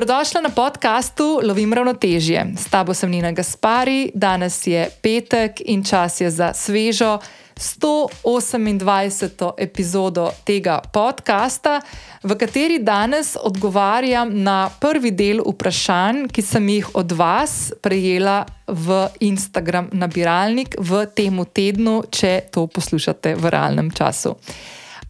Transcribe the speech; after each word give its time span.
Dobrodošla 0.00 0.40
na 0.40 0.48
podkastu 0.48 1.40
Lovim 1.44 1.72
ravnotežje. 1.72 2.46
S 2.56 2.64
tabo 2.72 2.94
sem 2.94 3.10
Nina 3.10 3.32
Gaspari, 3.32 4.10
danes 4.14 4.66
je 4.66 4.88
petek 5.02 5.60
in 5.64 5.84
čas 5.84 6.20
je 6.20 6.30
za 6.30 6.52
svežo 6.54 7.18
128. 7.56 9.52
epizodo 9.58 10.30
tega 10.44 10.80
podcasta, 10.92 11.80
v 12.22 12.32
kateri 12.32 12.78
danes 12.78 13.36
odgovarjam 13.42 14.32
na 14.42 14.70
prvi 14.80 15.10
del 15.10 15.44
vprašanj, 15.44 16.32
ki 16.32 16.42
sem 16.42 16.68
jih 16.68 16.88
od 16.96 17.12
vas 17.12 17.72
prejela 17.84 18.46
v 18.66 19.04
Instagram 19.20 19.92
nabiralnik 19.92 20.80
v 20.80 21.04
tem 21.12 21.44
tednu, 21.44 22.08
če 22.08 22.48
to 22.48 22.66
poslušate 22.72 23.36
v 23.36 23.52
realnem 23.52 23.92
času. 23.92 24.32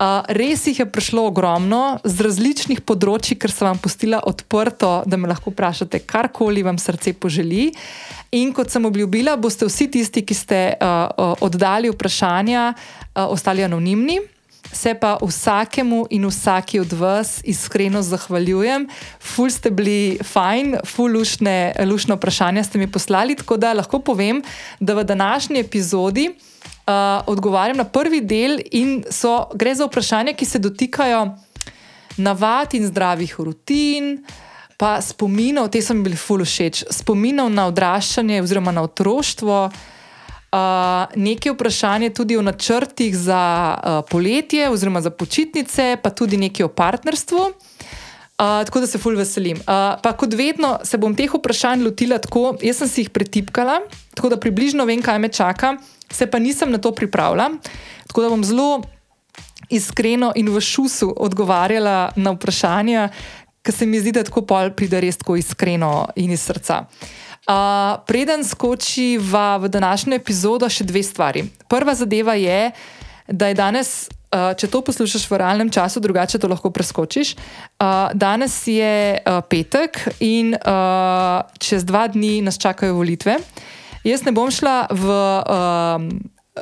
Uh, 0.00 0.24
res 0.32 0.62
jih 0.64 0.78
je 0.80 0.86
prišlo 0.88 1.26
ogromno 1.28 1.98
z 2.08 2.24
različnih 2.24 2.78
področji, 2.88 3.36
ker 3.36 3.52
sem 3.52 3.66
vam 3.68 3.76
pustila 3.76 4.22
odprto, 4.24 5.02
da 5.04 5.18
me 5.20 5.28
lahko 5.28 5.52
vprašate, 5.52 6.00
karkoli 6.08 6.64
vam 6.64 6.80
srce 6.80 7.12
poželi. 7.20 7.66
In 8.32 8.54
kot 8.56 8.72
sem 8.72 8.88
obljubila, 8.88 9.36
boste 9.36 9.68
vsi 9.68 9.90
tisti, 9.92 10.24
ki 10.24 10.38
ste 10.38 10.62
uh, 10.72 11.36
oddali 11.44 11.92
vprašanja, 11.92 12.64
uh, 12.72 13.26
ostali 13.28 13.66
anonimni. 13.66 14.16
Se 14.72 14.94
pa 14.96 15.18
vsakemu 15.20 16.06
in 16.16 16.24
vsaki 16.30 16.80
od 16.80 16.96
vas 16.96 17.40
iskreno 17.44 18.00
zahvaljujem. 18.00 18.88
Ful 19.20 19.52
ste 19.52 19.68
bili 19.68 20.16
fajn, 20.24 20.78
ful 20.86 21.12
lušne, 21.12 21.74
lušne 21.84 22.16
vprašanja 22.16 22.64
ste 22.64 22.80
mi 22.80 22.88
poslali, 22.88 23.36
tako 23.36 23.60
da 23.60 23.76
lahko 23.76 24.00
povem, 24.00 24.40
da 24.80 24.96
v 24.96 25.04
današnji 25.04 25.60
epizodi. 25.60 26.30
Uh, 26.90 27.22
odgovarjam 27.26 27.76
na 27.76 27.84
prvi 27.84 28.20
del, 28.20 28.58
in 28.72 29.04
so, 29.10 29.46
gre 29.54 29.74
za 29.74 29.86
vprašanja, 29.86 30.32
ki 30.34 30.46
se 30.46 30.58
dotikajo 30.58 31.36
navad 32.18 32.74
in 32.74 32.86
zdravih 32.88 33.34
rutin, 33.38 34.16
pa 34.80 34.96
spominov, 35.04 35.68
te 35.70 35.82
so 35.84 35.94
mi 35.94 36.02
bili 36.08 36.18
fully 36.18 36.48
všeč, 36.48 36.84
spominov 36.90 37.50
na 37.52 37.68
odraščanje 37.70 38.40
oziroma 38.42 38.74
na 38.74 38.82
otroštvo. 38.88 39.58
Uh, 40.50 40.58
nekaj 41.14 41.52
vprašanj 41.54 42.08
je 42.08 42.14
tudi 42.14 42.36
o 42.36 42.42
načrtih 42.42 43.14
za 43.14 43.42
uh, 43.76 44.00
poletje, 44.10 44.66
oziroma 44.70 45.04
za 45.04 45.12
počitnice, 45.14 45.94
pa 46.02 46.10
tudi 46.10 46.40
nekaj 46.40 46.66
o 46.66 46.72
partnerstvu. 46.74 47.44
Uh, 48.40 48.64
tako 48.64 48.80
da 48.80 48.86
se 48.88 48.98
fulj 48.98 49.18
veselim. 49.20 49.58
Uh, 49.60 50.00
pa 50.00 50.14
kot 50.16 50.32
vedno 50.32 50.78
se 50.84 50.96
bom 50.98 51.12
teh 51.12 51.28
vprašanj 51.28 51.84
lotila 51.84 52.16
tako, 52.18 52.54
jaz 52.64 52.80
sem 52.80 52.88
si 52.88 53.02
jih 53.04 53.10
pretipkala, 53.12 53.82
tako 54.16 54.30
da 54.32 54.40
približno 54.40 54.86
vem, 54.88 55.02
kaj 55.04 55.18
me 55.20 55.28
čaka 55.28 55.74
se 56.12 56.26
pa 56.26 56.38
nisem 56.38 56.70
na 56.70 56.78
to 56.78 56.92
pripravila. 56.92 57.50
Tako 58.06 58.22
da 58.22 58.28
bom 58.28 58.44
zelo 58.44 58.82
iskreno 59.68 60.32
in 60.36 60.48
v 60.48 60.60
šusu 60.60 61.14
odgovarjala 61.16 62.12
na 62.16 62.30
vprašanja, 62.30 63.08
ki 63.62 63.72
se 63.72 63.86
mi 63.86 64.00
zdi, 64.00 64.12
da 64.12 64.24
tako 64.24 64.42
pol 64.42 64.72
pride 64.74 65.00
res 65.00 65.20
tako 65.20 65.36
iskreno 65.36 66.08
in 66.16 66.32
iz 66.32 66.42
srca. 66.42 66.84
Uh, 67.50 68.00
preden 68.06 68.44
skočiva 68.44 69.56
v 69.56 69.68
današnjo 69.68 70.14
epizodo, 70.14 70.68
še 70.68 70.84
dve 70.84 71.02
stvari. 71.02 71.44
Prva 71.68 71.94
zadeva 71.94 72.34
je, 72.34 72.70
da 73.28 73.48
je 73.48 73.54
danes, 73.54 74.08
uh, 74.30 74.52
če 74.56 74.70
to 74.70 74.82
poslušaš 74.86 75.26
v 75.30 75.40
realnem 75.42 75.70
času, 75.70 76.00
drugače 76.00 76.38
to 76.38 76.48
lahko 76.50 76.70
preskočiš. 76.70 77.34
Uh, 77.34 78.10
danes 78.14 78.54
je 78.66 79.18
uh, 79.18 79.42
petek 79.46 79.98
in 80.22 80.54
uh, 80.54 81.42
čez 81.58 81.84
dva 81.84 82.06
dni 82.08 82.40
nas 82.46 82.58
čakajo 82.58 82.98
volitve. 82.98 83.38
Jaz 84.06 84.24
ne 84.24 84.32
bom 84.32 84.48
šla 84.48 84.88
v, 84.88 85.04
uh, 85.04 86.00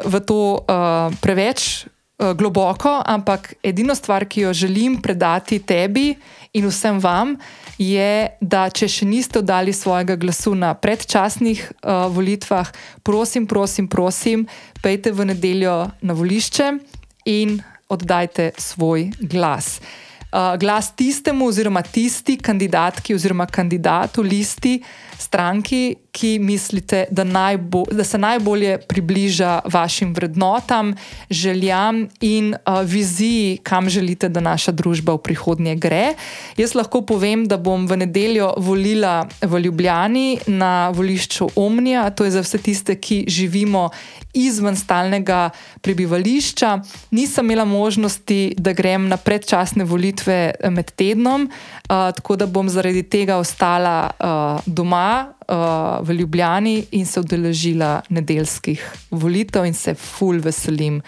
v 0.05 0.15
to 0.27 0.59
uh, 0.59 1.15
preveč 1.23 1.87
uh, 1.87 2.35
globoko, 2.35 2.99
ampak 3.07 3.55
edina 3.63 3.95
stvar, 3.95 4.27
ki 4.27 4.49
jo 4.49 4.53
želim 4.53 4.99
predati 5.03 5.61
tebi 5.63 6.17
in 6.57 6.67
vsem 6.67 6.99
vam, 6.99 7.37
je, 7.79 8.35
da 8.43 8.67
če 8.75 8.89
še 8.91 9.07
niste 9.07 9.39
oddali 9.39 9.71
svojega 9.71 10.17
glasu 10.19 10.57
na 10.59 10.73
predčasnih 10.75 11.61
uh, 11.63 12.09
volitvah, 12.11 12.73
prosim, 13.07 13.47
prosim, 13.47 13.87
prosim, 13.87 14.49
pejte 14.83 15.15
v 15.15 15.31
nedeljo 15.31 15.85
na 16.03 16.17
volišče 16.17 16.98
in 17.29 17.59
oddajte 17.89 18.53
svoj 18.59 19.11
glas. 19.21 19.79
Uh, 20.29 20.57
glas 20.61 20.91
tistemu, 20.97 21.47
oziroma 21.49 21.83
tisti 21.83 22.37
kandidatki, 22.37 23.15
oziroma 23.17 23.47
kandidatu 23.47 24.23
listi, 24.23 24.79
stranki, 25.19 25.97
ki 26.13 26.39
mislite, 26.39 27.05
da, 27.11 27.25
najbo, 27.25 27.85
da 27.91 28.05
se 28.05 28.19
najbolje 28.19 28.79
približa 28.89 29.61
vašim 29.65 30.15
vrednotam, 30.15 30.95
željam 31.31 32.09
in 32.21 32.55
uh, 32.55 32.81
viziji, 32.85 33.59
kam 33.63 33.89
želite, 33.89 34.29
da 34.29 34.41
naša 34.41 34.73
družba 34.73 35.15
v 35.15 35.23
prihodnje 35.23 35.77
gre. 35.77 36.15
Jaz 36.57 36.75
lahko 36.75 37.03
povem, 37.07 37.47
da 37.47 37.57
bom 37.57 37.87
v 37.87 37.97
nedeljo 38.03 38.53
volila 38.57 39.29
v 39.43 39.61
Ljubljani 39.61 40.39
na 40.47 40.91
volišču 40.95 41.51
Omnija, 41.57 42.11
to 42.11 42.25
je 42.25 42.35
za 42.39 42.43
vse 42.43 42.59
tiste, 42.59 42.97
ki 42.97 43.25
živimo 43.29 43.89
izven 44.35 44.77
stalnega 44.77 45.51
prebivališča. 45.83 46.79
Nisem 47.11 47.47
imela 47.47 47.65
možnosti, 47.65 48.55
da 48.59 48.73
grem 48.73 49.09
na 49.09 49.17
predčasne 49.17 49.85
volitve 49.85 50.55
med 50.71 50.91
tednom, 50.91 51.49
uh, 51.49 52.11
tako 52.15 52.37
da 52.37 52.47
bom 52.47 52.69
zaradi 52.69 53.03
tega 53.03 53.39
ostala 53.39 54.11
uh, 54.11 54.61
doma 54.67 55.08
uh, 55.17 55.99
v 56.07 56.21
Ljubljani 56.21 56.77
in 56.99 57.07
se 57.07 57.21
udeležila 57.21 57.99
nedeljskih 58.09 58.85
volitev 59.11 59.67
in 59.67 59.75
se 59.75 59.95
ful 59.95 60.41
veselim. 60.45 61.03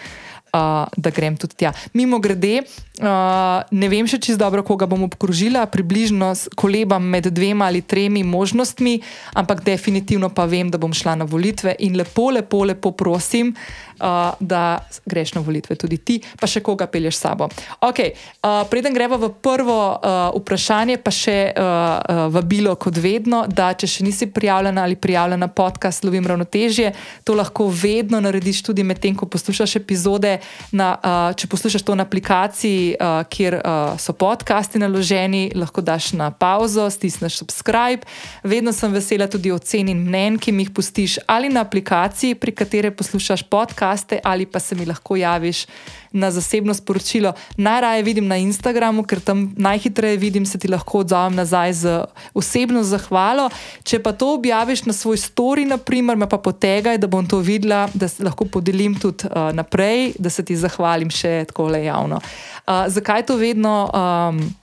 Uh, 0.51 0.83
da 0.99 1.07
grem 1.15 1.37
tudi 1.39 1.55
tja. 1.55 1.69
Mimo 1.95 2.17
grede, 2.19 2.57
uh, 2.59 3.61
ne 3.71 3.87
vem 3.87 4.03
še 4.03 4.17
čisto 4.19 4.41
dobro, 4.41 4.65
koga 4.67 4.83
bom 4.83 5.05
obkrožila, 5.05 5.61
približno 5.71 6.33
kolebam 6.59 7.05
med 7.07 7.29
dvema 7.31 7.69
ali 7.71 7.79
tremi 7.79 8.19
možnostmi, 8.27 8.97
ampak 9.39 9.63
definitivno 9.63 10.27
pa 10.35 10.43
vem, 10.51 10.67
da 10.67 10.75
bom 10.75 10.91
šla 10.91 11.15
na 11.21 11.23
volitve 11.23 11.77
in 11.87 11.95
lepo, 11.95 12.27
lepo, 12.35 12.65
lepo 12.67 12.91
prosim, 12.91 13.55
uh, 13.55 13.90
uh, 14.01 14.33
da 14.39 14.81
greš 15.05 15.35
na 15.37 15.41
volitve 15.45 15.75
tudi 15.75 15.97
ti, 15.97 16.19
pa 16.39 16.49
še 16.49 16.63
koga 16.65 16.87
pelješ 16.89 17.15
s 17.15 17.21
sabo. 17.21 17.49
Okay, 17.81 18.15
uh, 18.41 18.63
preden 18.69 18.93
gremo 18.93 19.17
v 19.21 19.29
prvo 19.41 19.77
uh, 19.93 20.33
vprašanje, 20.41 20.97
pa 21.03 21.13
še 21.13 21.37
uh, 21.51 21.61
uh, 21.61 22.25
vabilo, 22.33 22.73
kot 22.75 22.97
vedno, 22.97 23.45
da 23.47 23.71
če 23.77 23.87
še 23.87 24.07
nisi 24.07 24.29
prijavljena 24.31 24.83
ali 24.83 24.95
prijavljena 24.95 25.41
na 25.41 25.47
podcast 25.47 26.03
Lovim 26.03 26.27
ravnotežje, 26.27 26.93
to 27.23 27.33
lahko 27.33 27.67
vedno 27.67 28.19
narediš 28.21 28.61
tudi 28.63 28.83
medtem, 28.83 29.15
ko 29.17 29.25
poslušaš 29.25 29.75
epizode. 29.81 30.37
Na, 30.71 30.93
uh, 30.97 31.33
če 31.37 31.49
poslušaš 31.51 31.85
to 31.85 31.95
na 31.97 32.05
aplikaciji, 32.05 32.95
uh, 32.95 33.21
kjer 33.29 33.57
uh, 33.59 33.95
so 34.01 34.13
podcasti 34.13 34.81
naloženi, 34.81 35.49
lahko 35.57 35.81
daš 35.81 36.11
na 36.17 36.31
pauzo, 36.31 36.89
stisneš 36.89 37.41
subscribe. 37.41 38.05
Vedno 38.43 38.73
sem 38.73 38.93
vesela 38.93 39.27
tudi 39.27 39.51
ocen 39.51 39.89
in 39.91 40.05
mnen, 40.05 40.37
ki 40.41 40.53
mi 40.53 40.67
jih 40.67 40.73
pustiš 40.77 41.17
ali 41.27 41.49
na 41.49 41.65
aplikaciji, 41.65 42.37
pri 42.37 42.55
kateri 42.55 42.91
poslušaš 42.93 43.43
podcast 43.49 43.90
podcaste 43.91 44.19
ali 44.23 44.45
pa 44.45 44.59
se 44.59 44.75
mi 44.75 44.85
lahko 44.85 45.15
javiš 45.15 45.65
na 46.11 46.31
zasebno 46.31 46.73
sporočilo. 46.73 47.33
Najraje 47.57 48.03
vidim 48.03 48.27
na 48.27 48.37
Instagramu, 48.37 49.03
ker 49.03 49.19
tam 49.19 49.53
najhitreje 49.57 50.17
vidim, 50.17 50.45
se 50.45 50.57
ti 50.59 50.67
lahko 50.67 50.99
odzovem 50.99 51.35
nazaj 51.35 51.73
z 51.73 52.03
osebno 52.33 52.83
zahvalo. 52.83 53.49
Če 53.83 53.99
pa 54.03 54.11
to 54.11 54.33
objaviš 54.33 54.85
na 54.85 54.93
svoj 54.93 55.17
story, 55.17 55.65
naprimer, 55.65 56.17
me 56.17 56.27
pa 56.27 56.37
potegaj, 56.37 56.97
da 56.97 57.07
bom 57.07 57.27
to 57.27 57.39
videla, 57.39 57.87
da 57.93 58.07
se 58.07 58.23
lahko 58.23 58.45
podelim 58.45 58.99
tudi 58.99 59.25
uh, 59.27 59.53
naprej, 59.53 60.13
da 60.19 60.29
se 60.29 60.43
ti 60.43 60.55
zahvalim 60.55 61.09
še 61.09 61.45
tako 61.47 61.69
le 61.71 61.85
javno. 61.85 62.19
Uh, 62.67 62.87
zakaj 62.87 63.25
to 63.25 63.39
vedno? 63.39 63.87
Um, 63.93 64.60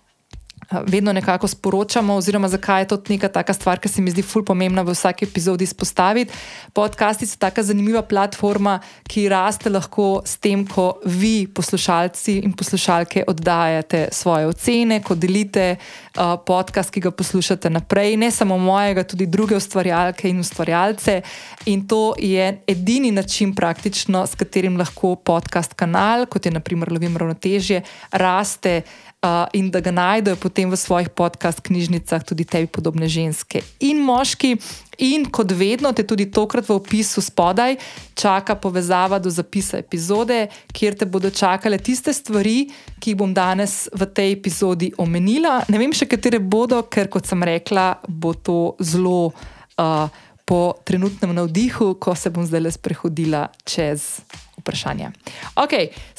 vedno 0.71 1.12
nekako 1.12 1.49
sporočamo, 1.49 2.15
oziroma 2.15 2.49
zakaj 2.49 2.83
je 2.83 2.89
to 2.89 3.03
neka 3.09 3.29
taka 3.29 3.53
stvar, 3.53 3.79
ki 3.79 3.89
se 3.89 4.03
mi 4.03 4.11
zdi 4.11 4.23
ful 4.23 4.45
pomembna 4.45 4.83
v 4.83 4.93
vsaki 4.93 5.25
epizodi 5.25 5.65
izpostaviti. 5.65 6.32
Podcasti 6.73 7.26
so 7.26 7.38
taka 7.38 7.62
zanimiva 7.62 8.03
platforma, 8.03 8.79
ki 9.09 9.29
raste 9.29 9.70
lahko 9.70 10.23
s 10.25 10.37
tem, 10.37 10.67
ko 10.67 11.00
vi, 11.05 11.47
poslušalci 11.55 12.38
in 12.44 12.53
poslušalke, 12.53 13.25
oddajate 13.26 14.09
svoje 14.12 14.47
ocene, 14.47 15.00
ko 15.03 15.15
delite 15.15 15.76
uh, 15.76 16.37
podcast, 16.47 16.93
ki 16.93 17.00
ga 17.00 17.11
poslušate 17.11 17.71
naprej, 17.71 18.17
ne 18.17 18.31
samo 18.31 18.59
mojega, 18.59 19.06
tudi 19.09 19.26
druge 19.26 19.56
ustvarjalke 19.56 20.29
in 20.29 20.44
ustvarjalce. 20.44 21.23
In 21.67 21.87
to 21.88 22.12
je 22.19 22.61
edini 22.67 23.11
način, 23.11 23.55
praktično, 23.55 24.26
s 24.26 24.37
katerim 24.37 24.76
lahko 24.76 25.14
podcast 25.17 25.75
kanal, 25.75 26.26
kot 26.26 26.47
je 26.47 26.53
naprimer 26.53 26.93
Lovim 26.93 27.17
Ravnotežje, 27.17 27.82
raste 28.12 28.82
uh, 29.23 29.47
in 29.53 29.70
da 29.70 29.81
ga 29.81 29.91
najdejo 29.91 30.37
potem 30.37 30.70
v 30.70 30.76
svojih 30.76 31.09
podcast 31.09 31.61
knjižnicah 31.61 32.25
tudi 32.25 32.44
tebi 32.44 32.67
podobne 32.67 33.09
ženske 33.09 33.62
in 33.81 34.03
moški. 34.05 34.56
In 34.99 35.29
kot 35.31 35.53
vedno, 35.55 35.93
te 35.94 36.03
tudi 36.03 36.26
tokrat 36.26 36.67
v 36.67 36.75
opisu 36.75 37.23
spodaj 37.23 37.76
čaka 38.19 38.56
povezava 38.59 39.19
do 39.23 39.31
zapisa 39.31 39.79
epizode, 39.79 40.49
kjer 40.75 40.99
te 40.99 41.06
bodo 41.06 41.31
čakale 41.31 41.79
tiste 41.79 42.12
stvari, 42.12 42.67
ki 42.99 43.15
jih 43.15 43.19
bom 43.19 43.35
danes 43.35 43.87
v 43.94 44.11
tej 44.11 44.35
epizodi 44.35 44.91
omenila. 44.99 45.62
Ne 45.71 45.79
vem 45.79 45.94
še, 45.94 46.11
katere 46.11 46.43
bodo, 46.43 46.82
ker 46.91 47.06
kot 47.06 47.31
sem 47.31 47.43
rekla, 47.43 48.00
bo 48.09 48.35
to 48.35 48.75
zelo 48.82 49.31
uh, 49.31 50.11
po 50.49 50.75
trenutnem 50.85 51.37
navdihu, 51.37 51.94
ko 52.00 52.17
se 52.17 52.32
bom 52.35 52.47
zdaj 52.47 52.62
le 52.64 52.71
sprehodila 52.75 53.47
čez 53.69 54.25
vprašanje. 54.59 55.11
Ok, 55.55 55.75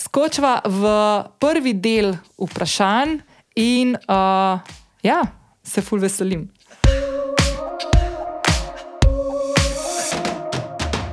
skočva 0.09 0.65
v 0.65 0.83
prvi 1.37 1.75
del 1.77 2.15
vprašanj 2.41 3.19
in 3.61 3.93
uh, 3.93 4.57
ja, 5.05 5.21
se 5.61 5.83
ful 5.85 6.01
veselim. 6.01 6.47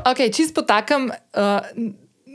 Ok, 0.07 0.23
čist 0.33 0.55
po 0.57 0.63
takem 0.65 1.11
uh, 1.11 1.61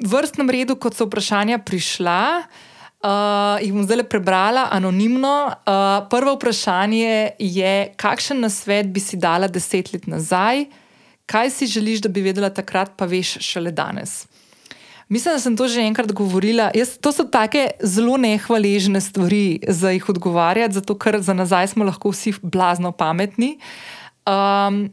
vrstnem 0.05 0.51
redu, 0.53 0.75
kot 0.75 0.93
so 0.93 1.07
vprašanja 1.07 1.61
prišla, 1.65 2.21
uh, 2.43 3.57
jih 3.63 3.73
bom 3.73 3.87
zdaj 3.87 4.05
prebrala 4.11 4.67
anonimno. 4.75 5.55
Uh, 5.65 6.03
prvo 6.11 6.35
vprašanje 6.35 7.39
je, 7.39 7.73
kakšen 7.97 8.43
nasvet 8.43 8.91
bi 8.91 9.01
si 9.01 9.17
dala 9.17 9.49
deset 9.49 9.95
let 9.95 10.05
nazaj, 10.11 10.67
kaj 11.25 11.55
si 11.55 11.71
želiš, 11.71 12.03
da 12.05 12.11
bi 12.11 12.21
vedela 12.21 12.51
takrat, 12.53 12.93
pa 12.99 13.07
veš 13.07 13.39
šele 13.39 13.71
danes. 13.71 14.27
Mislim, 15.11 15.35
da 15.35 15.39
sem 15.43 15.57
to 15.59 15.67
že 15.67 15.83
enkrat 15.83 16.11
govorila. 16.15 16.69
Jaz, 16.75 16.95
to 17.03 17.11
so 17.11 17.25
tako 17.27 17.67
zelo 17.83 18.15
nehvaležne 18.17 19.01
stvari 19.03 19.59
za 19.67 19.91
jih 19.91 20.09
odgovarjati, 20.09 20.73
zato 20.79 20.95
ker 20.95 21.19
za 21.19 21.35
nazaj 21.35 21.67
smo 21.75 21.83
lahko 21.83 22.13
vsi 22.15 22.33
blazno 22.41 22.91
pametni. 22.91 23.57
Um, 24.23 24.87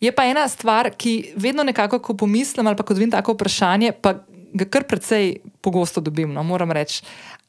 Je 0.00 0.08
pa 0.16 0.24
ena 0.24 0.46
stvar, 0.48 0.88
ki 0.96 1.34
vedno 1.36 1.62
nekako, 1.62 1.98
ko 2.00 2.16
pomislim 2.16 2.66
ali 2.66 2.76
pa 2.76 2.82
ko 2.82 2.94
vidim 2.96 3.10
tako 3.12 3.34
vprašanje, 3.36 3.92
pa 4.00 4.14
ga 4.56 4.64
kar 4.64 4.86
precej 4.88 5.42
pogosto 5.60 6.00
dobim, 6.00 6.32
no, 6.32 6.42
moram 6.42 6.72
reči. 6.72 7.02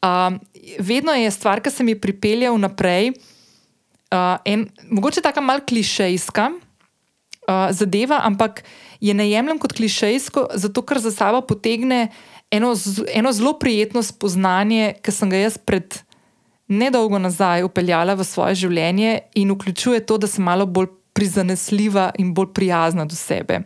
Um, 0.03 0.39
vedno 0.79 1.15
je 1.15 1.31
stvar, 1.31 1.62
ki 1.63 1.71
se 1.71 1.83
mi 1.83 1.95
pripelje 1.95 2.51
vnaprej, 2.51 3.13
uh, 4.12 4.35
in 4.45 4.68
mogoče 4.89 5.23
tako 5.23 5.41
malo 5.41 5.63
klišejska 5.68 6.50
uh, 7.48 7.72
zadeva, 7.72 8.22
ampak 8.24 8.64
je 9.02 9.14
ne 9.14 9.30
jemljem 9.30 9.60
kot 9.60 9.74
klišejsko, 9.74 10.48
zato 10.56 10.82
ker 10.86 11.00
za 11.00 11.12
sabo 11.12 11.42
potegne 11.42 12.12
eno, 12.52 12.74
eno 13.14 13.32
zelo 13.32 13.54
prijetno 13.60 14.04
spoznanje, 14.04 14.94
ki 15.02 15.12
sem 15.12 15.30
ga 15.32 15.44
jaz 15.46 15.58
pred 15.58 16.02
nedolgo 16.72 17.20
nazaj 17.20 17.66
upeljala 17.68 18.16
v 18.16 18.24
svoje 18.24 18.56
življenje 18.64 19.20
in 19.36 19.52
vključuje 19.52 20.06
to, 20.06 20.18
da 20.18 20.28
sem 20.28 20.46
malo 20.46 20.66
bolj 20.66 20.92
prizanesljiva 21.14 22.12
in 22.22 22.32
bolj 22.34 22.54
prijazna 22.56 23.06
do 23.06 23.16
sebe. 23.16 23.62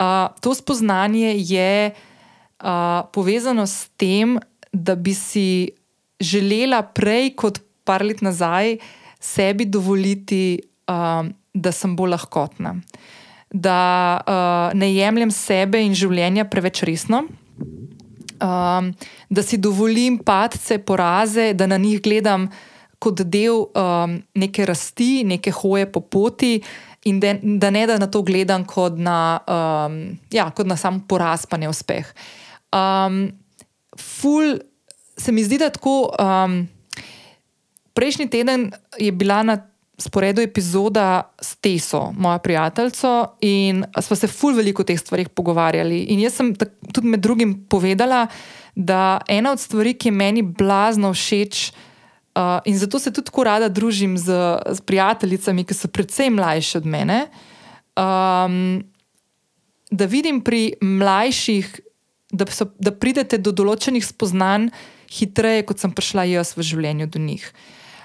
Uh, 0.00 0.30
to 0.40 0.54
spoznanje 0.54 1.34
je 1.36 1.90
uh, 1.90 3.02
povezano 3.12 3.66
s 3.66 3.90
tem, 3.96 4.38
da 4.72 4.94
bi 4.94 5.14
si 5.14 5.72
želela 6.20 6.82
prej 6.82 7.34
kot 7.34 7.58
par 7.84 8.04
let 8.06 8.22
nazaj 8.22 8.78
sebi 9.20 9.66
dovoliti, 9.66 10.60
uh, 10.88 11.26
da 11.54 11.72
sem 11.72 11.96
bolj 11.96 12.14
lahkotna. 12.14 12.76
Da 13.50 13.80
uh, 14.22 14.78
ne 14.78 14.92
jemljem 14.92 15.32
sebe 15.34 15.80
in 15.82 15.94
življenja 15.98 16.46
preveč 16.50 16.84
resno, 16.86 17.24
um, 18.40 18.92
da 19.30 19.42
si 19.42 19.58
dovolim 19.58 20.20
padce, 20.22 20.78
poraze, 20.78 21.52
da 21.54 21.66
na 21.66 21.78
njih 21.80 22.02
gledam 22.02 22.48
kot 23.00 23.22
del 23.32 23.64
um, 23.64 24.18
neke 24.36 24.66
rasti, 24.68 25.24
neke 25.24 25.52
hoje 25.56 25.88
po 25.90 26.02
poti, 26.04 26.58
in 27.08 27.20
de, 27.20 27.38
da 27.42 27.70
ne 27.72 27.86
da 27.88 27.96
na 27.98 28.10
to 28.12 28.20
gledam 28.22 28.66
kot 28.68 28.98
na, 29.00 29.40
um, 29.48 30.02
ja, 30.32 30.50
kot 30.52 30.68
na 30.68 30.76
sam 30.76 31.00
poraz, 31.08 31.46
pa 31.48 31.56
ne 31.56 31.70
uspeh. 31.70 32.06
Um, 32.76 33.30
ful 33.96 34.60
se 35.16 35.32
mi 35.32 35.44
zdi, 35.44 35.58
da 35.60 35.70
tako. 35.72 36.12
Um, 36.20 36.68
prejšnji 37.96 38.28
teden 38.30 38.70
je 38.98 39.12
bila 39.12 39.42
na 39.42 39.56
sporedu 40.00 40.42
epizoda 40.42 41.34
s 41.40 41.56
Teso, 41.56 42.12
moja 42.16 42.38
prijateljica, 42.38 43.26
in 43.40 43.84
smo 44.00 44.16
se 44.16 44.26
ful 44.26 44.56
veliko 44.56 44.82
o 44.82 44.88
teh 44.88 44.98
stvarih 44.98 45.28
pogovarjali. 45.28 46.06
In 46.14 46.20
jaz 46.24 46.38
sem 46.40 46.54
tudi 46.92 47.06
med 47.08 47.20
drugim 47.20 47.54
povedala, 47.68 48.26
da 48.74 49.20
ena 49.28 49.52
od 49.52 49.60
stvari, 49.60 49.94
ki 49.94 50.08
je 50.08 50.12
meni 50.12 50.42
blazno 50.42 51.12
všeč. 51.12 51.70
Uh, 52.30 52.62
in 52.64 52.78
zato 52.78 52.98
se 52.98 53.12
tudi 53.12 53.26
tako 53.26 53.44
rada 53.44 53.68
družim 53.68 54.16
z, 54.18 54.32
z 54.70 54.80
prijateljicami, 54.86 55.64
ki 55.64 55.74
so 55.74 55.90
precej 55.90 56.30
mlajše 56.30 56.78
od 56.78 56.86
mene. 56.86 57.26
Um, 57.98 58.84
da 59.90 60.06
vidim 60.06 60.40
pri 60.40 60.78
mlajših, 60.80 61.80
da, 62.32 62.46
so, 62.46 62.70
da 62.78 62.94
pridete 62.94 63.38
do 63.42 63.52
določenih 63.52 64.06
spoznanj 64.06 64.70
hitreje, 65.10 65.66
kot 65.66 65.82
sem 65.82 65.92
prišla 65.92 66.28
jaz 66.30 66.54
v 66.56 66.64
življenju 66.64 67.10
do 67.10 67.18
njih. 67.18 67.44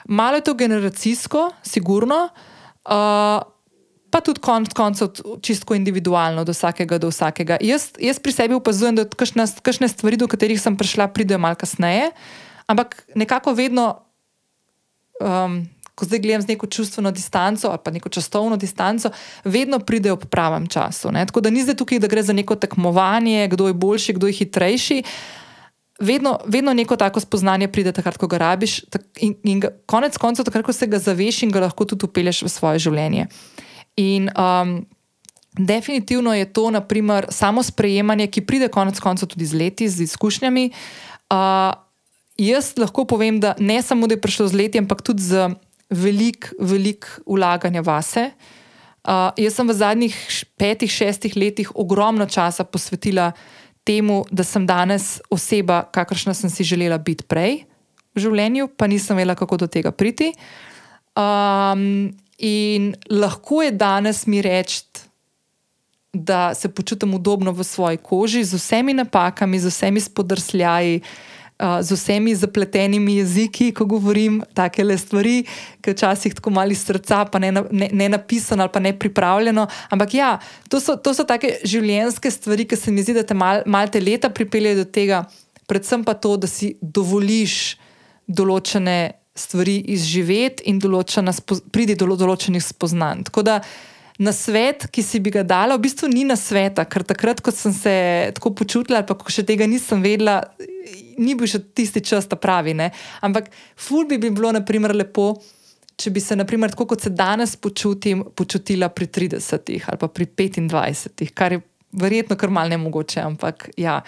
Malo 0.05 0.37
je 0.37 0.45
to 0.45 0.53
generacijsko, 0.53 1.49
sigurno, 1.63 2.29
uh, 2.29 3.41
pa 4.09 4.21
tudi 4.21 4.39
konec 4.39 4.73
koncev 4.73 5.11
čisto 5.41 5.75
individualno, 5.75 6.45
do 6.45 6.53
vsakega 6.53 6.97
do 6.97 7.09
vsakega. 7.09 7.57
Jaz, 7.61 7.91
jaz 7.99 8.19
pri 8.19 8.31
sebi 8.31 8.55
opazujem, 8.55 8.95
da 8.95 9.05
kakšne 9.59 9.89
stvari, 9.89 10.17
do 10.17 10.29
katerih 10.31 10.61
sem 10.61 10.77
prišla, 10.77 11.09
pridejo 11.11 11.41
malo 11.41 11.57
kasneje, 11.59 12.11
ampak 12.67 13.01
nekako 13.15 13.53
vedno 13.53 14.05
um, 15.19 15.65
ko 15.95 16.05
zdaj 16.05 16.19
gledam 16.19 16.41
z 16.41 16.47
neko 16.47 16.67
čustveno 16.67 17.11
distanco 17.11 17.69
ali 17.69 17.79
pa 17.83 17.91
neko 17.91 18.09
časovno 18.09 18.57
distanco, 18.57 19.09
vedno 19.43 19.79
pridejo 19.79 20.15
po 20.15 20.27
pravem 20.27 20.67
času. 20.67 21.11
Ne? 21.11 21.25
Tako 21.25 21.41
da 21.41 21.49
ni 21.49 21.63
zdaj 21.63 21.75
tukaj, 21.75 21.99
da 21.99 22.07
gre 22.07 22.23
za 22.23 22.33
neko 22.33 22.55
tekmovanje, 22.55 23.47
kdo 23.47 23.67
je 23.67 23.73
boljši, 23.73 24.13
kdo 24.13 24.27
je 24.27 24.33
hitrejši. 24.33 25.03
Vedno, 25.99 26.39
vedno 26.45 26.73
neko 26.73 26.95
tako 26.99 27.19
spoznanje 27.23 27.69
pride, 27.71 27.91
takrat, 27.95 28.17
ko 28.19 28.27
ga 28.27 28.37
rabiš, 28.37 28.81
in, 29.23 29.35
in 29.43 29.61
ga, 29.63 29.69
konec 29.87 30.17
koncev, 30.19 30.45
takrat, 30.45 30.65
ko 30.67 30.73
se 30.75 30.87
ga 30.91 30.99
zaveš 30.99 31.43
in 31.45 31.53
ga 31.55 31.63
lahko 31.63 31.85
tudi 31.87 32.03
upelješ 32.05 32.41
v 32.43 32.51
svoje 32.51 32.83
življenje. 32.83 33.29
In 34.03 34.27
um, 34.35 34.75
definitivno 35.55 36.33
je 36.35 36.49
to, 36.51 36.67
naprimer, 36.75 37.29
samo 37.31 37.63
sprejemanje, 37.63 38.27
ki 38.27 38.43
pride 38.43 38.67
konec 38.67 38.99
koncev 38.99 39.31
tudi 39.31 39.47
z 39.47 39.55
leti, 39.55 39.87
z 39.87 40.03
izkušnjami. 40.03 40.67
Uh, 41.31 41.71
jaz 42.37 42.73
lahko 42.77 43.07
povem, 43.07 43.39
da 43.39 43.55
ne 43.59 43.79
samo, 43.81 44.07
da 44.07 44.19
je 44.19 44.21
prišlo 44.21 44.51
z 44.51 44.59
leti, 44.59 44.83
ampak 44.83 44.99
tudi 44.99 45.23
z 45.23 45.47
velik, 45.89 46.51
velik 46.59 47.07
ulaganja 47.25 47.81
vase. 47.81 48.29
Uh, 49.05 49.31
jaz 49.37 49.55
sem 49.55 49.67
v 49.69 49.73
zadnjih 49.77 50.15
petih, 50.57 50.91
šestih 50.91 51.37
letih 51.37 51.71
ogromno 51.77 52.25
časa 52.25 52.65
posvetila 52.65 53.31
temu, 53.85 54.23
da 54.31 54.43
sem 54.43 54.65
danes 54.65 55.19
oseba, 55.29 55.83
kakršna 55.93 56.33
sem 56.33 56.49
si 56.49 56.65
želela 56.65 56.97
biti 56.97 57.23
prej 57.23 57.63
v 58.15 58.23
življenju, 58.23 58.69
pa 58.77 58.87
nisem 58.87 59.17
vedela, 59.19 59.35
kako 59.37 59.65
do 59.65 59.67
tega 59.71 59.91
priti. 59.91 60.31
Um, 61.15 62.15
in 62.39 62.93
lahko 63.11 63.61
je 63.63 63.75
danes 63.75 64.25
mi 64.27 64.41
reči, 64.43 64.83
da 66.15 66.53
se 66.55 66.71
počutim 66.71 67.13
udobno 67.13 67.51
v 67.51 67.63
svoji 67.63 67.97
koži, 67.97 68.43
z 68.43 68.55
vsemi 68.55 68.93
napakami, 68.95 69.59
z 69.59 69.67
vsemi 69.67 69.99
spodrsljaji 69.99 71.01
z 71.59 71.91
vsemi 71.91 72.35
zapletenimi 72.35 73.15
jeziki, 73.15 73.69
ko 73.71 73.85
govorim 73.85 74.41
take 74.53 74.83
le 74.83 74.97
stvari, 74.97 75.45
ki 75.81 75.93
včasih 75.93 76.35
tako 76.35 76.51
mali 76.51 76.75
srca, 76.75 77.23
pa 77.31 77.39
ne, 77.39 77.51
ne, 77.51 77.89
ne 77.91 78.09
napisano 78.09 78.65
ali 78.65 78.73
pa 78.73 78.79
ne 78.79 78.91
pripravljeno. 78.99 79.67
Ampak 79.89 80.13
ja, 80.13 80.39
to 80.69 80.79
so, 80.83 80.97
to 80.99 81.13
so 81.15 81.23
take 81.23 81.61
življenjske 81.63 82.31
stvari, 82.31 82.67
ki 82.67 82.75
se 82.75 82.91
mi 82.91 83.03
zdi, 83.03 83.15
da 83.15 83.23
te 83.23 83.37
mal, 83.37 83.63
mal 83.65 83.87
te 83.87 84.03
leta 84.03 84.29
pripeljejo 84.29 84.83
do 84.83 84.87
tega, 84.91 85.23
predvsem 85.67 86.03
pa 86.03 86.13
to, 86.13 86.35
da 86.37 86.47
si 86.51 86.75
dovoliš 86.81 87.77
določene 88.27 89.15
stvari 89.35 89.79
izživeti 89.95 90.63
in 90.71 90.79
pridi 91.71 91.95
do 91.95 92.07
določenih 92.15 92.63
spoznanj. 92.63 93.27
Tako 93.29 93.43
da 93.47 93.59
na 94.19 94.31
svet, 94.31 94.87
ki 94.91 95.03
si 95.03 95.19
bi 95.19 95.31
ga 95.31 95.43
dala, 95.43 95.75
v 95.75 95.83
bistvu 95.87 96.07
ni 96.07 96.23
na 96.27 96.37
sveta, 96.39 96.85
ker 96.87 97.03
takrat, 97.03 97.41
ko 97.43 97.51
sem 97.51 97.73
se 97.75 97.95
tako 98.35 98.53
počutila, 98.55 99.01
ali 99.01 99.07
pa 99.07 99.17
ko 99.19 99.31
še 99.31 99.43
tega 99.47 99.67
nisem 99.67 100.03
vedela, 100.03 100.41
ni 101.17 101.35
bil 101.35 101.49
še 101.49 101.61
tisti 101.75 102.03
čas, 102.05 102.27
ta 102.29 102.39
pravi. 102.39 102.73
Ne? 102.77 102.91
Ampak, 103.25 103.51
ful 103.75 104.07
bi, 104.09 104.19
bi 104.21 104.31
bilo, 104.33 104.51
naprimer, 104.55 104.95
lepo, 104.95 105.33
če 105.95 106.11
bi 106.11 106.23
se, 106.23 106.35
naprimer, 106.35 106.73
tako 106.73 106.89
kot 106.91 107.05
se 107.05 107.13
danes 107.15 107.55
počutim, 107.55 108.25
počutila 108.35 108.89
pri 108.91 109.07
30 109.07 109.71
ali 109.87 110.01
pa 110.01 110.11
pri 110.11 110.27
25, 110.27 111.31
kar 111.33 111.55
je 111.55 111.61
verjetno 111.95 112.35
kar 112.35 112.49
mal 112.49 112.69
ne 112.69 112.77
mogoče. 112.77 113.21
Ampak, 113.23 113.69
ja. 113.79 114.01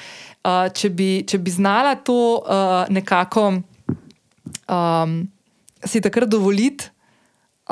uh, 0.43 0.67
če, 0.73 0.91
bi, 0.93 1.09
če 1.27 1.39
bi 1.39 1.53
znala 1.53 1.95
to 2.03 2.17
uh, 2.41 2.83
nekako 2.93 3.47
um, 4.67 5.19
si 5.85 6.01
takrat 6.03 6.29
dovoliti 6.29 6.89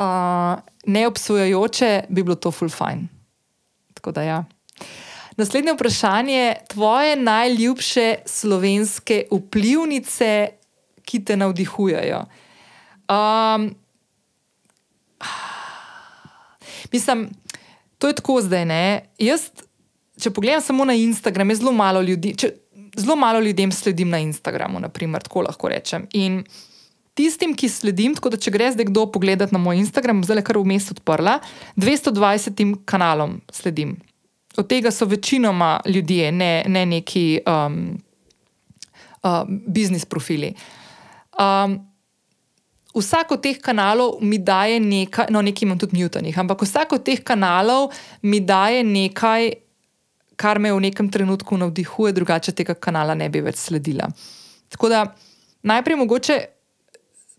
uh, 0.00 0.56
neobsojajoče, 0.86 1.92
bi 2.08 2.22
bilo 2.22 2.38
to 2.40 2.52
full 2.54 2.72
fine. 2.72 3.08
Tako 3.96 4.16
da 4.16 4.26
ja. 4.26 4.44
Naslednje 5.36 5.72
vprašanje, 5.74 6.54
tvoje 6.68 7.16
najljubše 7.16 8.14
slovenske 8.26 9.26
vplivnice, 9.30 10.48
ki 11.04 11.24
te 11.24 11.36
navdihujejo. 11.36 12.22
Um, 13.08 13.74
mislim, 16.92 17.28
to 17.98 18.08
je 18.08 18.14
tako 18.14 18.40
zdaj. 18.42 18.64
Ne? 18.64 19.02
Jaz, 19.18 19.50
če 20.20 20.32
pogledam 20.32 20.64
samo 20.64 20.84
na 20.84 20.94
Instagram, 20.94 21.54
zelo 21.54 21.72
malo 21.72 22.00
ljudi, 22.02 22.32
če, 22.38 22.54
zelo 22.96 23.16
malo 23.16 23.40
ljudem 23.40 23.72
sledim 23.72 24.08
na 24.08 24.18
Instagramu, 24.24 24.80
naprimer, 24.80 25.22
tako 25.22 25.44
lahko 25.46 25.68
rečem. 25.68 26.08
In 26.16 26.42
tistim, 27.14 27.52
ki 27.56 27.68
sledim, 27.68 28.16
tako 28.16 28.32
da 28.32 28.40
če 28.40 28.50
gre 28.56 28.72
zdaj 28.72 28.88
kdo 28.88 29.06
pogledat 29.12 29.52
na 29.52 29.60
moj 29.60 29.84
Instagram, 29.84 30.24
zdaj 30.24 30.40
le 30.40 30.48
kar 30.48 30.58
v 30.58 30.72
mestu 30.72 30.96
odprla, 30.96 31.38
220 31.76 32.84
kanalom 32.88 33.42
sledim. 33.52 33.98
Od 34.56 34.68
tega 34.68 34.90
so 34.90 35.04
večinoma 35.04 35.80
ljudje, 35.86 36.32
ne, 36.32 36.64
ne 36.66 36.86
neki 36.86 37.40
um, 37.46 37.98
uh, 39.22 39.44
biznis 39.48 40.04
profili. 40.04 40.54
Um, 41.38 41.80
vsak 42.94 43.32
od 43.32 43.42
teh 43.42 43.58
kanalov 43.60 44.16
mi 44.20 44.38
daje 44.38 44.80
nekaj, 44.80 45.28
no, 45.30 45.42
nekaj 45.42 45.66
imam 45.66 45.78
tudi 45.78 46.02
mutanih, 46.02 46.38
ampak 46.38 46.62
vsak 46.62 46.96
od 46.96 47.04
teh 47.04 47.20
kanalov 47.20 47.92
mi 48.22 48.40
daje 48.40 48.84
nekaj, 48.84 49.52
kar 50.36 50.58
me 50.58 50.72
v 50.72 50.80
nekem 50.88 51.10
trenutku 51.12 51.56
navdihuje, 51.56 52.12
drugače 52.12 52.52
tega 52.52 52.74
kanala 52.74 53.14
ne 53.14 53.28
bi 53.28 53.40
več 53.44 53.60
sledila. 53.68 54.08
Tako 54.72 54.88
da 54.88 55.06
najprej 55.62 55.96
mogoče. 55.96 56.44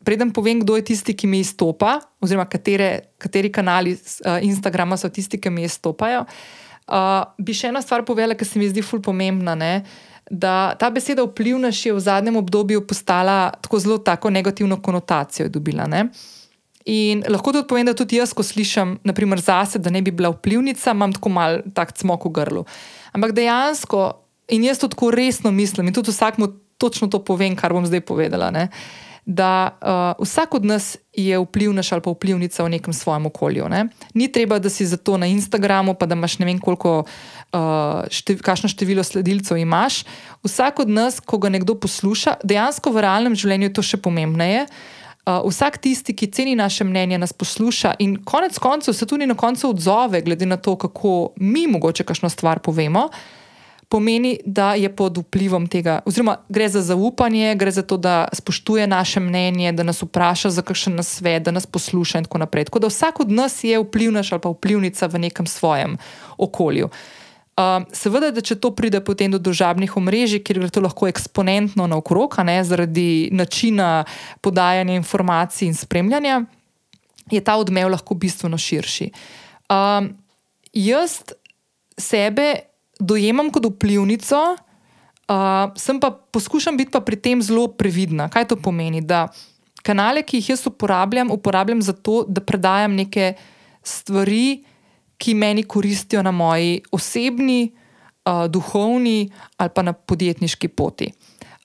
Preden 0.07 0.29
povem, 0.31 0.61
kdo 0.61 0.77
je 0.77 0.85
tisti, 0.87 1.11
ki 1.17 1.27
mi 1.27 1.41
izstopa, 1.43 1.97
oziroma 2.23 2.45
katere, 2.47 3.17
kateri 3.19 3.49
kanali 3.51 3.91
uh, 3.91 4.37
Instagrama 4.45 4.95
so 4.95 5.09
tisti, 5.11 5.35
ki 5.41 5.49
mi 5.51 5.65
izstopajo, 5.67 6.21
uh, 6.21 6.66
bi 7.37 7.53
še 7.53 7.71
eno 7.71 7.81
stvar 7.83 8.05
povedala, 8.07 8.35
ki 8.35 8.45
se 8.45 8.59
mi 8.59 8.69
zdi 8.69 8.81
fully 8.81 9.03
pomembna. 9.03 9.55
Uh, 9.55 10.05
da 10.31 10.75
ta 10.75 10.89
beseda 10.91 11.23
vplivnež 11.23 11.85
je 11.85 11.93
v 11.93 11.99
zadnjem 11.99 12.35
obdobju 12.35 12.83
postala 12.87 13.51
tako 13.61 13.79
zelo 13.79 13.97
tako 13.97 14.29
negativno 14.29 14.81
konotacijo 14.81 15.49
dobila. 15.49 15.87
Ne? 15.87 16.09
In 16.85 17.23
lahko 17.27 17.51
tudi 17.51 17.67
povem, 17.67 17.85
da 17.85 17.93
tudi 17.93 18.15
jaz, 18.15 18.31
ko 18.33 18.43
slišim, 18.43 18.97
naprimer, 19.03 19.39
zase, 19.39 19.79
da 19.79 19.91
ne 19.91 20.01
bi 20.01 20.11
bila 20.11 20.31
vplivnica, 20.31 20.91
imam 20.91 21.13
tako 21.13 21.29
mal 21.29 21.59
tak 21.75 21.91
cmok 21.91 22.29
v 22.29 22.31
grlu. 22.31 22.63
Ampak 23.11 23.35
dejansko, 23.35 24.23
in 24.55 24.63
jaz 24.63 24.79
to 24.79 24.87
tako 24.87 25.11
resno 25.11 25.51
mislim, 25.51 25.87
in 25.87 25.95
tudi 25.95 26.11
vsakmu 26.11 26.47
točno 26.77 27.07
to 27.11 27.19
povem, 27.19 27.55
kar 27.55 27.75
bom 27.75 27.85
zdaj 27.85 28.01
povedala. 28.07 28.51
Ne? 28.51 28.69
Da 29.27 29.75
uh, 29.83 30.23
vsak 30.23 30.53
od 30.55 30.65
nas 30.65 30.95
je 31.11 31.35
vplivnež 31.35 31.91
ali 31.91 32.01
pa 32.01 32.11
vplivnica 32.15 32.63
v 32.63 32.79
nekem 32.79 32.93
svojem 32.95 33.25
okolju. 33.27 33.67
Ne? 33.67 33.89
Ni 34.15 34.31
treba, 34.31 34.55
da 34.59 34.71
si 34.71 34.87
zato 34.87 35.17
na 35.19 35.27
Instagramu, 35.27 35.97
pa 35.99 36.07
da 36.07 36.15
imaš 36.15 36.39
ne 36.39 36.47
vem 36.47 36.59
koliko 36.63 37.03
uh, 37.03 37.37
uh, 37.53 38.03
štev, 38.11 38.41
kakšno 38.43 38.69
število 38.71 39.03
sledilcev 39.03 39.57
imaš. 39.57 40.03
Vsak 40.43 40.83
od 40.83 40.89
nas, 40.89 41.19
ko 41.19 41.37
ga 41.37 41.51
nekdo 41.53 41.77
posluša, 41.79 42.39
dejansko 42.43 42.91
v 42.91 43.03
realnem 43.05 43.35
življenju 43.37 43.69
je 43.69 43.75
to 43.77 43.85
še 43.85 44.01
pomembneje. 44.01 44.67
Uh, 45.27 45.43
vsak 45.43 45.81
tisti, 45.83 46.15
ki 46.15 46.31
ceni 46.31 46.55
naše 46.55 46.87
mnenje, 46.87 47.19
nas 47.19 47.35
posluša 47.35 47.97
in 48.03 48.15
konec 48.23 48.55
koncev 48.63 48.95
se 48.95 49.07
tudi 49.07 49.27
na 49.27 49.35
koncu 49.35 49.73
odzove, 49.73 50.21
glede 50.23 50.47
na 50.47 50.57
to, 50.57 50.77
kako 50.79 51.33
mi 51.43 51.67
mogoče 51.67 52.07
kakšno 52.07 52.31
stvar 52.31 52.63
povemo, 52.63 53.09
pomeni, 53.89 54.39
da 54.45 54.73
je 54.73 54.89
pod 54.95 55.17
vplivom 55.17 55.67
tega, 55.67 55.99
oziroma 56.05 56.37
gre 56.49 56.67
za 56.69 56.81
zaupanje, 56.81 57.55
gre 57.55 57.71
za 57.71 57.81
to, 57.81 57.97
da 57.97 58.27
spoštuje 58.33 58.87
naše 58.87 59.19
mnenje, 59.19 59.71
da 59.71 59.83
nas 59.83 60.01
vpraša 60.03 60.49
za 60.49 60.61
kakšen 60.61 60.95
nasvet, 60.95 61.43
da 61.43 61.51
nas 61.51 61.65
posluša 61.65 62.17
in 62.17 62.27
tako 62.27 62.37
naprej. 62.43 62.67
Tako 62.67 62.79
da 62.79 62.91
vsak 62.91 63.19
od 63.19 63.31
nas 63.31 63.63
je 63.63 63.79
vplivnaš 63.79 64.31
ali 64.31 64.41
pa 64.41 64.49
vplivnica 64.49 65.07
v 65.07 65.19
nekem 65.19 65.47
svojem 65.47 65.97
okolju. 66.37 66.89
Uh, 67.57 67.87
seveda, 67.93 68.29
da 68.31 68.41
če 68.41 68.59
to 68.61 68.69
pride 68.75 68.99
potem 69.01 69.31
do 69.33 69.39
družabnih 69.41 69.95
omrežij, 69.97 70.43
kjer 70.45 70.59
je 70.61 70.69
to 70.75 70.83
lahko 70.83 71.07
eksponentno 71.09 71.87
naokrog, 71.89 72.35
ne, 72.45 72.59
zaradi 72.63 73.29
načina 73.33 74.03
podajanja 74.45 74.93
informacij 74.93 75.65
in 75.65 75.73
spremljanja, 75.73 76.43
je 77.31 77.41
ta 77.41 77.55
odmev 77.57 77.89
lahko 77.89 78.13
bistveno 78.13 78.59
širši. 78.61 79.09
Uh, 79.73 80.11
jaz 80.73 81.21
sebe 81.97 82.66
dojemam 82.99 83.51
kot 83.51 83.65
vplivnico, 83.65 84.39
uh, 84.55 85.99
pa 86.01 86.11
poskušam 86.31 86.77
biti 86.77 86.91
pa 86.91 87.01
pri 87.01 87.15
tem 87.15 87.41
zelo 87.41 87.67
previdna. 87.67 88.29
Kaj 88.29 88.47
to 88.47 88.55
pomeni? 88.55 89.01
Da 89.01 89.27
kanale, 89.83 90.23
ki 90.23 90.41
jih 90.41 90.49
jaz 90.55 90.67
uporabljam, 90.67 91.31
uporabljam 91.31 91.81
zato, 91.81 92.25
da 92.27 92.41
predajam 92.41 92.95
neke 92.95 93.33
stvari 93.83 94.63
ki 95.17 95.33
meni 95.33 95.63
koristijo 95.63 96.21
na 96.23 96.31
moji 96.31 96.81
osebni, 96.91 97.71
uh, 98.25 98.45
duhovni 98.49 99.29
ali 99.57 99.69
pa 99.75 99.81
na 99.81 99.93
podjetniški 99.93 100.67
poti. 100.67 101.11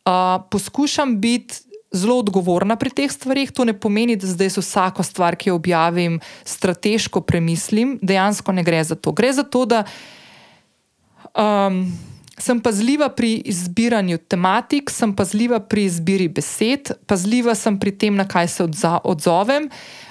Uh, 0.04 0.42
poskušam 0.50 1.20
biti 1.20 1.54
zelo 1.92 2.18
odgovorna 2.18 2.76
pri 2.76 2.90
teh 2.90 3.12
stvarih. 3.12 3.52
To 3.52 3.64
ne 3.64 3.76
pomeni, 3.80 4.16
da 4.16 4.26
zdaj 4.26 4.54
vsako 4.56 5.02
stvar, 5.02 5.36
ki 5.36 5.50
jo 5.50 5.58
objavim, 5.60 6.20
strateško 6.44 7.20
premislim. 7.20 7.98
Dejansko 8.02 8.52
ne 8.52 8.64
gre 8.64 8.84
za 8.84 8.94
to. 8.94 9.12
Gre 9.12 9.32
za 9.32 9.42
to, 9.42 9.66
da. 9.66 9.84
Um, 11.38 11.86
Sem 12.42 12.58
pazljiva 12.60 13.06
pri 13.12 13.36
izbiranju 13.46 14.16
tematik, 14.18 14.90
sem 14.90 15.12
pazljiva 15.14 15.60
pri 15.60 15.84
izbiri 15.84 16.26
besed, 16.32 16.90
pazljiva 17.06 17.54
sem 17.54 17.76
pri 17.78 17.92
tem, 17.92 18.16
na 18.18 18.24
kaj 18.26 18.48
se 18.48 18.64
odzovem. 19.04 19.68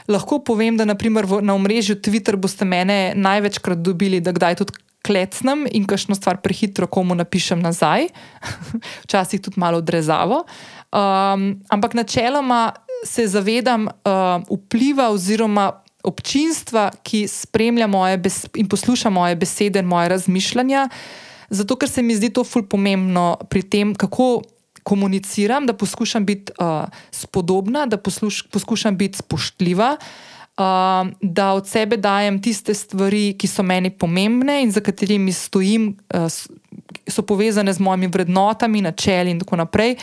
Lahko 0.07 0.39
povem, 0.39 0.77
da 0.77 0.85
naprimer 0.85 1.27
na 1.41 1.55
omrežju 1.57 1.97
Twitter 1.99 2.37
boste 2.39 2.65
mene 2.65 3.13
največkrat 3.17 3.81
dobili, 3.83 4.21
da 4.21 4.31
kdaj 4.31 4.61
tudi 4.61 4.77
klecnem 5.03 5.65
in 5.73 5.87
kakšno 5.89 6.15
stvar 6.15 6.39
prehitro 6.45 6.87
komu 6.87 7.17
napišem 7.17 7.59
nazaj, 7.59 8.07
včasih 9.03 9.41
tudi 9.41 9.59
malo 9.59 9.81
odrezavo. 9.81 10.45
Um, 10.93 11.55
ampak 11.73 11.97
načeloma 11.97 12.71
se 13.03 13.27
zavedam 13.27 13.89
uh, 13.89 14.39
vpliva 14.45 15.09
oziroma 15.09 15.71
občinstva, 16.03 16.91
ki 17.03 17.27
spremlja 17.27 17.88
moje 17.88 18.22
in 18.55 18.67
posluša 18.70 19.10
moje 19.10 19.36
besede 19.36 19.79
in 19.79 19.86
moje 19.86 20.10
razmišljanja. 20.10 20.89
Zato, 21.50 21.75
ker 21.75 21.89
se 21.89 22.01
mi 22.01 22.15
zdi 22.15 22.29
to 22.29 22.43
fulj 22.48 22.70
pomembno 22.72 23.36
pri 23.50 23.62
tem, 23.62 23.96
kako 23.96 24.41
komuniciram, 24.84 25.65
da 25.65 25.74
poskušam 25.74 26.25
biti 26.25 26.53
uh, 26.60 26.88
spodobna, 27.12 27.86
da 27.86 27.98
posluš, 27.98 28.48
poskušam 28.50 28.98
biti 28.98 29.17
spoštljiva, 29.17 29.98
uh, 29.98 30.63
da 31.22 31.51
od 31.53 31.67
sebe 31.67 31.98
dajem 31.98 32.41
tiste 32.41 32.74
stvari, 32.74 33.36
ki 33.38 33.48
so 33.48 33.63
meni 33.63 33.89
pomembne 33.89 34.62
in 34.63 34.72
za 34.72 34.81
katerimi 34.81 35.34
stojim, 35.34 35.98
uh, 36.13 36.27
so 37.08 37.22
povezane 37.22 37.74
z 37.74 37.79
mojimi 37.79 38.08
vrednotami, 38.08 38.81
načeli 38.81 39.31
in 39.31 39.39
tako 39.39 39.55
naprej. 39.55 39.96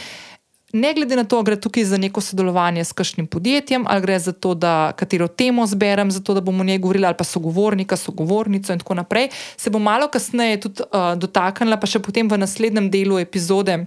Ne 0.72 0.94
glede 0.94 1.16
na 1.16 1.24
to, 1.24 1.36
ali 1.36 1.44
gre 1.44 1.56
tukaj 1.56 1.84
za 1.84 1.96
neko 1.96 2.20
sodelovanje 2.20 2.84
s 2.84 2.92
kakšnim 2.92 3.26
podjetjem, 3.26 3.86
ali 3.88 4.02
gre 4.04 4.18
za 4.18 4.32
to, 4.32 4.52
da 4.54 4.92
katero 4.96 5.28
temo 5.28 5.66
zberem, 5.66 6.10
zato 6.10 6.34
da 6.34 6.40
bomo 6.40 6.60
o 6.60 6.64
njej 6.64 6.78
govorili, 6.78 7.06
ali 7.06 7.16
pa 7.16 7.24
sogovornika, 7.24 7.96
sogovornico 7.96 8.72
in 8.72 8.78
tako 8.78 8.94
naprej, 8.94 9.30
se 9.56 9.70
bom 9.70 9.82
malo 9.82 10.08
kasneje 10.08 10.60
tudi 10.60 10.82
uh, 10.82 11.14
dotaknila, 11.16 11.80
pa 11.80 11.88
še 11.88 12.02
potem 12.04 12.28
v 12.28 12.36
naslednjem 12.36 12.90
delu 12.92 13.16
epizode, 13.18 13.78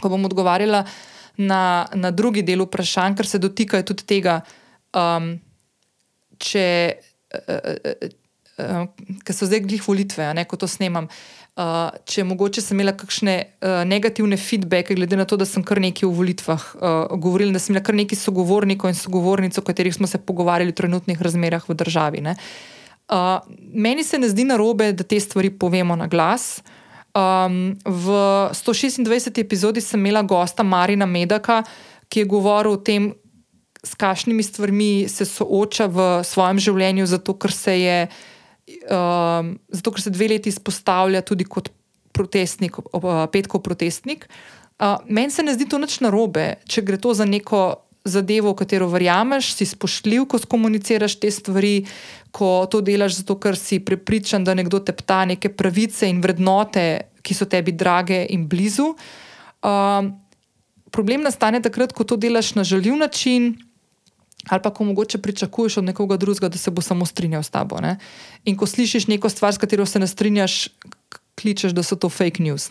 ko 0.00 0.08
bom 0.08 0.24
odgovarjala 0.24 0.86
na, 1.36 1.86
na 1.94 2.10
drugi 2.10 2.42
del 2.42 2.64
vprašanj, 2.64 3.18
ker 3.18 3.28
se 3.28 3.38
dotikajo 3.38 3.84
tudi 3.92 4.08
tega, 4.08 4.40
um, 4.96 5.34
če. 6.40 6.64
Uh, 7.36 7.52
uh, 7.52 8.08
uh, 8.64 8.86
Ker 9.28 9.36
so 9.36 9.44
zdaj 9.44 9.60
glih 9.68 9.84
volitve, 9.84 10.24
ne, 10.32 10.48
ko 10.48 10.56
to 10.56 10.64
snemam. 10.66 11.04
Uh, 11.04 11.37
Uh, 11.58 11.88
če 12.06 12.22
mogoče 12.22 12.62
sem 12.62 12.76
imela 12.78 12.92
kakšne 12.94 13.32
uh, 13.42 13.80
negativne 13.82 14.36
feedbacke, 14.38 14.94
glede 14.94 15.16
na 15.18 15.24
to, 15.26 15.34
da 15.34 15.42
sem 15.42 15.64
kar 15.66 15.80
nekaj 15.82 16.06
v 16.06 16.14
volitvah 16.14 16.66
uh, 16.78 17.16
govorila, 17.18 17.56
da 17.56 17.58
sem 17.58 17.72
imela 17.72 17.82
kar 17.82 17.98
nekaj 17.98 18.20
sogovornikov 18.20 18.92
in 18.92 18.94
sogovornic, 18.94 19.58
o 19.58 19.64
katerih 19.66 19.96
smo 19.96 20.06
se 20.06 20.20
pogovarjali 20.22 20.70
o 20.70 20.76
trenutnih 20.78 21.18
razmerah 21.18 21.66
v 21.66 21.74
državi. 21.82 22.22
Uh, 22.30 23.42
meni 23.74 24.06
se 24.06 24.22
ne 24.22 24.30
zdi 24.30 24.46
narobe, 24.46 24.92
da 24.94 25.02
te 25.02 25.18
stvari 25.18 25.50
povemo 25.50 25.98
na 25.98 26.06
glas. 26.06 26.60
Um, 27.10 27.74
v 27.82 28.22
126. 28.54 29.42
epizodi 29.42 29.82
sem 29.82 29.98
imela 29.98 30.22
gosta 30.22 30.62
Marina 30.62 31.10
Medaka, 31.10 31.64
ki 32.06 32.22
je 32.22 32.30
govoril 32.38 32.78
o 32.78 32.82
tem, 32.86 33.10
s 33.82 33.98
kakšnimi 33.98 34.46
stvarmi 34.46 35.08
se 35.10 35.26
sooča 35.26 35.90
v 35.90 36.10
svojem 36.22 36.62
življenju, 36.62 37.10
zato 37.10 37.34
ker 37.34 37.50
se 37.50 37.80
je 37.82 38.02
uh, 38.06 38.26
zato 38.88 39.92
ker 39.92 40.02
se 40.02 40.10
dve 40.10 40.28
leti 40.28 40.52
izpostavlja 40.52 41.22
tudi 41.22 41.44
kot 41.44 41.70
protestnik, 42.12 42.78
uh, 42.78 43.26
petkov 43.32 43.62
protestnik. 43.62 44.28
Uh, 44.78 44.98
Meni 45.06 45.30
se 45.30 45.42
ne 45.42 45.54
zdi 45.54 45.68
to 45.68 45.78
nič 45.78 46.00
narobe, 46.04 46.58
če 46.66 46.82
gre 46.86 46.98
to 47.00 47.14
za 47.14 47.26
neko 47.26 47.82
zadevo, 48.08 48.54
v 48.54 48.58
katero 48.62 48.88
verjameš, 48.88 49.52
si 49.58 49.66
spoštljiv, 49.68 50.24
ko 50.30 50.40
komuniciraš 50.48 51.18
te 51.20 51.30
stvari, 51.30 51.84
ko 52.32 52.66
to 52.70 52.80
delaš 52.84 53.20
zato, 53.20 53.36
ker 53.36 53.58
si 53.58 53.82
prepričan, 53.84 54.46
da 54.46 54.56
nekdo 54.56 54.80
tepta 54.80 55.24
neke 55.28 55.50
pravice 55.52 56.08
in 56.08 56.22
vrednote, 56.24 57.10
ki 57.22 57.36
so 57.36 57.44
tebi 57.50 57.74
drage 57.76 58.22
in 58.32 58.46
blizu. 58.48 58.94
Uh, 59.60 60.08
problem 60.94 61.26
nastane 61.26 61.60
takrat, 61.62 61.92
ko 61.92 62.06
to 62.08 62.16
delaš 62.16 62.54
na 62.56 62.64
žaljiv 62.64 62.96
način 62.96 63.52
ali 64.48 64.62
pa 64.62 64.70
ko 64.74 64.84
mogoče 64.84 65.18
pričakuješ 65.18 65.76
od 65.76 65.84
nekoga 65.84 66.16
drugega, 66.16 66.48
da 66.48 66.58
se 66.58 66.70
bo 66.70 66.82
samo 66.82 67.06
strinjal 67.06 67.42
s 67.42 67.50
tabo. 67.50 67.80
Ne? 67.80 67.96
In 68.44 68.56
ko 68.56 68.66
slišiš 68.66 69.06
neko 69.06 69.28
stvar, 69.28 69.54
s 69.54 69.58
katero 69.58 69.86
se 69.86 69.98
ne 69.98 70.06
strinjaš, 70.06 70.68
kličeš, 71.38 71.72
da 71.72 71.82
so 71.82 71.96
to 71.96 72.08
fake 72.08 72.42
news. 72.42 72.68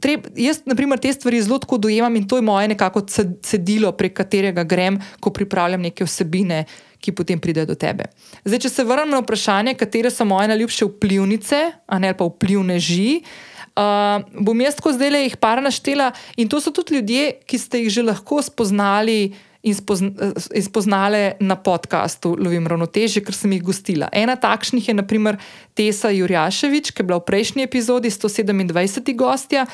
Treb, 0.00 0.26
jaz, 0.36 0.62
na 0.66 0.74
primer, 0.74 0.98
te 0.98 1.12
stvari 1.12 1.42
zelo 1.42 1.60
tako 1.62 1.78
dojemam 1.78 2.16
in 2.16 2.26
to 2.28 2.38
je 2.40 2.42
moje 2.42 2.68
nekako 2.68 3.04
cedilo, 3.42 3.92
prek 3.92 4.16
katerega 4.18 4.64
grem, 4.64 4.98
ko 5.20 5.30
pripravljam 5.30 5.86
neke 5.86 6.04
vsebine, 6.04 6.64
ki 7.00 7.14
potem 7.16 7.40
pridejo 7.40 7.70
do 7.70 7.76
tebe. 7.80 8.10
Zdaj, 8.44 8.66
če 8.66 8.70
se 8.72 8.84
vrnem 8.84 9.14
na 9.14 9.22
vprašanje, 9.22 9.76
katere 9.80 10.10
so 10.12 10.26
moje 10.28 10.50
najljubše 10.50 10.90
vplivnice, 10.90 11.62
a 11.86 11.98
ne 12.02 12.12
pa 12.16 12.26
vplivneži. 12.28 13.22
Uh, 13.70 14.20
bom 14.44 14.58
jaz 14.60 14.74
tako 14.76 14.92
zdaj 14.92 15.12
le 15.14 15.20
jih 15.22 15.36
par 15.40 15.62
naštela, 15.64 16.10
in 16.36 16.50
to 16.50 16.58
so 16.60 16.74
tudi 16.74 16.98
ljudje, 16.98 17.38
ki 17.48 17.58
ste 17.58 17.84
jih 17.84 17.94
že 17.94 18.04
lahko 18.04 18.42
spoznali 18.44 19.30
in, 19.62 19.74
spozna, 19.74 20.10
in 20.54 20.64
spoznale 20.64 21.36
na 21.40 21.56
podkastu 21.56 22.36
Lovim 22.38 22.66
ravnoteže, 22.66 23.20
ker 23.24 23.36
sem 23.36 23.52
jih 23.52 23.64
gostila. 23.64 24.08
Ena 24.12 24.36
takšnih 24.40 24.88
je 24.88 24.94
naprimer 24.96 25.36
Tesa 25.76 26.10
Jurjaševič, 26.14 26.92
ki 26.92 27.02
je 27.02 27.06
bila 27.06 27.20
v 27.20 27.28
prejšnji 27.28 27.66
epizodi 27.68 28.10
127. 28.10 29.14
gostja. 29.16 29.66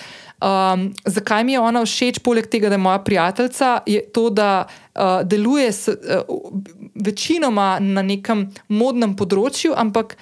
Um, 0.42 0.90
zakaj 1.06 1.44
mi 1.46 1.54
je 1.54 1.62
ona 1.62 1.84
všeč, 1.86 2.20
poleg 2.20 2.50
tega, 2.50 2.68
da 2.68 2.76
je 2.76 2.82
moja 2.82 2.98
prijateljica, 2.98 3.80
je 3.86 4.02
to, 4.12 4.28
da 4.30 4.66
uh, 4.66 5.22
deluje 5.24 5.72
s, 5.72 5.88
uh, 5.88 6.26
večinoma 6.94 7.78
na 7.80 8.02
nekem 8.02 8.50
modnem 8.68 9.14
področju, 9.16 9.72
ampak 9.76 10.18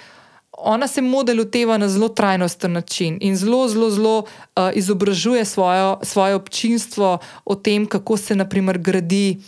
ona 0.58 0.88
se 0.88 1.02
model 1.02 1.40
uteva 1.40 1.78
na 1.78 1.88
zelo 1.88 2.08
trajnosten 2.08 2.72
način 2.72 3.18
in 3.20 3.36
zelo, 3.36 3.68
zelo, 3.68 3.90
zelo 3.90 4.18
uh, 4.18 4.70
izobražuje 4.74 5.44
svojo, 5.44 5.98
svoje 6.02 6.34
občinstvo 6.34 7.18
o 7.44 7.54
tem, 7.54 7.86
kako 7.86 8.16
se 8.16 8.36
naprimer 8.36 8.78
gradi. 8.78 9.40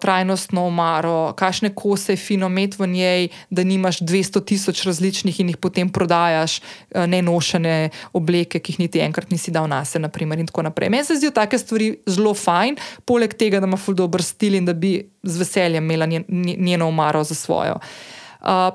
Trajnostno 0.00 0.62
omaro, 0.66 1.32
kakšne 1.34 1.72
kose 1.74 2.12
je 2.12 2.16
fino 2.16 2.46
imeti 2.46 2.76
v 2.78 2.86
njej, 2.86 3.28
da 3.50 3.64
nimaš 3.64 3.98
200 3.98 4.44
tisoč 4.44 4.84
različnih 4.86 5.40
in 5.40 5.48
jih 5.48 5.56
potem 5.56 5.90
prodajaš, 5.90 6.60
ne 6.94 7.18
nošene 7.22 7.90
obleke, 8.12 8.60
ki 8.60 8.72
jih 8.72 8.78
niti 8.78 9.02
enkrat 9.02 9.34
nisi 9.34 9.50
dal 9.50 9.66
na 9.66 9.84
sebe. 9.84 10.06
In 10.38 10.46
tako 10.46 10.62
naprej. 10.62 10.88
Meni 10.88 11.04
se 11.04 11.16
zdijo 11.18 11.34
take 11.34 11.58
stvari 11.58 11.96
zelo 12.06 12.34
fajn, 12.34 12.76
poleg 13.04 13.34
tega, 13.34 13.58
da 13.58 13.66
ima 13.66 13.76
ful 13.76 13.98
dobro 13.98 14.22
stil 14.22 14.54
in 14.54 14.70
da 14.70 14.72
bi 14.72 15.02
z 15.22 15.38
veseljem 15.38 15.84
imela 15.90 16.06
njeno 16.38 16.88
omaro 16.88 17.24
za 17.24 17.34
svojo. 17.34 17.74
Uh, 17.74 17.82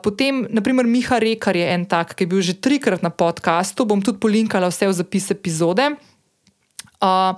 potem, 0.04 0.48
naprimer, 0.50 0.88
Miha 0.88 1.20
Rekar 1.20 1.56
je 1.56 1.68
en 1.68 1.84
tak, 1.86 2.16
ki 2.16 2.24
je 2.24 2.32
bil 2.32 2.42
že 2.42 2.56
trikrat 2.56 3.04
na 3.04 3.12
podkastu, 3.12 3.84
bom 3.84 4.00
tudi 4.00 4.20
polinkala 4.20 4.72
vse 4.72 4.88
v 4.88 4.96
zapis 4.96 5.28
epizode. 5.32 5.84
Uh, 7.04 7.36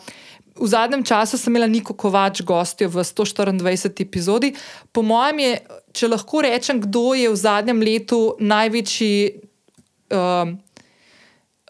v 0.60 0.68
zadnjem 0.68 1.04
času 1.04 1.42
sem 1.42 1.50
imela 1.50 1.66
Niko 1.66 1.96
Kovač 1.98 2.44
gostjo 2.46 2.92
v 2.92 3.02
124. 3.02 3.58
epizodi. 3.98 4.54
Po 4.94 5.02
mojem, 5.02 5.40
je, 5.40 5.54
če 5.96 6.06
lahko 6.12 6.46
rečem, 6.46 6.78
kdo 6.84 7.18
je 7.18 7.32
v 7.32 7.38
zadnjem 7.38 7.80
letu 7.82 8.38
največji. 8.38 9.42
Uh, 10.14 10.54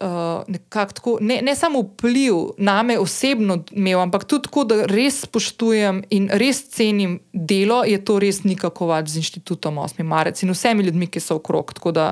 uh, 0.00 0.58
tako, 0.68 1.18
ne, 1.20 1.40
ne 1.42 1.54
samo 1.56 1.80
vpliv 1.80 2.34
na 2.58 2.82
me 2.82 2.98
osebno, 2.98 3.58
imel, 3.70 4.00
ampak 4.00 4.24
tudi 4.24 4.48
tako, 4.48 4.64
da 4.64 4.84
res 4.86 5.20
spoštujem 5.26 6.02
in 6.10 6.28
res 6.32 6.62
cenim 6.68 7.18
delo, 7.32 7.82
je 7.84 8.00
to 8.04 8.18
res 8.18 8.42
nikako 8.44 8.90
več 8.92 9.12
z 9.14 9.24
inštitutom 9.24 9.82
8. 9.82 10.02
marec 10.02 10.42
in 10.42 10.54
vsemi 10.54 10.86
ljudmi, 10.88 11.10
ki 11.10 11.20
so 11.20 11.36
okrog. 11.40 11.74
Tako 11.76 11.92
da, 11.92 12.06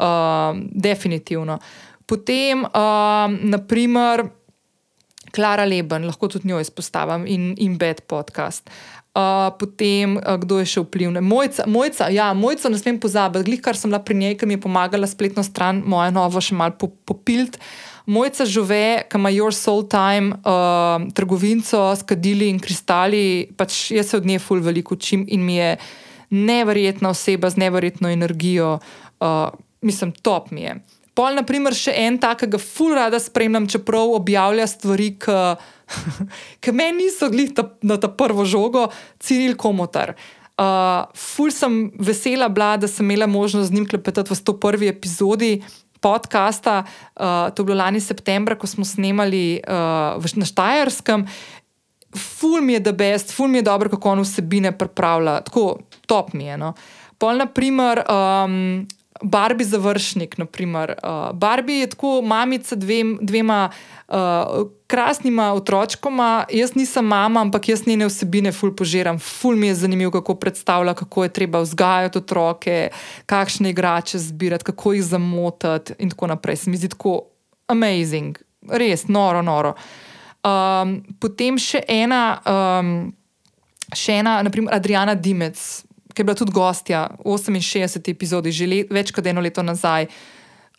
uh, 0.00 0.58
definitivno. 0.70 1.58
Potem, 2.10 2.64
uh, 2.66 3.30
naprimer, 3.54 4.24
Klara 5.34 5.64
Leben, 5.64 6.06
lahko 6.08 6.28
tudi 6.28 6.48
njo 6.48 6.60
izpostavim 6.60 7.26
in, 7.26 7.52
in 7.58 7.78
Bad 7.78 8.02
podcast. 8.10 8.68
Uh, 8.68 9.00
Uh, 9.10 9.50
potem, 9.58 10.22
uh, 10.22 10.38
kdo 10.38 10.62
je 10.62 10.68
še 10.70 10.82
vplivne. 10.84 11.18
Mojca, 11.18 11.64
mojca, 11.66 12.06
ja, 12.14 12.28
mojca 12.30 12.70
ne 12.70 12.78
smem 12.78 12.94
pozabiti, 13.02 13.42
glih, 13.48 13.58
kar 13.58 13.74
sem 13.74 13.90
bila 13.90 13.98
pri 14.06 14.14
njej, 14.14 14.36
ki 14.38 14.46
mi 14.46 14.54
je 14.54 14.62
pomagala 14.62 15.08
spletno 15.10 15.42
stran, 15.42 15.80
moja 15.82 16.12
nova, 16.14 16.38
še 16.38 16.54
malo 16.54 16.78
popilt. 16.78 17.58
Mojca 18.06 18.46
žive, 18.46 19.02
ki 19.10 19.18
ima 19.18 19.32
Your 19.34 19.50
Soul 19.50 19.82
Time, 19.90 20.38
uh, 20.46 21.08
trgovinco 21.10 21.82
s 21.90 22.06
kadili 22.06 22.52
in 22.54 22.62
kristali, 22.62 23.50
pač 23.58 23.90
jaz 23.90 24.14
se 24.14 24.20
od 24.22 24.30
nje 24.30 24.38
ful 24.38 24.62
veliko 24.62 24.94
učim 24.94 25.26
in 25.26 25.42
mi 25.42 25.58
je 25.58 25.74
neverjetna 26.30 27.10
oseba 27.10 27.50
z 27.50 27.66
neverjetno 27.66 28.14
energijo, 28.14 28.76
uh, 28.78 29.50
mislim, 29.82 30.14
top 30.22 30.54
mi 30.54 30.68
je. 30.68 30.78
Pol, 31.14 31.34
na 31.34 31.42
primer, 31.42 31.74
še 31.74 31.92
en 32.06 32.18
tak, 32.22 32.44
ki 32.44 32.50
ga 32.54 32.60
ful 32.62 32.94
rada 32.94 33.18
spremljam, 33.20 33.66
čeprav 33.70 34.14
objavlja 34.20 34.66
stvari, 34.70 35.12
ki. 35.20 35.38
meni 36.78 37.06
niso 37.06 37.26
gli 37.32 37.48
na 37.82 37.98
ta 37.98 38.08
prvo 38.08 38.46
žogo, 38.46 38.88
Ciril 39.18 39.56
Komotar. 39.58 40.14
Uh, 40.60 41.08
ful 41.16 41.48
sem 41.50 41.88
vesela 41.96 42.50
bila, 42.52 42.76
da 42.76 42.88
sem 42.88 43.06
imela 43.06 43.26
možnost 43.26 43.70
z 43.70 43.74
njim 43.74 43.86
klepetati 43.88 44.28
v 44.28 44.36
101. 44.36 44.88
epizodi 44.92 45.52
podcasta. 46.00 46.84
Uh, 47.16 47.48
to 47.54 47.62
je 47.62 47.66
bilo 47.66 47.78
lani 47.80 48.00
septembra, 48.00 48.54
ko 48.54 48.68
smo 48.68 48.84
snemali 48.84 49.60
uh, 49.64 50.36
na 50.36 50.46
Štajerskem. 50.46 51.26
Ful 52.16 52.60
mi 52.60 52.76
je 52.76 52.80
da 52.80 52.92
best, 52.92 53.32
ful 53.32 53.48
mi 53.48 53.58
je 53.58 53.62
dobro, 53.62 53.90
kako 53.90 54.10
on 54.10 54.20
vsebine 54.20 54.72
pripravlja. 54.78 55.40
Tako 55.48 55.78
top 56.06 56.32
mi 56.32 56.44
je. 56.44 56.56
No. 56.60 56.74
Pol, 57.18 57.40
naprimer, 57.40 58.04
um, 58.04 58.86
Barbie 59.22 59.66
završnik. 59.66 60.38
Naprimer. 60.38 60.94
Uh, 61.02 61.36
Barbie 61.36 61.80
je 61.80 61.90
tako 61.90 62.22
mamica 62.22 62.76
dvem, 62.76 63.18
dvema 63.22 63.70
uh, 64.08 64.14
krasnima 64.86 65.52
otročkoma. 65.52 66.44
Jaz 66.50 66.74
nisem 66.74 67.04
mama, 67.04 67.40
ampak 67.40 67.68
jaz 67.68 67.86
njene 67.86 68.06
vsebine 68.06 68.52
ful 68.52 68.74
požiram. 68.76 69.18
Ful 69.18 69.56
mi 69.56 69.66
je 69.66 69.74
zanimivo, 69.74 70.10
kako 70.10 70.34
predstavlja, 70.34 70.94
kako 70.94 71.22
je 71.22 71.32
treba 71.32 71.60
vzgajati 71.60 72.18
otroke, 72.18 72.88
kakšne 73.26 73.70
igrače 73.70 74.18
zbirati, 74.18 74.64
kako 74.64 74.92
jih 74.92 75.02
zamotati 75.02 75.94
in 75.98 76.10
tako 76.10 76.26
naprej. 76.26 76.56
Se 76.56 76.70
mi 76.70 76.76
zdi 76.76 76.88
tako 76.88 77.22
amazing, 77.66 78.38
res 78.68 79.08
noro, 79.08 79.42
noro. 79.42 79.74
Um, 80.40 81.02
potem 81.20 81.58
še 81.60 81.82
ena, 81.88 82.40
um, 82.48 83.12
še 83.94 84.20
ena, 84.22 84.38
naprimer 84.42 84.74
Adriana 84.74 85.14
Dimec 85.14 85.60
ki 86.14 86.22
je 86.22 86.28
bila 86.28 86.36
tudi 86.38 86.52
gostja 86.52 87.08
v 87.24 87.38
68. 87.38 88.10
epizodi, 88.10 88.52
že 88.52 88.66
let, 88.66 88.92
več 88.92 89.12
kot 89.14 89.26
eno 89.26 89.40
leto 89.40 89.62
nazaj. 89.62 90.08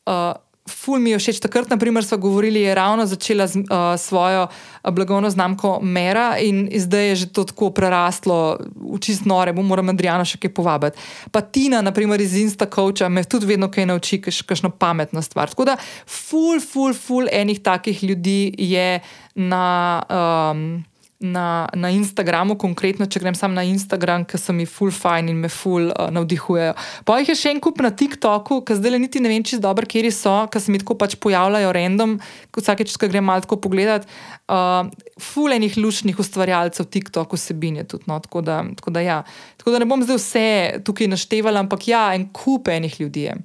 Uh, 0.06 0.34
ful 0.70 1.00
mi 1.02 1.12
je 1.12 1.20
všeč, 1.20 1.40
takrat, 1.42 1.70
naprimer, 1.70 2.06
smo 2.06 2.18
govorili, 2.22 2.62
je 2.62 2.76
ravno 2.76 3.06
začela 3.06 3.48
z, 3.48 3.64
uh, 3.66 3.96
svojo 3.98 4.48
uh, 4.48 4.92
blagovno 4.94 5.30
znamko 5.30 5.80
Mera 5.82 6.38
in 6.40 6.70
zdaj 6.76 7.08
je 7.08 7.16
že 7.16 7.28
to 7.34 7.44
tako 7.44 7.72
prerastlo, 7.74 8.58
čist 9.02 9.26
nore, 9.26 9.54
bom 9.54 9.66
moram 9.66 9.90
Adriano 9.90 10.26
še 10.26 10.38
kaj 10.42 10.54
povabiti. 10.54 10.98
Pa 11.32 11.42
Tina, 11.42 11.82
naprimer, 11.82 12.22
iz 12.22 12.38
Instacoacha, 12.38 13.10
me 13.10 13.24
tudi 13.24 13.50
vedno 13.50 13.72
kaj 13.72 13.90
nauči, 13.90 14.22
kakšno 14.22 14.70
pametno 14.70 15.22
stvar. 15.22 15.50
Tako 15.50 15.72
da, 15.74 15.78
ful, 16.06 16.62
ful, 16.62 16.94
ful 16.94 17.30
enih 17.32 17.62
takih 17.62 18.04
ljudi 18.04 18.54
je 18.58 19.02
na. 19.36 19.66
Um, 20.10 20.91
na, 21.22 21.70
na 21.78 21.92
Instagramu, 21.94 22.58
konkretno, 22.58 23.06
če 23.06 23.22
grem 23.22 23.36
sam 23.38 23.54
na 23.54 23.62
Instagram, 23.68 24.26
ker 24.26 24.42
so 24.42 24.54
mi 24.58 24.66
full 24.66 24.92
fine 24.94 25.30
in 25.30 25.38
me 25.44 25.50
full 25.54 25.92
uh, 25.92 26.10
navdihujejo. 26.14 26.74
Pa 27.06 27.20
jih 27.22 27.30
je 27.32 27.38
še 27.38 27.52
en 27.54 27.62
kup 27.62 27.82
na 27.86 27.92
TikToku, 27.94 28.62
ki 28.66 28.78
zdaj 28.80 28.98
niti 28.98 29.22
ne 29.22 29.30
vem, 29.30 29.46
če 29.46 29.62
dobro, 29.62 29.86
kje 29.86 30.10
so, 30.16 30.34
ker 30.52 30.64
se 30.64 30.74
mi 30.74 30.82
tako 30.82 30.98
pač 31.00 31.16
pojavljajo 31.22 31.74
random, 31.78 32.16
vsakeč, 32.58 32.96
ko 32.98 33.10
grem 33.12 33.28
malo 33.30 33.60
pogledat. 33.62 34.08
Uh, 34.50 34.90
full 35.22 35.54
enih 35.54 35.78
lušnih 35.78 36.18
ustvarjalcev 36.20 36.90
TikTok 36.90 37.38
vsebine 37.38 37.86
tudi. 37.86 38.10
No, 38.10 38.18
tako, 38.24 38.42
da, 38.46 38.64
tako, 38.78 38.94
da 38.96 39.06
ja. 39.06 39.20
tako 39.62 39.76
da 39.76 39.82
ne 39.84 39.90
bom 39.90 40.02
zdaj 40.02 40.18
vse 40.18 40.48
tukaj 40.88 41.12
naštevala, 41.12 41.62
ampak 41.62 41.86
ja, 41.92 42.10
en 42.18 42.28
kup 42.34 42.72
enih 42.74 42.98
ljudi 43.02 43.28
je. 43.30 43.36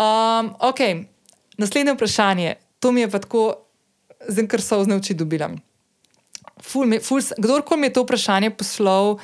Um, 0.00 0.54
ok, 0.64 0.86
naslednje 1.60 1.98
vprašanje. 1.98 2.54
To 2.80 2.94
mi 2.94 3.02
je 3.02 3.10
pa 3.12 3.18
tako, 3.20 3.42
zdaj, 4.30 4.48
ker 4.54 4.64
so 4.64 4.78
vzne 4.80 4.96
oči 5.02 5.18
dobila 5.18 5.50
ful, 6.62 6.98
ful, 7.02 7.20
kdorkoli 7.38 7.80
mi 7.80 7.90
je 7.90 7.96
to 7.98 8.04
vprašanje 8.04 8.50
poslal, 8.50 9.18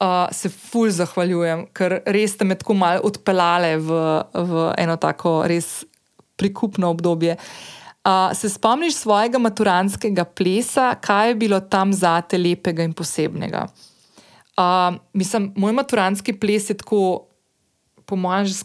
uh, 0.00 0.26
se 0.32 0.50
ful 0.52 0.90
zahvaljujem, 0.90 1.66
ker 1.76 2.00
res 2.06 2.36
ste 2.36 2.46
me 2.48 2.58
tako 2.58 2.76
malo 2.78 3.04
odpeljali 3.08 3.76
v, 3.80 4.02
v 4.34 4.68
eno 4.78 4.96
tako 5.00 5.42
res 5.48 5.84
prikupno 6.36 6.90
obdobje. 6.92 7.36
Uh, 8.06 8.30
se 8.38 8.48
spomniš 8.52 9.00
svojega 9.02 9.38
maturanskega 9.42 10.24
plesa, 10.24 10.94
kaj 11.02 11.28
je 11.28 11.34
bilo 11.34 11.60
tam 11.60 11.92
za 11.92 12.20
te 12.22 12.38
lepega 12.38 12.84
in 12.86 12.94
posebnega? 12.94 13.66
Uh, 14.56 14.94
mislim, 15.12 15.50
moj 15.56 15.72
maturanski 15.72 16.32
ples 16.38 16.70
je 16.70 16.76
tako, 16.78 17.26
po 18.06 18.16
mojem, 18.16 18.46
že 18.46 18.62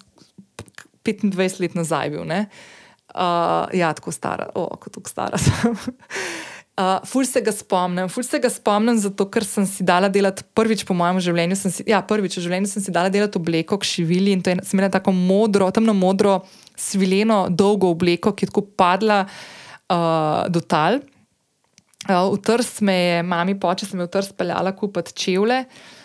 25 1.04 1.62
let 1.62 1.76
nazaj 1.76 2.14
bil. 2.14 2.22
Uh, 2.22 3.66
ja, 3.74 3.90
tako 3.98 4.12
stara, 4.12 4.48
o, 4.56 4.70
kot 4.78 5.10
stara 5.10 5.38
sem. 5.42 5.76
Uh, 6.82 7.04
ful 7.06 7.28
se 7.28 7.42
ga 7.46 7.52
spomnim, 7.54 8.08
ful 8.10 8.26
se 8.26 8.40
ga 8.42 8.50
spomnim, 8.50 8.98
zato 8.98 9.28
ker 9.30 9.46
sem 9.46 9.68
si 9.70 9.86
dala 9.86 10.10
delati 10.10 10.46
prvič 10.58 10.82
po 10.88 10.96
mojem 10.98 11.20
življenju. 11.28 11.58
Si, 11.60 11.86
ja, 11.92 12.00
prvič 12.02 12.40
v 12.40 12.46
življenju 12.48 12.72
sem 12.72 12.86
si 12.86 12.94
dala 12.96 13.12
delati 13.14 13.38
obleko, 13.38 13.78
kšivili 13.84 14.34
in 14.34 14.42
to 14.42 14.54
je 14.54 14.58
imela 14.74 14.90
tako 14.90 15.14
modro, 15.14 15.70
temno 15.76 15.94
modro, 15.94 16.40
svileno, 16.80 17.44
dolgo 17.54 17.92
obleko, 17.94 18.34
ki 18.34 18.48
je 18.48 18.54
tako 18.54 18.66
padla 18.80 19.22
uh, 19.28 20.50
do 20.50 20.64
tal. 20.66 21.04
Uh, 22.10 22.32
v 22.34 22.42
trst 22.50 22.82
me 22.88 22.98
je, 22.98 23.24
mami 23.30 23.60
poče, 23.62 23.92
sem 23.92 24.02
jo 24.02 24.10
v 24.10 24.16
trst 24.18 24.34
peljala 24.40 24.74
kupiti 24.74 25.14
čevlje. 25.14 25.66
Uh, 25.68 26.01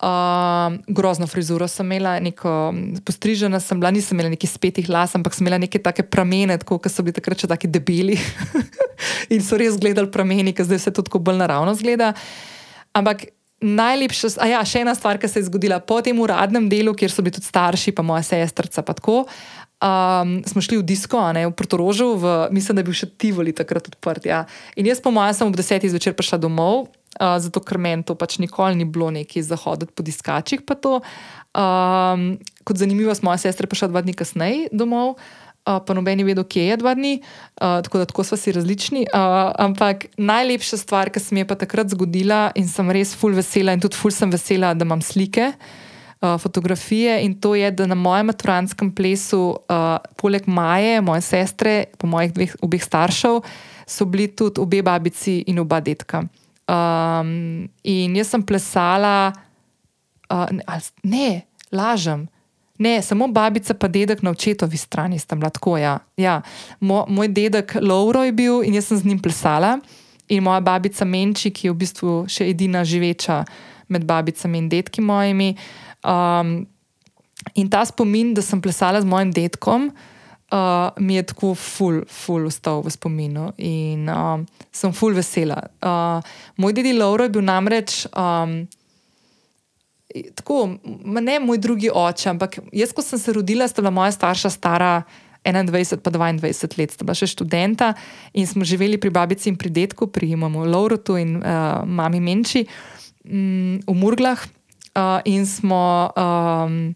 grozno 0.00 1.26
frizuro 1.26 1.68
sem 1.68 1.84
imela, 1.92 2.14
neko 2.20 2.72
postrižena 3.04 3.60
sem 3.60 3.80
bila, 3.80 3.90
nisem 3.92 4.16
imela 4.16 4.32
nekih 4.32 4.50
spetih 4.50 4.88
las, 4.88 5.12
ampak 5.14 5.34
sem 5.36 5.44
imela 5.44 5.58
neke 5.60 5.78
take 5.78 6.06
pramene, 6.08 6.56
kot 6.64 6.88
so 6.88 7.04
bili 7.04 7.16
takrat 7.16 7.44
še 7.44 7.50
tako 7.50 7.68
debeli. 7.68 8.16
in 9.34 9.44
so 9.44 9.60
res 9.60 9.76
gledali 9.80 10.08
prameni, 10.12 10.54
ki 10.56 10.64
zdaj 10.64 10.80
se 10.86 10.94
to 10.96 11.04
tako 11.04 11.20
bolj 11.20 11.42
naravno 11.42 11.74
zgleda. 11.76 12.14
Ampak 12.96 13.28
najlepša, 13.60 14.34
a 14.40 14.48
ja, 14.48 14.60
še 14.64 14.86
ena 14.86 14.96
stvar, 14.96 15.20
ki 15.20 15.28
se 15.28 15.42
je 15.42 15.48
zgodila 15.50 15.80
po 15.84 16.00
tem 16.00 16.16
uradnem 16.16 16.70
delu, 16.72 16.96
kjer 16.96 17.12
so 17.12 17.24
bili 17.24 17.36
tudi 17.36 17.50
starši, 17.50 17.92
pa 17.92 18.04
moja 18.06 18.24
sestrca, 18.24 18.80
pa 18.80 18.96
tako. 18.96 19.26
Um, 19.80 20.40
smo 20.44 20.60
šli 20.64 20.76
v 20.80 20.84
disko, 20.84 21.20
ne, 21.32 21.46
v 21.48 21.56
Portorožu, 21.56 22.12
v, 22.20 22.32
mislim, 22.52 22.76
da 22.76 22.82
je 22.82 22.88
bil 22.88 22.96
še 22.96 23.08
Tivoli 23.20 23.52
takrat 23.56 23.88
odprt. 23.92 24.28
Ja. 24.28 24.44
In 24.80 24.88
jaz, 24.88 25.00
po 25.00 25.12
mojem, 25.12 25.36
sem 25.36 25.48
ob 25.48 25.56
desetih 25.56 25.92
zvečer 25.92 26.16
prišla 26.16 26.40
domov 26.40 26.88
zato 27.20 27.60
ker 27.60 27.78
meni 27.78 28.06
to 28.06 28.16
pač 28.16 28.38
nikoli 28.40 28.78
ni 28.78 28.88
bilo 28.88 29.10
nekaj 29.12 29.44
zahoditi 29.44 29.92
po 29.92 30.02
diskačih. 30.02 30.64
Um, 30.64 32.38
kot 32.64 32.80
zanimivost, 32.80 33.22
moja 33.26 33.42
sestra 33.42 33.66
je 33.66 33.72
prišla 33.74 33.90
dva 33.92 34.02
dni 34.06 34.14
kasneje 34.16 34.70
domov. 34.72 35.18
Uh, 35.68 35.76
pa 35.84 35.92
noben 35.92 36.18
je 36.18 36.24
vedel, 36.24 36.44
kje 36.48 36.62
je 36.70 36.76
dva 36.80 36.94
dni, 36.96 37.20
uh, 37.20 37.82
tako 37.84 38.00
da 38.00 38.06
tako 38.08 38.24
smo 38.24 38.36
si 38.40 38.52
različni. 38.52 39.04
Uh, 39.12 39.52
ampak 39.60 40.06
najlepša 40.16 40.80
stvar, 40.80 41.10
ki 41.12 41.20
se 41.20 41.34
mi 41.36 41.44
je 41.44 41.50
pa 41.50 41.54
takrat 41.54 41.92
zgodila 41.92 42.48
in 42.56 42.64
sem 42.68 42.88
res 42.90 43.12
full 43.12 43.36
vesela, 43.36 43.76
in 43.76 43.82
tudi 43.84 43.98
full 44.00 44.14
sem 44.14 44.32
vesela, 44.32 44.72
da 44.72 44.88
imam 44.88 45.04
slike, 45.04 45.50
uh, 45.52 46.38
fotografije. 46.40 47.20
In 47.26 47.36
to 47.36 47.52
je, 47.54 47.68
da 47.70 47.86
na 47.86 47.94
mojem 47.94 48.32
maturanskem 48.32 48.88
plesu, 48.94 49.60
uh, 49.68 50.00
poleg 50.16 50.48
Maje, 50.48 51.00
moje 51.04 51.28
sestre, 51.28 51.92
po 52.00 52.08
mojih 52.08 52.32
dveh, 52.32 52.56
obeh 52.64 52.80
staršev, 52.80 53.42
so 53.84 54.08
bili 54.08 54.30
tudi 54.32 54.64
obe 54.64 54.80
babici 54.82 55.42
in 55.46 55.60
oba 55.60 55.84
detka. 55.84 56.24
Um, 56.70 57.68
in 57.82 58.14
jaz 58.14 58.30
sem 58.30 58.42
plesala, 58.46 59.32
uh, 60.30 60.46
ne, 60.54 60.62
ne, 61.02 61.30
lažem. 61.74 62.28
Ne, 62.80 63.00
samo 63.04 63.26
babica, 63.28 63.74
pa 63.74 63.90
dedek 63.92 64.22
na 64.22 64.30
očetovi 64.30 64.78
strani 64.78 65.18
sta 65.18 65.36
bila 65.36 65.50
tako. 65.50 65.74
Ja. 65.76 65.98
Ja. 66.16 66.40
Mo, 66.80 67.04
moj 67.08 67.28
dedek 67.28 67.74
Lauro 67.82 68.22
je 68.24 68.32
bil 68.32 68.62
in 68.64 68.78
jaz 68.78 68.88
sem 68.88 69.02
z 69.02 69.10
njim 69.10 69.18
plesala, 69.20 69.78
in 70.30 70.46
moja 70.46 70.60
babica 70.64 71.04
Menči, 71.04 71.50
ki 71.50 71.66
je 71.68 71.74
v 71.74 71.80
bistvu 71.82 72.12
še 72.30 72.46
edina 72.54 72.84
živeča 72.86 73.42
med 73.90 74.06
babicami 74.06 74.62
in 74.62 74.70
dedki 74.70 75.02
mojimi. 75.02 75.56
Um, 76.06 76.62
in 77.58 77.68
ta 77.68 77.82
spomin, 77.84 78.30
da 78.38 78.44
sem 78.46 78.62
plesala 78.62 79.02
z 79.02 79.10
mojim 79.10 79.34
dedkom, 79.34 79.90
uh, 79.90 80.19
mi 80.98 81.14
je 81.14 81.22
tako 81.22 81.54
ful, 81.54 82.02
ful 82.10 82.46
ustal 82.46 82.82
v 82.82 82.90
spominu 82.90 83.52
in 83.58 84.08
um, 84.10 84.46
sem 84.72 84.92
ful 84.92 85.14
vesela. 85.14 85.60
Uh, 85.78 86.18
moj 86.58 86.74
dedi 86.74 86.92
Lauro 86.96 87.26
je 87.26 87.34
bil 87.36 87.44
namreč. 87.46 88.06
Um, 88.10 88.66
tako, 90.34 90.76
ne 91.20 91.38
moj 91.40 91.58
drugi 91.58 91.90
oče, 91.94 92.30
ampak 92.30 92.58
jaz, 92.72 92.92
ko 92.92 93.02
sem 93.02 93.18
se 93.18 93.32
rodila, 93.32 93.68
sta 93.68 93.82
bila 93.82 93.94
moja 93.94 94.12
starša 94.12 94.50
stara 94.50 95.02
21 95.44 96.02
pa 96.02 96.10
22 96.10 96.78
let, 96.78 96.92
sta 96.92 97.04
bila 97.04 97.16
še 97.16 97.30
študenta 97.30 97.94
in 98.36 98.46
smo 98.46 98.66
živeli 98.66 98.98
pri 99.00 99.10
babici 99.10 99.48
in 99.48 99.56
pri 99.56 99.70
detku, 99.70 100.10
pri 100.12 100.34
imamo 100.34 100.66
Laurotu 100.66 101.16
in 101.16 101.38
uh, 101.38 101.80
mami 101.86 102.20
Menči 102.20 102.66
um, 103.24 103.78
v 103.86 103.94
Murglah 103.94 104.42
uh, 104.98 105.20
in 105.24 105.46
smo. 105.46 106.10
Um, 106.16 106.92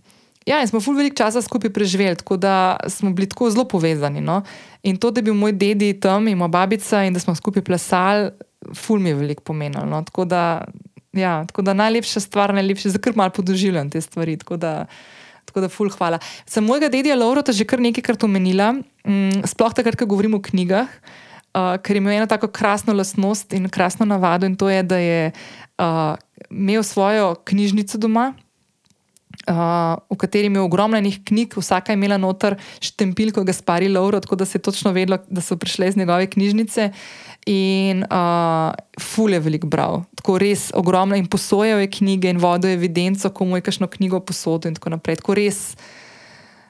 Ja, 0.46 0.60
in 0.60 0.68
smo 0.68 0.80
ful 0.80 0.96
veliko 0.96 1.16
časa 1.16 1.42
skupaj 1.42 1.72
preživeli, 1.72 2.16
tako 2.20 2.36
da 2.36 2.76
smo 2.88 3.12
bili 3.16 3.28
tako 3.28 3.50
zelo 3.50 3.64
povezani. 3.64 4.20
No? 4.20 4.42
In 4.82 4.96
to, 5.00 5.10
da 5.10 5.18
je 5.18 5.30
bil 5.30 5.34
moj 5.34 5.52
dedi 5.52 5.94
tam 6.00 6.28
in 6.28 6.38
moja 6.38 6.52
babica 6.52 7.04
in 7.04 7.16
da 7.16 7.20
smo 7.20 7.34
skupaj 7.34 7.64
plesali, 7.64 8.30
ful 8.76 9.00
mi 9.00 9.08
je 9.08 9.14
veliko 9.14 9.42
pomenilo. 9.42 9.86
No? 9.88 10.02
Tako 10.04 10.24
da 10.24 10.64
Ja, 11.14 11.44
tako 11.46 11.62
da 11.62 11.74
najlepša 11.74 12.20
stvar, 12.20 12.54
najlepša, 12.54 12.90
za 12.90 12.98
kar 12.98 13.12
malo 13.16 13.30
podoživljam 13.30 13.90
te 13.90 14.00
stvari. 14.00 14.36
Tako 14.36 14.56
da, 14.56 14.86
tako 15.44 15.60
da 15.60 15.68
ful, 15.68 15.90
hvala. 15.90 16.18
Sem 16.46 16.64
mojega 16.64 16.88
dedija 16.88 17.16
Laura 17.16 17.42
že 17.48 17.64
kar 17.64 17.80
nekajkrat 17.80 18.24
omenila, 18.24 18.72
mm, 19.06 19.46
sploh 19.46 19.74
takrat, 19.74 19.96
ko 19.96 20.06
govorim 20.06 20.34
o 20.34 20.42
knjigah, 20.42 20.88
uh, 21.54 21.76
ker 21.82 21.96
ima 21.96 22.14
eno 22.14 22.26
tako 22.26 22.48
krasno 22.48 22.94
lastnost 22.94 23.52
in 23.52 23.68
krasno 23.68 24.06
navado, 24.06 24.46
in 24.46 24.56
to 24.56 24.68
je, 24.68 24.82
da 24.82 24.98
je 24.98 25.32
uh, 25.78 26.16
imel 26.50 26.82
svojo 26.82 27.34
knjižnico 27.44 27.98
doma. 27.98 28.32
Uh, 29.44 30.00
v 30.08 30.16
kateri 30.16 30.48
je 30.48 30.60
ogromno 30.60 31.00
njih 31.00 31.18
knjig, 31.24 31.52
vsaka 31.56 31.92
je 31.92 31.98
imela 31.98 32.16
noter 32.16 32.56
štempil, 32.80 33.28
ko 33.32 33.42
ga 33.44 33.52
spari 33.52 33.90
Lauro, 33.92 34.20
tako 34.20 34.36
da 34.40 34.44
se 34.44 34.56
je 34.56 34.62
točno 34.62 34.92
vedelo, 34.92 35.18
da 35.28 35.40
so 35.40 35.56
prišle 35.56 35.88
iz 35.88 35.96
njegove 35.96 36.30
knjižnice. 36.30 36.90
In 37.46 38.06
uh, 38.08 38.72
ful 39.00 39.32
je 39.32 39.40
velik 39.40 39.66
bral, 39.68 40.06
tako 40.16 40.38
res 40.40 40.70
ogromno 40.74 41.16
in 41.16 41.26
posojal 41.28 41.80
je 41.80 41.90
knjige 41.90 42.30
in 42.32 42.40
vodil 42.40 42.70
evidenco, 42.70 43.28
komu 43.30 43.56
je 43.56 43.66
kakšno 43.66 43.86
knjigo 43.86 44.20
posodil 44.20 44.72
in 44.72 44.80
tako 44.80 44.94
naprej. 44.96 45.20
Tako 45.20 45.36
res, 45.36 45.60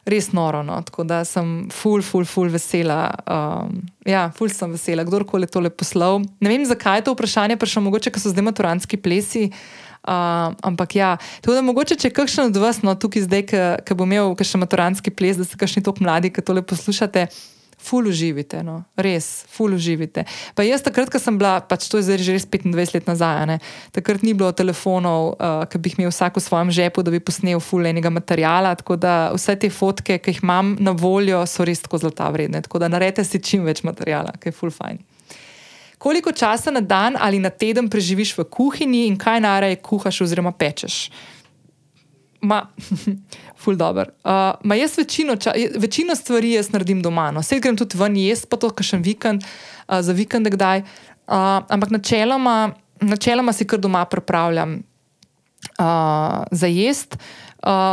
res 0.03 0.33
noro. 0.35 0.65
No? 0.67 0.81
Tako 0.83 1.07
da 1.07 1.23
sem 1.25 1.69
ful, 1.71 2.03
ful, 2.03 2.27
ful 2.27 2.51
vesela. 2.51 3.15
Um, 3.23 3.85
ja, 4.03 4.27
ful 4.35 4.51
sem 4.51 4.75
vesela, 4.75 5.07
kdorkoli 5.07 5.47
je 5.47 5.55
tole 5.55 5.71
poslal. 5.71 6.25
Ne 6.43 6.51
vem, 6.51 6.67
zakaj 6.67 7.05
je 7.05 7.07
to 7.07 7.15
vprašanje 7.15 7.57
prišlo, 7.57 7.87
mogoče, 7.87 8.11
ker 8.11 8.19
so 8.19 8.35
zdaj 8.35 8.51
maturanski 8.51 8.99
plesi. 8.99 9.47
Uh, 9.47 9.84
ampak 10.05 10.97
ja, 10.97 11.17
tako 11.40 11.57
da 11.57 11.64
mogoče, 11.64 11.97
če 11.97 12.12
kakšen 12.14 12.53
od 12.53 12.61
vas, 12.61 12.83
no 12.85 12.95
tukaj 12.95 13.27
zdaj, 13.27 13.47
ki 13.87 13.97
bo 13.97 14.07
imel 14.09 14.37
kakšen 14.38 14.62
maturanski 14.64 15.14
ples, 15.14 15.40
da 15.40 15.49
ste 15.49 15.59
kakšni 15.61 15.85
tako 15.85 16.05
mladi, 16.05 16.33
ki 16.35 16.45
tole 16.45 16.62
poslušate. 16.62 17.29
Ful 17.85 18.07
uživite, 18.09 18.62
no. 18.64 18.79
res, 18.97 19.45
ful 19.53 19.75
uživite. 19.77 20.23
Pa 20.57 20.64
jaz 20.64 20.81
takrat, 20.81 21.11
ko 21.12 21.21
sem 21.21 21.37
bila, 21.37 21.59
pač 21.61 21.85
to 21.93 22.01
je 22.01 22.07
zdaj 22.07 22.23
že 22.25 22.37
res 22.38 22.47
25 22.49 22.95
let 22.97 23.11
nazaj, 23.11 23.45
ne? 23.51 23.59
takrat 23.93 24.25
ni 24.25 24.33
bilo 24.33 24.49
telefonov, 24.57 25.35
uh, 25.37 25.67
ki 25.69 25.81
bi 25.83 25.93
jih 25.93 25.99
imel 26.01 26.14
vsak 26.14 26.40
v 26.40 26.45
svojem 26.47 26.73
žepu, 26.73 27.05
da 27.05 27.12
bi 27.12 27.21
posnel 27.21 27.61
ful 27.61 27.85
enega 27.85 28.09
materijala. 28.09 28.73
Tako 28.81 28.97
da 28.97 29.14
vse 29.37 29.59
te 29.61 29.69
fotke, 29.69 30.17
ki 30.17 30.33
jih 30.33 30.40
imam 30.40 30.79
na 30.81 30.97
voljo, 30.97 31.45
so 31.45 31.67
res 31.69 31.85
tako 31.85 32.01
zlata 32.07 32.31
vredne. 32.33 32.64
Tako 32.64 32.81
da 32.81 32.88
naredite 32.88 33.27
si 33.29 33.43
čim 33.45 33.69
več 33.69 33.85
materijala, 33.85 34.33
ki 34.40 34.49
je 34.49 34.57
ful 34.57 34.73
fajn. 34.73 35.05
Koliko 36.05 36.33
časa 36.37 36.69
na 36.71 36.81
dan 36.85 37.17
ali 37.17 37.38
na 37.40 37.49
teden 37.49 37.88
preživiš 37.88 38.35
v 38.37 38.45
kuhinji 38.45 39.07
in 39.09 39.17
kaj 39.17 39.40
naraje 39.40 39.81
kuhaš 39.81 40.21
oziroma 40.21 40.53
pečeš? 40.53 41.09
Ma, 42.45 42.59
ful 43.64 43.79
dobr. 43.81 44.12
Uh, 44.21 44.53
ma 44.69 44.77
jaz 44.77 44.99
večino, 45.01 45.37
ča, 45.40 45.55
večino 45.81 46.12
stvari 46.12 46.53
jaz 46.53 46.69
naredim 46.77 47.01
doma. 47.03 47.31
No. 47.33 47.40
Vse 47.40 47.57
grem 47.64 47.79
tudi 47.81 47.97
ven, 47.97 48.19
jaz 48.21 48.45
pa 48.45 48.61
to, 48.61 48.69
kar 48.69 48.85
še 48.85 49.01
vikend, 49.01 49.47
uh, 49.88 50.03
za 50.05 50.12
vikend 50.12 50.53
kdaj. 50.53 50.85
Uh, 51.25 51.64
ampak 51.73 51.97
načeloma, 51.97 52.75
načeloma 53.01 53.57
si 53.57 53.64
kar 53.64 53.81
doma 53.81 54.05
pripravljam 54.05 54.83
uh, 55.81 56.45
za 56.53 56.69
jesti 56.69 57.17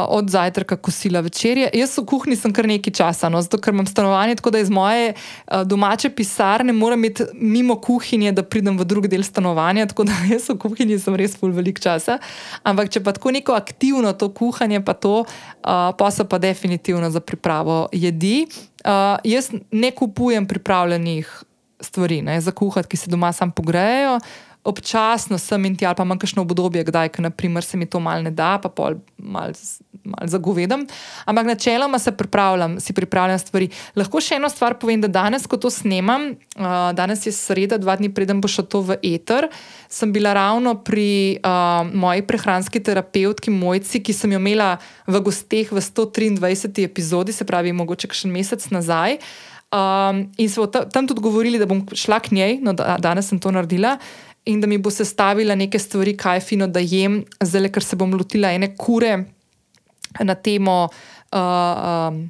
od 0.08 0.30
zajtrka, 0.30 0.76
kosila 0.76 1.20
večerje. 1.20 1.70
Jaz 1.74 1.98
v 1.98 2.06
kuhinji 2.06 2.36
sem 2.36 2.54
kar 2.54 2.68
nekaj 2.68 2.94
časa, 2.94 3.30
no, 3.30 3.42
zato 3.42 3.58
ker 3.62 3.74
imam 3.74 3.88
stanovanje, 3.88 4.36
tako 4.36 4.52
da 4.52 4.60
iz 4.60 4.70
moje 4.70 5.14
uh, 5.14 5.62
domače 5.64 6.10
pisarne 6.10 6.74
moram 6.74 7.06
iti 7.06 7.24
mimo 7.34 7.78
kuhinje, 7.82 8.32
da 8.32 8.44
pridem 8.44 8.78
v 8.78 8.86
drugi 8.86 9.08
del 9.08 9.24
stanovanja. 9.24 9.86
Tako 9.88 10.04
da 10.10 10.18
jaz 10.34 10.50
v 10.50 10.58
kuhinji 10.60 11.00
sem 11.00 11.16
res 11.16 11.38
full 11.40 11.56
velik 11.56 11.80
časa. 11.80 12.20
Ampak 12.64 12.92
če 12.92 13.04
pa 13.04 13.16
tako 13.16 13.32
neko 13.32 13.56
aktivno 13.56 14.14
to 14.14 14.32
kuhanje, 14.34 14.84
pa 14.84 14.94
to, 14.94 15.24
uh, 15.24 15.92
pa 15.98 16.12
so 16.12 16.28
pa 16.28 16.38
definitivno 16.38 17.10
za 17.10 17.24
pripravo 17.24 17.88
jedi. 17.92 18.48
Uh, 18.84 19.18
jaz 19.24 19.52
ne 19.72 19.92
kupujem 19.92 20.48
pripravljenih 20.48 21.44
stvari 21.82 22.22
ne, 22.22 22.42
za 22.42 22.52
kuhati, 22.52 22.90
ki 22.90 22.98
se 22.98 23.10
doma 23.10 23.32
sam 23.34 23.52
pogrejejo 23.52 24.20
občasno 24.64 25.38
sem 25.38 25.66
in 25.66 25.76
ti 25.76 25.86
ali 25.86 25.96
pa 25.96 26.04
imam 26.04 26.20
kakšno 26.20 26.42
obdobje, 26.42 26.84
kdaj 26.84 27.10
naprimer, 27.18 27.64
se 27.64 27.78
mi 27.78 27.86
to 27.86 28.00
mal 28.00 28.24
ne 28.24 28.32
da, 28.32 28.60
pa 28.62 28.70
pol 28.70 29.00
mal, 29.18 29.54
mal 30.06 30.28
zagovedam. 30.30 30.86
Ampak 31.26 31.46
načeloma 31.46 32.00
se 32.00 32.12
pripravljam, 32.12 32.80
si 32.80 32.94
pripravljam 32.94 33.40
stvari. 33.40 33.70
Lahko 33.96 34.22
še 34.22 34.38
eno 34.38 34.50
stvar 34.50 34.78
povem, 34.78 35.02
da 35.02 35.10
danes, 35.10 35.48
ko 35.50 35.58
to 35.58 35.70
snemam, 35.74 36.36
uh, 36.58 36.92
danes 36.94 37.26
je 37.26 37.34
sreda, 37.34 37.82
dva 37.82 37.98
dni 37.98 38.12
preden 38.14 38.42
bo 38.42 38.50
šlo 38.52 38.68
to 38.70 38.84
v 38.86 39.00
eter, 39.02 39.50
sem 39.90 40.14
bila 40.14 40.34
ravno 40.38 40.76
pri 40.78 41.42
uh, 41.42 41.82
moji 41.94 42.26
prehranski 42.28 42.84
terapeutki 42.86 43.50
Mojci, 43.52 44.04
ki 44.06 44.14
sem 44.14 44.38
jo 44.38 44.42
imela 44.42 44.76
v 45.08 45.24
gosteh 45.26 45.74
v 45.74 45.82
123. 45.82 46.86
epizodi, 46.86 47.34
se 47.34 47.50
pravi, 47.50 47.74
mogoče 47.74 48.14
še 48.14 48.30
mesec 48.30 48.70
nazaj. 48.70 49.18
Um, 49.72 50.26
in 50.36 50.50
smo 50.52 50.66
tam 50.68 51.08
tudi 51.08 51.24
govorili, 51.24 51.56
da 51.56 51.64
bom 51.66 51.86
šla 51.96 52.18
k 52.20 52.36
njej, 52.36 52.58
no, 52.60 52.74
da, 52.76 52.98
danes 53.00 53.30
sem 53.32 53.40
to 53.40 53.54
naredila 53.56 53.96
in 54.46 54.62
da 54.62 54.68
mi 54.68 54.78
bo 54.78 54.90
sestavila 54.90 55.56
neke 55.56 55.80
stvari, 55.80 56.16
kaj 56.18 56.38
je 56.38 56.42
fino, 56.42 56.68
da 56.68 56.80
jem, 56.80 57.22
zdaj, 57.44 57.70
ker 57.72 57.84
se 57.84 57.96
bom 57.96 58.14
lotila 58.14 58.52
ene 58.54 58.74
kure 58.78 59.18
na 60.20 60.36
temo. 60.36 60.88
Uh, 61.32 62.12
um, 62.12 62.30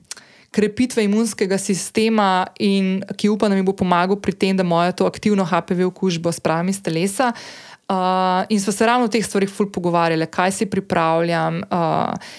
Krepitve 0.52 1.06
imunskega 1.08 1.56
sistema, 1.56 2.44
in 2.60 2.98
ki 3.16 3.30
upam, 3.32 3.48
da 3.50 3.56
mi 3.56 3.64
bo 3.64 3.72
pomagal 3.72 4.18
pri 4.20 4.34
tem, 4.36 4.58
da 4.58 4.66
moja 4.68 4.92
to 4.92 5.06
aktivno 5.08 5.46
HPV 5.48 5.86
okužbo 5.88 6.32
spravim 6.36 6.68
iz 6.70 6.82
telesa. 6.84 7.30
Uh, 7.88 8.44
in 8.50 8.60
smo 8.60 8.74
se 8.76 8.86
ravno 8.86 9.08
o 9.08 9.12
teh 9.12 9.24
stvarih 9.24 9.50
ful 9.50 9.70
pogovarjali, 9.72 10.28
kaj 10.28 10.52
si 10.52 10.68
pripravljam, 10.68 11.64
uh, 11.72 12.36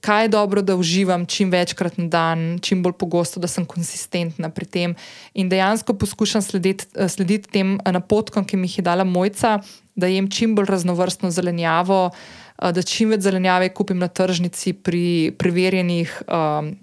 kaj 0.00 0.24
je 0.24 0.28
dobro, 0.28 0.62
da 0.62 0.76
uživam 0.76 1.26
čim 1.26 1.50
večkrat 1.50 1.98
na 1.98 2.06
dan, 2.08 2.58
čim 2.62 2.82
bolj 2.82 2.92
pogosto, 2.98 3.40
da 3.40 3.48
sem 3.48 3.64
konsistentna 3.64 4.50
pri 4.50 4.66
tem. 4.66 4.94
In 5.34 5.48
dejansko 5.48 5.94
poskušam 5.94 6.42
slediti, 6.42 6.86
eh, 6.94 7.08
slediti 7.08 7.50
tem 7.50 7.76
eh, 7.76 7.92
napotkom, 7.92 8.44
ki 8.44 8.56
mi 8.56 8.68
jih 8.68 8.78
je 8.78 8.82
dala 8.82 9.04
mojca, 9.04 9.58
da 9.94 10.06
jem 10.06 10.30
čim 10.30 10.54
bolj 10.54 10.70
raznovrstno 10.70 11.30
zelenjavo, 11.30 12.10
eh, 12.10 12.72
da 12.72 12.82
čim 12.82 13.10
več 13.10 13.26
zelenjave 13.26 13.72
kupim 13.74 13.98
na 13.98 14.08
tržnici 14.08 14.72
pri 14.72 15.32
preverjenih 15.38 16.22
um, 16.28 16.76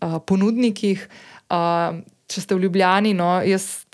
uh, 0.00 0.18
ponudnikih. 0.26 1.08
Uh, 1.50 2.00
če 2.28 2.40
ste 2.40 2.54
v 2.54 2.66
Ljubljani, 2.66 3.14
no, 3.14 3.38
jaz. 3.44 3.86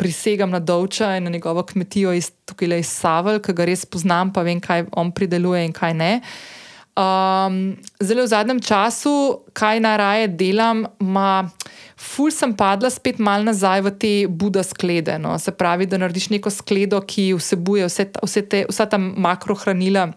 Prisegam 0.00 0.48
na 0.48 0.62
Dovča 0.64 1.10
in 1.18 1.26
na 1.28 1.30
njegovo 1.30 1.60
kmetijo 1.62 2.14
iz 2.16 2.30
tukaj 2.48 2.78
iz 2.80 2.88
Savel, 2.88 3.36
ki 3.44 3.52
ga 3.52 3.66
res 3.68 3.84
poznam, 3.84 4.30
pa 4.32 4.40
vem, 4.40 4.56
kaj 4.60 4.86
on 4.96 5.12
prideluje 5.12 5.66
in 5.68 5.74
kaj 5.76 5.92
ne. 5.92 6.12
Uh, 6.20 6.59
Um, 7.00 7.76
zelo 8.02 8.26
v 8.26 8.28
zadnjem 8.28 8.60
času, 8.60 9.46
kaj 9.56 9.80
najraje 9.80 10.26
delam, 10.36 10.84
ma, 11.00 11.48
ful 11.96 12.28
sem 12.34 12.52
padla 12.52 12.90
spet 12.92 13.16
mal 13.22 13.46
nazaj 13.46 13.80
v 13.86 13.92
te 13.96 14.12
Buda 14.28 14.60
sklede. 14.66 15.16
No. 15.16 15.32
Se 15.40 15.54
pravi, 15.54 15.88
da 15.88 15.96
narediš 15.96 16.28
neko 16.34 16.52
skledo, 16.52 17.00
ki 17.00 17.30
vsebuje 17.38 17.88
vse 17.88 18.04
ta, 18.10 18.20
vse 18.26 18.42
te, 18.44 18.64
vsa 18.68 18.84
ta 18.90 19.00
makrohranila, 19.00 20.10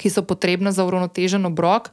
ki 0.00 0.08
so 0.08 0.24
potrebna 0.24 0.72
za 0.72 0.86
uravnotežen 0.88 1.44
obrok. 1.44 1.90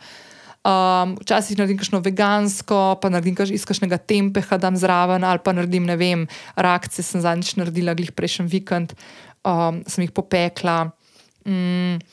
Um, 0.67 1.17
včasih 1.24 1.58
naredim 1.60 1.80
kakšno 1.80 2.00
vegansko, 2.04 3.00
pa 3.02 3.12
naredim 3.12 3.36
kaž, 3.36 3.52
iz 3.56 3.65
kakšnega 3.67 4.00
tempeha, 4.00 4.56
da 4.56 4.70
dam 4.70 4.80
zraven, 4.80 5.26
ali 5.26 5.43
pa 5.43 5.52
naredim, 5.56 5.88
ne 5.88 5.98
vem, 6.00 6.28
reakcije 6.56 7.04
sem 7.04 7.24
zadnjič 7.24 7.58
naredila, 7.60 7.98
glih 7.98 8.13
prejšnji 8.15 8.48
vikend, 8.52 8.96
um, 9.43 9.84
sem 9.88 10.06
jih 10.06 10.15
popekla. 10.15 10.93
Mm. 11.48 12.04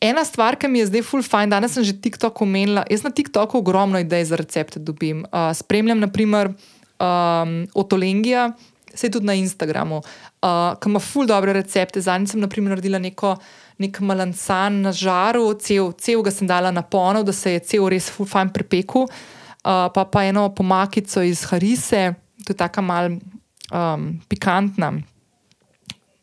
Ena 0.00 0.24
stvar, 0.24 0.58
ki 0.60 0.68
mi 0.68 0.82
je 0.82 0.90
zdaj 0.90 1.02
full 1.08 1.24
fine, 1.24 1.48
danes 1.48 1.72
sem 1.72 1.84
že 1.84 1.96
TikTok 1.96 2.42
omenila. 2.44 2.84
Jaz 2.92 3.02
na 3.06 3.10
TikToku 3.10 3.58
ogromno 3.58 3.98
idej 3.98 4.28
za 4.28 4.36
recepte 4.36 4.80
dobim. 4.80 5.24
Uh, 5.32 5.52
spremljam, 5.56 6.02
naprimer, 6.04 6.52
um, 7.00 7.64
Otolengija, 7.74 8.52
se 8.94 9.08
tudi 9.10 9.26
na 9.26 9.34
Instagramu, 9.34 10.02
uh, 10.04 10.76
ki 10.76 10.92
ima 10.92 11.00
full 11.00 11.26
dobre 11.26 11.56
recepte. 11.56 12.00
Zadnjič 12.00 12.36
sem 12.36 12.44
naprimer, 12.44 12.76
naredila 12.76 13.00
neko. 13.00 13.36
Nek 13.80 14.00
malancan 14.00 14.80
na 14.84 14.92
žaru, 14.92 15.50
cel, 15.60 15.92
cel 16.00 16.22
ga 16.24 16.32
sem 16.32 16.48
dala 16.48 16.70
na 16.72 16.84
ponov, 16.84 17.24
da 17.28 17.32
se 17.32 17.56
je 17.56 17.64
cel 17.64 17.88
res 17.92 18.08
full 18.12 18.28
fine 18.28 18.52
prepekel, 18.52 19.04
uh, 19.04 19.88
pa 19.92 20.04
pa 20.08 20.24
eno 20.24 20.48
pomakico 20.48 21.20
iz 21.20 21.44
Harise, 21.50 22.14
to 22.44 22.54
je 22.54 22.56
tako 22.56 22.84
mal 22.88 23.10
um, 23.12 24.08
pikantna, 24.32 24.94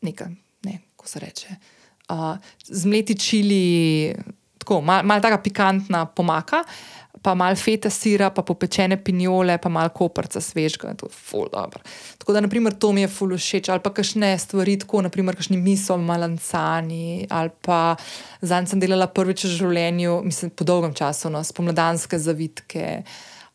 neka, 0.01 0.31
ne, 0.65 0.79
ko 0.97 1.05
se 1.07 1.21
reče 1.21 1.57
uh, 2.13 2.37
zmleti 2.69 3.17
čili, 3.19 4.15
tako 4.57 4.81
malo 4.81 5.03
mal 5.03 5.21
taka 5.21 5.41
pikantna 5.41 6.05
pomaka, 6.05 6.63
pa 7.23 7.33
malo 7.33 7.55
feta 7.55 7.89
sira, 7.89 8.29
pa 8.29 8.43
popečene 8.43 8.97
pinjole, 9.03 9.55
pa 9.57 9.69
malo 9.69 9.89
koprca 9.89 10.41
svežga. 10.41 10.93
To 10.99 11.07
je 11.07 11.15
ful 11.15 11.47
dobro. 11.51 11.79
Tako 12.17 12.33
da, 12.33 12.41
naprimer, 12.43 12.75
to 12.75 12.91
mi 12.91 13.05
je 13.05 13.07
ful 13.07 13.31
všeč. 13.37 13.69
Ali 13.71 13.79
pa 13.79 13.93
kakšne 13.95 14.33
stvari, 14.39 14.75
tako 14.81 15.01
naprimer, 15.07 15.37
kakšni 15.39 15.57
misel, 15.57 16.03
malancani. 16.03 17.27
Ali 17.31 17.53
pa 17.63 17.95
zdaj 18.41 18.67
sem 18.73 18.83
delala 18.83 19.07
prvič 19.07 19.47
v 19.47 19.53
življenju, 19.55 20.19
mislim, 20.27 20.51
po 20.51 20.67
dolgem 20.67 20.91
času, 20.97 21.31
no, 21.31 21.43
spomladanske 21.47 22.19
zavitke. 22.19 22.89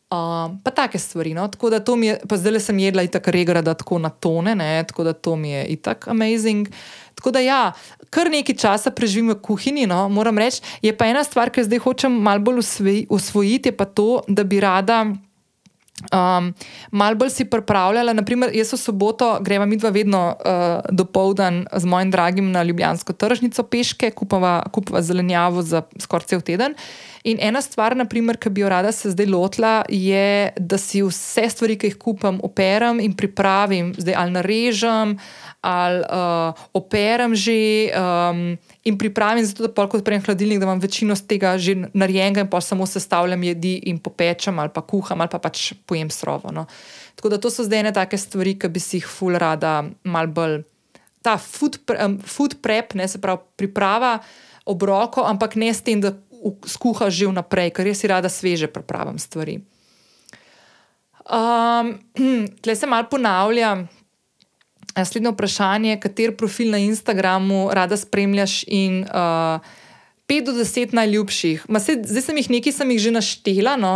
Um, 0.09 0.57
pa 0.64 0.73
take 0.73 0.97
stvari. 0.99 1.35
No? 1.37 1.44
Tako 1.53 1.68
da 1.71 1.83
to 1.85 1.97
mi 1.97 2.09
je, 2.09 2.16
pa 2.29 2.40
zdaj 2.40 2.53
le 2.57 2.61
sem 2.64 2.79
jedla 2.81 3.05
in 3.05 3.12
tako 3.12 3.35
regra, 3.37 3.61
da 3.61 3.75
tako 3.77 3.99
na 4.01 4.09
tone, 4.09 4.55
ne? 4.57 4.81
tako 4.88 5.05
da 5.05 5.12
to 5.12 5.37
mi 5.37 5.51
je 5.51 5.66
itak 5.77 6.09
amazing. 6.09 6.73
Tako 7.18 7.35
da 7.35 7.40
ja, 7.42 7.62
kar 8.14 8.31
nekaj 8.31 8.54
časa 8.54 8.94
preživim 8.94 9.33
v 9.35 9.40
kuhinji, 9.42 9.88
no? 9.90 10.07
moram 10.09 10.38
reči. 10.38 10.62
Je 10.83 10.94
pa 10.94 11.11
ena 11.11 11.24
stvar, 11.26 11.50
ki 11.50 11.66
zdaj 11.66 11.83
hočem 11.83 12.14
malo 12.14 12.44
bolj 12.46 12.62
usvojiti, 13.11 13.72
je 13.72 13.76
pa 13.76 13.88
to, 13.90 14.22
da 14.28 14.46
bi 14.46 14.62
rada. 14.62 15.02
Um, 16.14 16.52
mal 16.94 17.16
bolj 17.18 17.33
si 17.35 17.44
pripravljala, 17.50 18.12
naprimer, 18.14 18.52
jaz 18.54 18.70
v 18.70 18.78
soboto 18.78 19.33
gremo 19.42 19.66
mi 19.66 19.76
dva 19.76 19.90
vedno 19.90 20.20
uh, 20.31 20.87
do 20.94 21.02
povdan 21.04 21.64
z 21.74 21.90
mojim 21.90 22.12
dragim 22.14 22.52
na 22.54 22.62
Ljubljansko 22.62 23.12
tržnico 23.18 23.64
peške, 23.66 24.12
kupava, 24.14 24.62
kupava 24.70 25.02
zelenjavo 25.02 25.62
za 25.66 25.83
skoraj 25.98 26.31
cel 26.31 26.40
teden. 26.46 26.78
In 27.26 27.42
ena 27.42 27.59
stvar, 27.61 27.96
naprimer, 27.98 28.38
ki 28.38 28.50
bi 28.54 28.62
jo 28.62 28.70
rada 28.70 28.92
se 28.94 29.11
zdaj 29.11 29.26
lotila, 29.26 29.72
je, 29.90 30.52
da 30.54 30.78
si 30.78 31.02
vse 31.02 31.48
stvari, 31.50 31.74
ki 31.74 31.90
jih 31.90 31.98
kupam, 31.98 32.38
operem 32.46 33.02
in 33.02 33.16
pripravim, 33.18 33.90
zdaj 33.98 34.14
ali 34.22 34.37
narežem, 34.38 35.18
ali 35.68 36.00
uh, 36.00 36.57
operem 36.72 37.37
že 37.37 37.92
um, 37.92 38.57
in 38.88 38.96
pripravim, 38.96 39.44
zato 39.44 39.66
da 39.66 39.72
polk 39.72 39.98
odprem 40.00 40.22
hladilnik, 40.24 40.62
da 40.62 40.64
imam 40.64 40.81
večino 40.81 41.12
z 41.12 41.28
tega 41.28 41.59
že 41.61 41.76
narejenega 41.92 42.40
in 42.40 42.48
pa 42.48 42.61
samo 42.64 42.87
sestavljam 42.88 43.42
jedi 43.42 43.74
in 43.92 44.00
popečem 44.00 44.57
ali 44.59 44.72
pa 44.72 44.81
kuham 44.81 45.20
ali 45.20 45.28
pa 45.28 45.38
pač 45.38 45.76
pojem 45.85 46.09
srovo. 46.11 46.48
No. 46.48 46.64
Tako 47.14 47.28
da 47.28 47.37
to 47.37 47.52
so 47.52 47.66
zdaj 47.68 47.85
ene 47.85 47.92
take 47.92 48.16
stvari, 48.16 48.57
ki 48.57 48.72
bi 48.72 48.81
si 48.81 49.02
jih 49.02 49.07
ful 49.07 49.37
rada 49.37 49.85
mal 50.09 50.26
bolj. 50.33 50.62
Ta 51.20 51.37
food, 51.37 51.76
um, 51.92 52.16
food 52.24 52.62
prep, 52.64 52.94
ne 52.96 53.04
se 53.09 53.20
pravi 53.20 53.44
priprava 53.61 54.18
obroko, 54.64 55.26
ampak 55.26 55.59
ne 55.61 55.68
s 55.74 55.85
tem, 55.85 56.00
da 56.00 56.14
skuhaš 56.64 57.12
že 57.12 57.28
vnaprej, 57.28 57.74
ker 57.76 57.85
res 57.85 58.00
si 58.00 58.09
rada 58.09 58.31
sveže 58.33 58.70
pripravim 58.72 59.18
stvari. 59.20 59.59
Um, 61.28 61.98
Tle 62.62 62.74
se 62.81 62.87
mal 62.88 63.04
ponavljam. 63.11 63.85
Naslednje 64.98 65.30
vprašanje, 65.30 65.98
kater 66.02 66.32
profil 66.37 66.72
na 66.74 66.78
Instagramu 66.82 67.68
rada 67.72 67.96
spremljaš 67.96 68.64
in 68.66 69.04
uh, 69.06 69.62
5 70.28 70.44
do 70.44 70.52
10 70.58 70.94
najljubših. 70.94 71.68
Se, 71.80 71.94
zdaj 72.02 72.22
sem 72.26 72.42
jih 72.42 72.50
nekaj, 72.58 72.74
sem 72.80 72.90
jih 72.90 73.00
že 73.06 73.14
naštela, 73.14 73.76
no. 73.78 73.94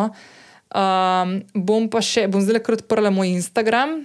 um, 0.71 1.37
bom 1.55 1.91
pa 1.91 2.01
še, 2.05 2.29
bom 2.31 2.41
zdaj 2.41 2.63
kar 2.63 2.79
odprla 2.79 3.11
moj 3.11 3.35
Instagram. 3.35 4.05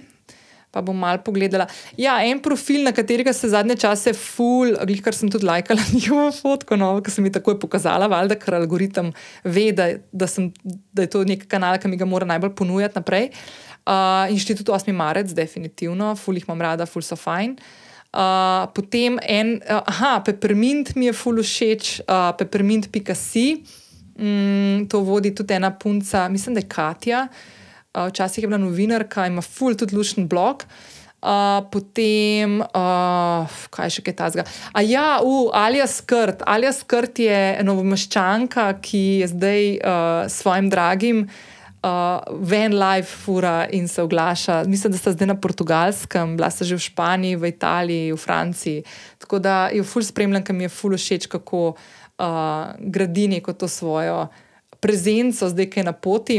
Pa 0.74 0.82
bom 0.84 0.98
malo 1.00 1.22
pogledala. 1.24 1.64
Ja, 1.96 2.18
en 2.28 2.42
profil, 2.44 2.82
na 2.84 2.92
katerega 2.92 3.32
se 3.32 3.48
zadnje 3.48 3.78
čase 3.80 4.12
ful, 4.12 4.74
glih, 4.90 5.00
kar 5.00 5.16
sem 5.16 5.30
tudi 5.32 5.46
lajkala 5.48 5.86
njihovo 5.94 6.28
fotko, 6.34 6.76
no, 6.76 6.90
ki 7.00 7.14
sem 7.14 7.24
mi 7.24 7.32
takoj 7.32 7.56
pokazala, 7.62 8.10
valjda, 8.10 8.36
ker 8.42 8.58
algoritem 8.58 9.14
ve, 9.46 9.70
da, 9.72 9.94
da, 10.12 10.28
sem, 10.28 10.50
da 10.92 11.06
je 11.06 11.14
to 11.14 11.24
nek 11.24 11.46
kanal, 11.48 11.78
ki 11.80 11.88
mi 11.88 11.96
ga 11.96 12.10
mora 12.10 12.28
najbolj 12.28 12.52
ponujati 12.58 13.00
naprej. 13.00 13.30
Uh, 13.30 13.67
Uh, 13.88 14.28
Inštitut 14.28 14.68
8. 14.68 14.92
marec, 14.92 15.32
definitivno, 15.32 16.12
ful 16.16 16.36
jih 16.36 16.44
imam 16.44 16.60
rada, 16.60 16.84
ful 16.84 17.00
so 17.00 17.16
fajn. 17.16 17.54
Uh, 18.12 18.66
potem 18.76 19.16
en, 19.24 19.54
uh, 19.64 19.80
aha, 19.88 20.18
Peppermint 20.26 20.92
mi 20.96 21.08
je 21.08 21.14
ful 21.16 21.40
všeč, 21.40 22.02
uh, 22.04 22.34
peppermint.si. 22.36 23.46
Mm, 24.18 24.88
to 24.92 25.00
vodi 25.06 25.32
tudi 25.32 25.56
ena 25.56 25.72
punca, 25.72 26.26
mislim, 26.28 26.58
da 26.58 26.60
je 26.60 26.68
Katja. 26.68 27.24
Uh, 27.94 28.10
včasih 28.10 28.44
je 28.44 28.52
bila 28.52 28.60
novinarka, 28.60 29.26
ima 29.26 29.40
ful 29.40 29.72
tudi 29.72 29.96
lušen 29.96 30.28
blog. 30.28 30.68
Uh, 31.24 31.64
potem, 31.72 32.60
uh, 32.60 33.58
kaj 33.72 33.96
še 33.96 34.04
kaj 34.04 34.20
tazga. 34.20 34.44
A 34.76 34.84
ja, 34.84 35.16
uh, 35.24 35.48
Alija 35.56 35.88
Skrt. 35.88 36.44
Alija 36.44 36.76
Skrt 36.76 37.24
je 37.24 37.38
novomaščanka, 37.64 38.68
ki 38.84 39.06
je 39.24 39.32
zdaj 39.32 39.70
uh, 39.80 40.26
svojim 40.28 40.68
dragim 40.68 41.24
uh, 41.24 41.46
ven 42.40 42.74
live 42.74 43.06
fura 43.06 43.68
in 43.70 43.88
se 43.88 44.02
oglaša. 44.02 44.64
Mislim, 44.66 44.92
da 44.92 44.98
sta 44.98 45.12
zdaj 45.12 45.26
na 45.26 45.40
portugalskem, 45.40 46.36
bila 46.36 46.50
sta 46.50 46.64
že 46.64 46.74
v 46.74 46.78
Španiji, 46.78 47.36
v 47.36 47.48
Italiji, 47.48 48.12
v 48.12 48.16
Franciji. 48.16 48.82
Tako 49.18 49.38
da 49.38 49.70
jo 49.72 49.84
ful 49.84 50.02
spremljam, 50.02 50.44
ker 50.44 50.54
mi 50.54 50.66
je 50.66 50.74
ful 50.74 50.96
všeč, 50.96 51.26
kako 51.26 51.74
uh, 52.18 52.26
gradi 52.78 53.28
neko 53.28 53.52
to 53.52 53.68
svojo 53.68 54.26
prezenco, 54.80 55.48
zdaj 55.48 55.70
ki 55.70 55.80
je 55.80 55.84
na 55.84 55.92
poti. 55.92 56.38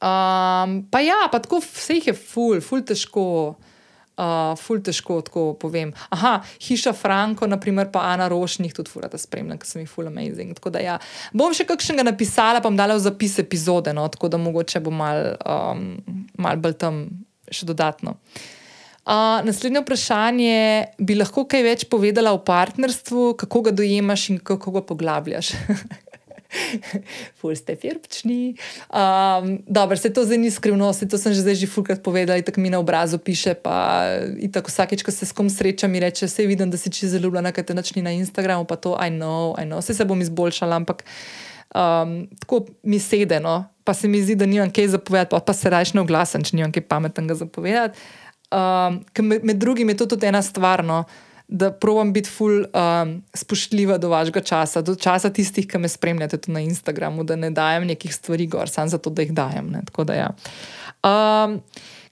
Um, 0.00 0.82
pa 0.90 1.00
ja, 1.04 1.28
pa 1.32 1.38
tako 1.38 1.60
vse 1.60 2.00
jih 2.00 2.06
je 2.10 2.14
ful, 2.16 2.60
ful 2.60 2.82
težko 2.82 3.54
uh, 4.20 4.58
ful 4.60 4.82
težko 4.84 5.20
tako 5.26 5.44
povem. 5.60 5.92
Aha, 6.14 6.38
hiša 6.62 6.92
Franko, 6.96 7.48
naprimer, 7.50 7.90
pa 7.92 8.04
Ana 8.12 8.28
Rošnjih 8.30 8.74
tudi 8.76 8.92
fura, 8.92 9.08
da 9.10 9.20
spremljam, 9.20 9.60
ker 9.60 9.70
sem 9.70 9.82
jih 9.84 9.90
ful 9.90 10.10
amazing. 10.10 10.58
Da, 10.70 10.82
ja. 10.84 10.98
Bom 11.36 11.54
še 11.56 11.66
kakšnega 11.68 12.04
napisala, 12.06 12.60
pa 12.60 12.68
bom 12.68 12.78
dala 12.78 12.98
v 12.98 13.04
zapis 13.04 13.38
epizode, 13.42 13.94
no, 13.96 14.06
tako 14.12 14.30
da 14.32 14.40
mogoče 14.40 14.82
bo 14.84 14.94
mal, 14.94 15.34
um, 15.40 15.92
mal 16.38 16.60
bolj 16.60 16.78
tam 16.84 17.04
še 17.50 17.68
dodatno. 17.68 18.18
Uh, 19.10 19.40
naslednje 19.42 19.80
vprašanje, 19.80 20.58
bi 21.02 21.16
lahko 21.16 21.46
kaj 21.48 21.64
več 21.64 21.86
povedala 21.90 22.34
o 22.36 22.42
partnerstvu, 22.44 23.32
kako 23.40 23.64
ga 23.66 23.72
dojemaš 23.74 24.28
in 24.34 24.38
kako 24.44 24.76
ga 24.76 24.84
poglabljaš? 24.86 25.54
ful 27.38 27.54
ste 27.56 27.76
firpčni. 27.76 28.54
Um, 28.90 29.62
dobro, 29.66 29.96
se 29.96 30.12
to 30.12 30.24
zdaj 30.24 30.38
ni 30.38 30.50
skrivnost, 30.50 31.08
to 31.10 31.18
sem 31.18 31.32
že 31.32 31.40
zdaj 31.40 31.54
že 31.54 31.66
fulkrat 31.66 32.02
povedala, 32.02 32.42
tako 32.42 32.60
mi 32.60 32.70
na 32.70 32.78
obrazu 32.78 33.18
piše. 33.18 33.54
Pa, 33.54 34.06
tako 34.52 34.68
vsakeč, 34.68 35.02
ko 35.02 35.10
se 35.10 35.26
s 35.26 35.32
kom 35.32 35.50
srečam, 35.50 35.90
mi 35.90 36.00
reče: 36.00 36.26
Vse 36.26 36.46
vidim, 36.46 36.70
da 36.70 36.78
si 36.78 36.90
če 36.90 37.08
zelo 37.08 37.30
ljubljena, 37.30 37.52
kaj 37.52 37.70
te 37.70 37.74
načni 37.74 38.02
na 38.02 38.12
Instagramu, 38.12 38.64
pa 38.64 38.76
to, 38.76 38.96
I 38.98 39.10
know, 39.10 39.54
I 39.58 39.66
know. 39.66 39.78
Vse 39.78 39.94
se 39.94 40.04
bom 40.04 40.20
izboljšala, 40.20 40.76
ampak 40.76 41.04
um, 41.74 42.26
tako 42.40 42.66
mi 42.82 42.98
sedeno, 42.98 43.64
pa 43.84 43.94
se 43.94 44.08
mi 44.08 44.22
zdi, 44.22 44.34
da 44.34 44.46
nimam 44.46 44.70
kaj 44.70 44.88
zapovedati, 44.96 45.30
pa, 45.30 45.40
pa 45.40 45.52
se 45.52 45.70
rajš 45.70 45.94
ne 45.94 46.04
oglasim, 46.04 46.44
če 46.44 46.56
nimam 46.56 46.72
kaj 46.72 46.86
pametnega 46.88 47.34
zapovedati. 47.34 47.98
Um, 48.50 49.04
med, 49.18 49.44
med 49.44 49.56
drugim 49.62 49.88
je 49.88 49.96
to 50.02 50.06
tudi 50.10 50.26
ena 50.26 50.42
stvar. 50.42 50.82
No, 50.84 51.04
da 51.50 51.72
probujem 51.74 52.12
biti 52.14 52.30
ful 52.30 52.62
um, 52.62 53.14
spoštljiva 53.34 53.98
do 53.98 54.08
vašega 54.12 54.40
časa, 54.46 54.82
do 54.86 54.94
časa 54.94 55.32
tistih, 55.34 55.66
ki 55.66 55.80
me 55.82 55.88
spremljate 55.90 56.38
tudi 56.38 56.54
na 56.54 56.62
Instagramu, 56.62 57.24
da 57.26 57.36
ne 57.36 57.50
dajem 57.50 57.88
nekih 57.90 58.14
stvari 58.14 58.46
gor, 58.46 58.70
samo 58.70 58.88
zato, 58.88 59.10
da 59.10 59.26
jih 59.26 59.32
dajem. 59.34 59.72
Da, 59.74 60.14
ja. 60.14 60.28
um, 61.02 61.58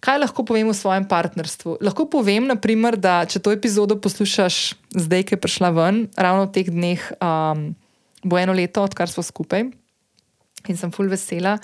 kaj 0.03 0.18
lahko 0.24 0.42
povem 0.44 0.68
o 0.68 0.74
svojem 0.74 1.07
partnerstvu? 1.09 1.79
Lahko 1.87 2.09
povem, 2.11 2.51
naprimer, 2.51 2.98
da 2.98 3.22
če 3.31 3.38
to 3.38 3.55
epizodo 3.55 4.01
poslušaš 4.03 4.74
zdaj, 4.98 5.29
ki 5.31 5.38
je 5.38 5.42
prišla 5.46 5.70
ven, 5.77 6.09
ravno 6.18 6.48
v 6.48 6.55
teh 6.59 6.74
dneh, 6.74 7.09
um, 7.22 7.68
bo 8.27 8.42
eno 8.42 8.59
leto, 8.59 8.83
odkar 8.83 9.07
smo 9.07 9.22
skupaj 9.22 9.68
in 10.68 10.77
sem 10.77 10.90
ful 10.90 11.07
vesela. 11.07 11.61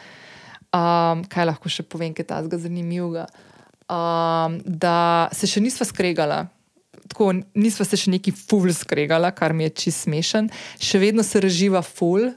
Um, 0.71 1.27
kaj 1.27 1.51
lahko 1.51 1.71
še 1.71 1.83
povem, 1.83 2.15
kaj 2.15 2.23
je 2.23 2.31
ta 2.31 2.43
zgo 2.47 2.59
zanimivega? 2.63 3.27
Um, 3.91 4.63
da 4.63 5.27
se 5.35 5.51
še 5.51 5.59
nisva 5.61 5.87
skregala 5.91 6.45
tako, 7.09 7.33
nisva 7.55 7.87
se 7.87 7.99
še 8.01 8.13
neki 8.15 8.33
ful 8.35 8.71
skregala, 8.75 9.33
kar 9.35 9.55
mi 9.57 9.69
je 9.69 9.75
čist 9.85 10.07
smešen, 10.07 10.51
še 10.81 11.01
vedno 11.03 11.25
se 11.27 11.43
reživa 11.43 11.83
ful. 11.85 12.31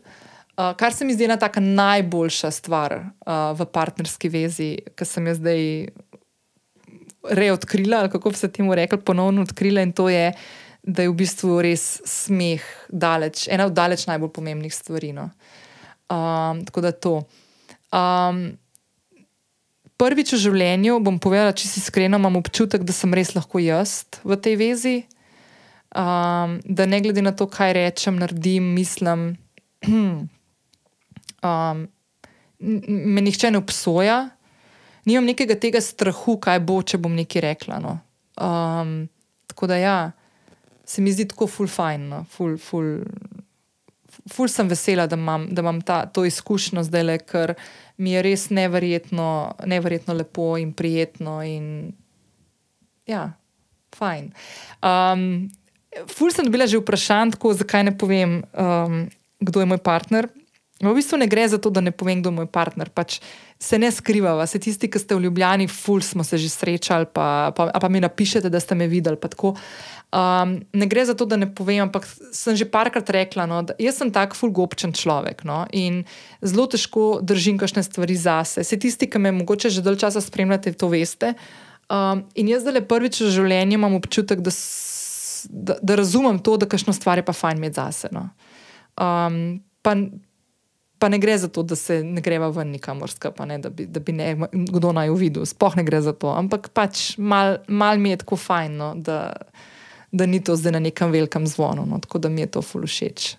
Uh, 0.58 0.74
kar 0.78 0.94
se 0.94 1.06
mi 1.06 1.14
zdi 1.14 1.28
ena 1.28 1.38
taka 1.38 1.62
najboljša 1.62 2.50
stvar 2.52 2.98
uh, 2.98 3.54
v 3.58 3.68
partnerski 3.70 4.32
vezi, 4.34 4.72
ki 4.98 5.06
sem 5.06 5.28
jo 5.30 5.36
zdaj 5.38 5.62
reodkrila, 7.38 8.00
ali 8.00 8.10
kako 8.10 8.30
bi 8.34 8.40
se 8.40 8.52
temu 8.52 8.76
rekli, 8.76 9.00
ponovno 9.00 9.44
odkrila, 9.46 9.84
in 9.86 9.92
to 9.94 10.10
je, 10.10 10.32
da 10.84 11.04
je 11.04 11.12
v 11.12 11.18
bistvu 11.20 11.60
res 11.62 12.02
smeh 12.08 12.64
daleč, 12.90 13.48
ena 13.52 13.68
od 13.68 13.76
daleč 13.76 14.08
najbolj 14.08 14.32
pomembnih 14.34 14.74
stvari. 14.74 15.12
No. 15.14 15.30
Um, 16.10 16.64
tako 16.66 16.82
da 16.82 16.92
to. 16.92 17.16
Um, 17.92 18.58
prvič 19.98 20.34
v 20.36 20.42
življenju 20.46 21.00
bom 21.04 21.18
povedala, 21.22 21.56
če 21.58 21.68
si 21.70 21.82
iskrena, 21.82 22.20
imam 22.22 22.38
občutek, 22.40 22.86
da 22.86 22.96
sem 22.96 23.14
res 23.18 23.34
lahko 23.36 23.62
jaz 23.62 24.04
v 24.24 24.38
tej 24.40 24.56
vezi. 24.60 24.98
Um, 25.98 26.58
da 26.68 26.86
ne 26.86 27.00
glede 27.02 27.24
na 27.24 27.32
to, 27.32 27.48
kaj 27.50 27.74
rečem, 27.74 28.18
naredim, 28.20 28.66
mislim, 28.76 29.38
um, 31.48 31.86
me 32.60 33.22
nihče 33.24 33.52
ne 33.54 33.62
obsoja, 33.62 34.18
nimam 35.08 35.30
nekega 35.30 35.56
tega 35.58 35.82
strahu, 35.82 36.38
kaj 36.44 36.60
bo, 36.68 36.82
če 36.84 37.00
bom 37.02 37.16
nekaj 37.16 37.46
rekla. 37.48 37.80
No. 37.82 37.98
Um, 38.38 39.08
tako 39.50 39.72
da 39.72 39.80
ja, 39.80 39.98
se 40.86 41.02
mi 41.02 41.16
zdi 41.16 41.28
tako 41.32 41.48
full 41.48 41.72
fine, 41.72 42.06
no. 42.12 42.24
full, 42.30 42.60
full, 42.62 43.00
full 44.32 44.52
sem 44.52 44.70
vesela, 44.70 45.08
da 45.08 45.16
imam, 45.16 45.48
da 45.52 45.62
imam 45.62 45.82
ta, 45.82 46.06
to 46.06 46.26
izkušnjo 46.26 46.84
zdaj 46.88 47.04
le, 47.04 47.18
ker 47.20 47.54
mi 47.98 48.14
je 48.14 48.24
res 48.26 48.48
neverjetno, 48.50 49.30
neverjetno 49.66 50.16
lepo 50.18 50.56
in 50.62 50.74
prijetno. 50.78 51.40
In, 51.44 51.94
ja, 53.10 53.30
fajn. 53.96 54.32
Um, 54.86 55.48
ful 56.12 56.34
sem 56.34 56.46
dobila 56.46 56.68
že 56.68 56.82
vprašanje, 56.82 57.38
tako 57.38 57.54
zakaj 57.58 57.88
ne 57.88 57.96
povem, 57.98 58.42
um, 58.54 59.08
kdo 59.40 59.64
je 59.64 59.72
moj 59.74 59.82
partner. 59.84 60.30
V 60.78 60.94
bistvu 60.94 61.18
ne 61.18 61.26
gre 61.26 61.48
za 61.50 61.58
to, 61.58 61.72
da 61.74 61.82
ne 61.82 61.90
povem, 61.90 62.22
kdo 62.22 62.30
je 62.30 62.38
moj 62.38 62.48
partner. 62.54 62.90
Pač 62.94 63.18
se 63.58 63.80
ne 63.82 63.90
skrivava, 63.90 64.46
se 64.46 64.62
tisti, 64.62 64.86
ki 64.86 65.02
ste 65.02 65.18
v 65.18 65.26
Ljubljani, 65.26 65.66
ful 65.66 66.04
smo 66.06 66.22
se 66.22 66.38
že 66.38 66.52
srečali, 66.54 67.10
pa, 67.10 67.50
pa, 67.58 67.74
pa 67.74 67.88
mi 67.90 67.98
napišete, 67.98 68.50
da 68.54 68.62
ste 68.62 68.78
me 68.78 68.86
videli. 68.86 69.18
Um, 70.08 70.62
ne 70.74 70.86
gre 70.86 71.02
za 71.04 71.18
to, 71.18 71.26
da 71.26 71.36
ne 71.36 71.50
povem, 71.50 71.82
ampak 71.90 72.06
sem 72.32 72.56
že 72.56 72.70
parkrat 72.70 73.10
rekla, 73.10 73.50
no, 73.50 73.66
da 73.66 73.74
jaz 73.82 73.98
sem 73.98 74.14
tak 74.14 74.38
fulgobčen 74.38 74.94
človek 74.94 75.42
no, 75.44 75.66
in 75.74 76.06
zelo 76.46 76.70
težko 76.70 77.20
držim 77.26 77.58
kakšne 77.58 77.82
stvari 77.82 78.14
zase. 78.14 78.62
Se 78.64 78.78
tisti, 78.78 79.10
ki 79.10 79.18
me 79.18 79.34
mogoče 79.34 79.74
že 79.74 79.82
dolgo 79.82 80.06
časa 80.06 80.22
spremljate, 80.22 80.78
to 80.78 80.94
veste. 80.94 81.34
Um, 81.90 82.30
in 82.38 82.54
jaz 82.54 82.62
zdaj 82.62 82.86
prvič 82.86 83.26
v 83.26 83.34
življenju 83.34 83.82
imam 83.82 83.98
občutek, 83.98 84.46
da, 84.46 84.54
da, 85.50 85.82
da 85.82 85.98
razumem 85.98 86.38
to, 86.38 86.56
da 86.62 86.70
kakšno 86.70 86.94
stvar 86.94 87.18
je 87.18 87.26
pa 87.26 87.34
fajn 87.34 87.58
imeti 87.58 87.82
zase. 87.82 88.14
No. 88.14 88.30
Um, 88.96 89.66
pa, 89.82 89.98
pa 91.00 91.10
ne 91.10 91.20
gre 91.20 91.38
za 91.38 91.48
to, 91.48 91.64
da 91.64 91.76
se 91.76 92.04
ne 92.04 92.22
greva 92.22 92.50
ven 92.50 92.72
nikamor, 92.72 93.12
ne, 93.46 93.58
da, 93.58 93.70
bi, 93.70 93.86
da 93.86 94.00
bi 94.00 94.12
ne 94.12 94.36
kdo 94.52 94.92
naj 94.92 95.12
videl. 95.18 95.46
Sploh 95.46 95.78
ne 95.78 95.84
gre 95.84 96.02
za 96.02 96.14
to, 96.14 96.32
ampak 96.34 96.70
pač 96.74 97.18
mal, 97.18 97.58
mal 97.68 97.98
mi 97.98 98.10
je 98.16 98.22
tako 98.24 98.38
fajn. 98.38 98.78
No, 98.78 98.94
da, 98.96 99.34
da 100.12 100.26
ni 100.26 100.42
to 100.44 100.56
zdaj 100.56 100.78
na 100.78 100.80
nekem 100.80 101.12
velikem 101.12 101.48
zvonu, 101.48 101.86
no, 101.86 102.00
tako 102.00 102.20
da 102.20 102.30
mi 102.30 102.42
je 102.42 102.52
to 102.58 102.62
fulušeč. 102.62 103.36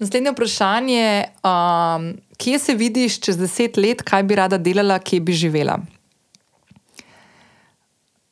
Naslednje 0.00 0.32
vprašanje 0.32 0.94
je, 0.94 1.24
um, 1.44 2.06
kje 2.40 2.58
se 2.58 2.74
vidiš 2.74 3.20
čez 3.20 3.36
deset 3.36 3.76
let, 3.76 4.02
kaj 4.02 4.22
bi 4.22 4.38
rada 4.38 4.58
delala, 4.58 4.98
kje 4.98 5.20
bi 5.20 5.32
živela? 5.36 5.76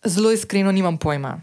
Zelo 0.05 0.33
iskreno, 0.33 0.73
nimam 0.73 0.97
pojma. 0.97 1.41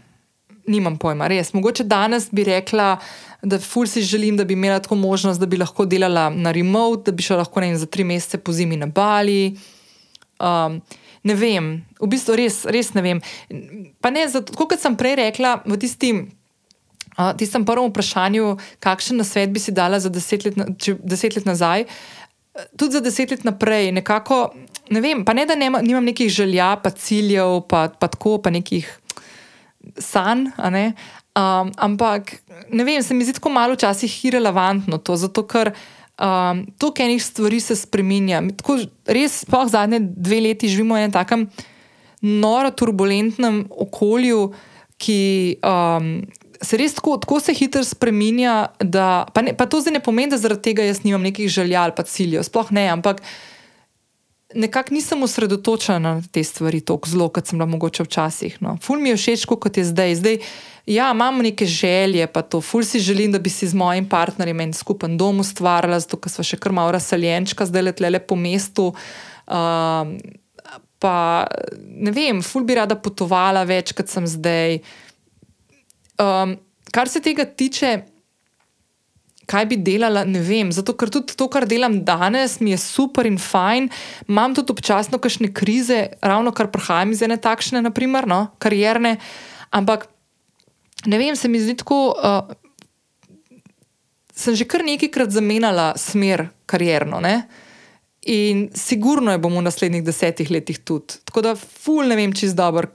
Nimam 0.66 0.98
pojma, 0.98 1.28
res. 1.30 1.52
Mogoče 1.54 1.84
danes 1.86 2.28
bi 2.34 2.44
rekla, 2.46 2.96
da 3.42 3.58
ful 3.62 3.86
si 3.86 4.02
želim, 4.02 4.36
da 4.36 4.44
bi 4.44 4.56
imela 4.56 4.80
tako 4.82 4.98
možnost, 4.98 5.40
da 5.40 5.46
bi 5.46 5.58
lahko 5.60 5.86
delala 5.86 6.28
na 6.30 6.52
remote, 6.52 7.10
da 7.10 7.14
bi 7.16 7.22
šla 7.22 7.36
lahko 7.44 7.62
ne, 7.62 7.76
za 7.78 7.86
tri 7.86 8.04
mesece 8.04 8.38
po 8.38 8.52
zimi 8.52 8.76
na 8.76 8.86
Bali. 8.86 9.56
Um, 10.38 10.80
ne 11.22 11.34
vem, 11.34 11.70
v 12.00 12.08
bistvu 12.10 12.36
res, 12.38 12.64
res 12.70 12.92
ne 12.94 13.04
vem. 13.04 13.22
Pa 14.02 14.10
ne, 14.10 14.26
zato, 14.30 14.54
kot 14.58 14.74
sem 14.80 14.98
prej 14.98 15.16
rekla, 15.22 15.60
v 15.66 15.78
tistim. 15.80 16.26
Uh, 17.16 17.32
tistem 17.38 17.64
prvem 17.64 17.88
vprašanju, 17.88 18.56
kakšen 18.84 19.22
nasvet 19.22 19.52
bi 19.54 19.62
si 19.62 19.72
dala 19.72 20.00
za 20.02 20.10
deset 20.12 20.44
let, 20.44 20.58
na, 20.60 20.68
če, 20.76 20.98
deset 21.00 21.38
let 21.38 21.46
nazaj, 21.48 21.86
tudi 22.76 22.98
za 22.98 23.00
deset 23.00 23.32
let 23.32 23.46
naprej, 23.46 23.88
nekako, 23.96 24.50
ne 24.92 25.00
vem, 25.00 25.24
pa 25.24 25.32
ne 25.32 25.46
da 25.48 25.56
nema, 25.56 25.80
nimam 25.80 26.04
nekih 26.04 26.28
želja, 26.28 26.74
pa 26.82 26.92
ciljev, 26.92 27.62
pa, 27.70 27.86
pa 27.88 28.10
tako, 28.12 28.36
pa 28.44 28.52
nekih 28.52 28.90
sanj, 29.98 30.48
um, 31.36 31.70
ampak 31.76 32.36
ne 32.72 32.84
vem, 32.84 33.02
se 33.02 33.14
mi 33.14 33.24
zdi 33.24 33.36
tako 33.38 33.52
malo 33.54 33.76
včasih 33.76 34.24
irrelevantno 34.24 34.98
to, 34.98 35.16
zato 35.16 35.44
ker 35.46 35.72
um, 35.72 36.64
toliko 36.78 37.02
enih 37.02 37.22
stvari 37.24 37.60
se 37.60 37.76
spremenja. 37.76 38.42
Tako, 38.56 38.78
res, 39.06 39.44
pa 39.48 39.66
zadnje 39.68 40.00
dve 40.00 40.40
leti 40.48 40.68
živimo 40.68 40.96
v 40.96 41.04
enem 41.04 41.14
takem 41.14 41.46
noro, 42.22 42.72
turbulentnem 42.72 43.66
okolju, 43.70 44.50
ki 44.96 45.20
um, 45.60 46.14
se 46.62 46.78
res 46.80 46.96
tako, 46.96 47.18
tako 47.20 47.40
se 47.40 47.54
hitro 47.54 47.84
spremenja. 47.84 48.72
Da, 48.80 49.26
pa, 49.32 49.44
ne, 49.44 49.52
pa 49.56 49.68
to 49.68 49.82
zdaj 49.84 49.98
ne 49.98 50.04
pomeni, 50.04 50.32
da 50.32 50.40
zaradi 50.40 50.70
tega 50.70 50.86
jaz 50.86 51.04
nimam 51.04 51.24
nekih 51.26 51.50
želja 51.52 51.84
ali 51.84 51.96
pa 51.96 52.06
ciljev, 52.08 52.46
sploh 52.48 52.72
ne, 52.72 52.88
ampak. 52.94 53.22
Nekako 54.54 54.94
nisem 54.94 55.22
osredotočena 55.22 55.98
na 55.98 56.22
te 56.32 56.44
stvari 56.44 56.80
tako 56.80 57.08
zelo, 57.08 57.28
kot 57.28 57.46
sem 57.46 57.58
bila 57.58 57.66
mogoče 57.66 58.06
včasih. 58.06 58.60
No. 58.62 58.76
Ful 58.82 59.00
mi 59.02 59.10
je 59.10 59.16
všeč, 59.16 59.44
kot 59.44 59.76
je 59.76 59.84
zdaj. 59.84 60.14
zdaj 60.14 60.38
ja, 60.86 61.10
imamo 61.10 61.42
neke 61.42 61.66
želje, 61.66 62.26
pa 62.26 62.42
to, 62.42 62.60
ful 62.60 62.84
si 62.84 63.00
želim, 63.00 63.32
da 63.32 63.38
bi 63.38 63.50
si 63.50 63.66
z 63.68 63.74
mojim 63.74 64.08
partnerjem 64.08 64.60
en 64.60 64.72
skupen 64.72 65.18
dom 65.18 65.40
ustvarjala, 65.40 65.98
zato 66.00 66.16
ker 66.16 66.30
smo 66.30 66.44
še 66.46 66.58
kar 66.62 66.72
malo 66.72 66.94
razseljenčka, 66.94 67.66
zdaj 67.66 67.82
le 67.82 68.10
le 68.10 68.20
po 68.22 68.36
mestu. 68.36 68.92
Um, 69.46 70.16
pa 70.98 71.46
ne 71.80 72.10
vem, 72.10 72.42
ful 72.42 72.64
bi 72.64 72.78
rada 72.78 72.94
potovala 72.94 73.64
več, 73.64 73.92
kot 73.92 74.08
sem 74.08 74.26
zdaj. 74.26 74.78
Um, 76.22 76.56
kar 76.94 77.10
se 77.10 77.20
tega 77.20 77.44
tiče. 77.44 77.98
Kaj 79.46 79.66
bi 79.70 79.78
delala, 79.78 80.24
ne 80.26 80.40
vem. 80.42 80.72
Zato, 80.74 80.96
ker 80.98 81.10
tudi 81.12 81.36
to, 81.38 81.46
kar 81.52 81.68
delam 81.70 82.00
danes, 82.04 82.58
mi 82.60 82.72
je 82.72 82.80
super 82.82 83.28
in 83.28 83.38
fajn. 83.38 83.88
Imam 84.26 84.56
tudi 84.56 84.74
občasno 84.74 85.20
kakšne 85.22 85.52
krize, 85.54 86.00
ravno 86.20 86.50
kar 86.50 86.72
prihajam 86.74 87.14
iz 87.14 87.22
ene 87.22 87.38
takšne, 87.38 87.84
naprimer, 87.86 88.26
no, 88.26 88.40
karierne. 88.58 89.16
Ampak 89.70 90.08
ne 91.06 91.18
vem, 91.22 91.36
se 91.38 91.48
mi 91.48 91.62
zdi 91.62 91.76
tako. 91.78 92.00
Uh, 92.18 92.56
sem 94.36 94.54
že 94.54 94.68
kar 94.68 94.84
nekajkrat 94.84 95.32
zamenjala 95.32 95.94
smer 95.96 96.48
karjerno. 96.68 97.22
Ne? 97.24 97.48
In 98.26 98.68
sigurno 98.74 99.32
je 99.32 99.40
bom 99.40 99.54
v 99.54 99.64
naslednjih 99.64 100.04
desetih 100.04 100.50
letih 100.50 100.82
tudi. 100.84 101.22
Tako 101.24 101.42
da, 101.46 101.54
ful, 101.56 102.04
ne 102.10 102.18
vem, 102.18 102.34
čez 102.36 102.56
dobro, 102.58 102.90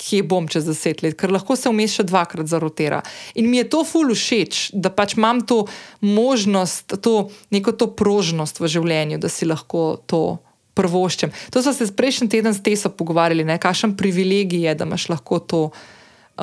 kje 0.00 0.22
bom 0.24 0.48
čez 0.48 0.64
deset 0.68 1.04
let, 1.04 1.16
ker 1.20 1.32
lahko 1.32 1.56
se 1.58 1.68
vmes 1.68 1.92
še 1.98 2.06
dvakrat 2.08 2.48
zarotira. 2.48 3.02
In 3.36 3.50
mi 3.52 3.60
je 3.60 3.68
to 3.68 3.84
ful 3.84 4.14
všeč, 4.16 4.70
da 4.72 4.92
pač 4.92 5.18
imam 5.18 5.44
to 5.44 5.66
možnost, 6.00 6.96
to 7.04 7.28
neko 7.52 7.76
to 7.76 7.90
prožnost 7.92 8.62
v 8.62 8.72
življenju, 8.72 9.20
da 9.20 9.32
si 9.32 9.48
lahko 9.48 10.00
to. 10.06 10.40
Prvoščem. 10.80 11.32
To 11.52 11.60
smo 11.60 11.72
se 11.74 11.88
prejšnji 11.92 12.30
teden 12.30 12.54
s 12.54 12.62
Teso 12.64 12.88
pogovarjali, 12.94 13.42
kakšen 13.60 13.96
privilegij 13.98 14.62
je, 14.64 14.74
da 14.78 14.86
imaš 14.86 15.08
lahko 15.10 15.40
to 15.42 15.58
uh, 15.66 15.80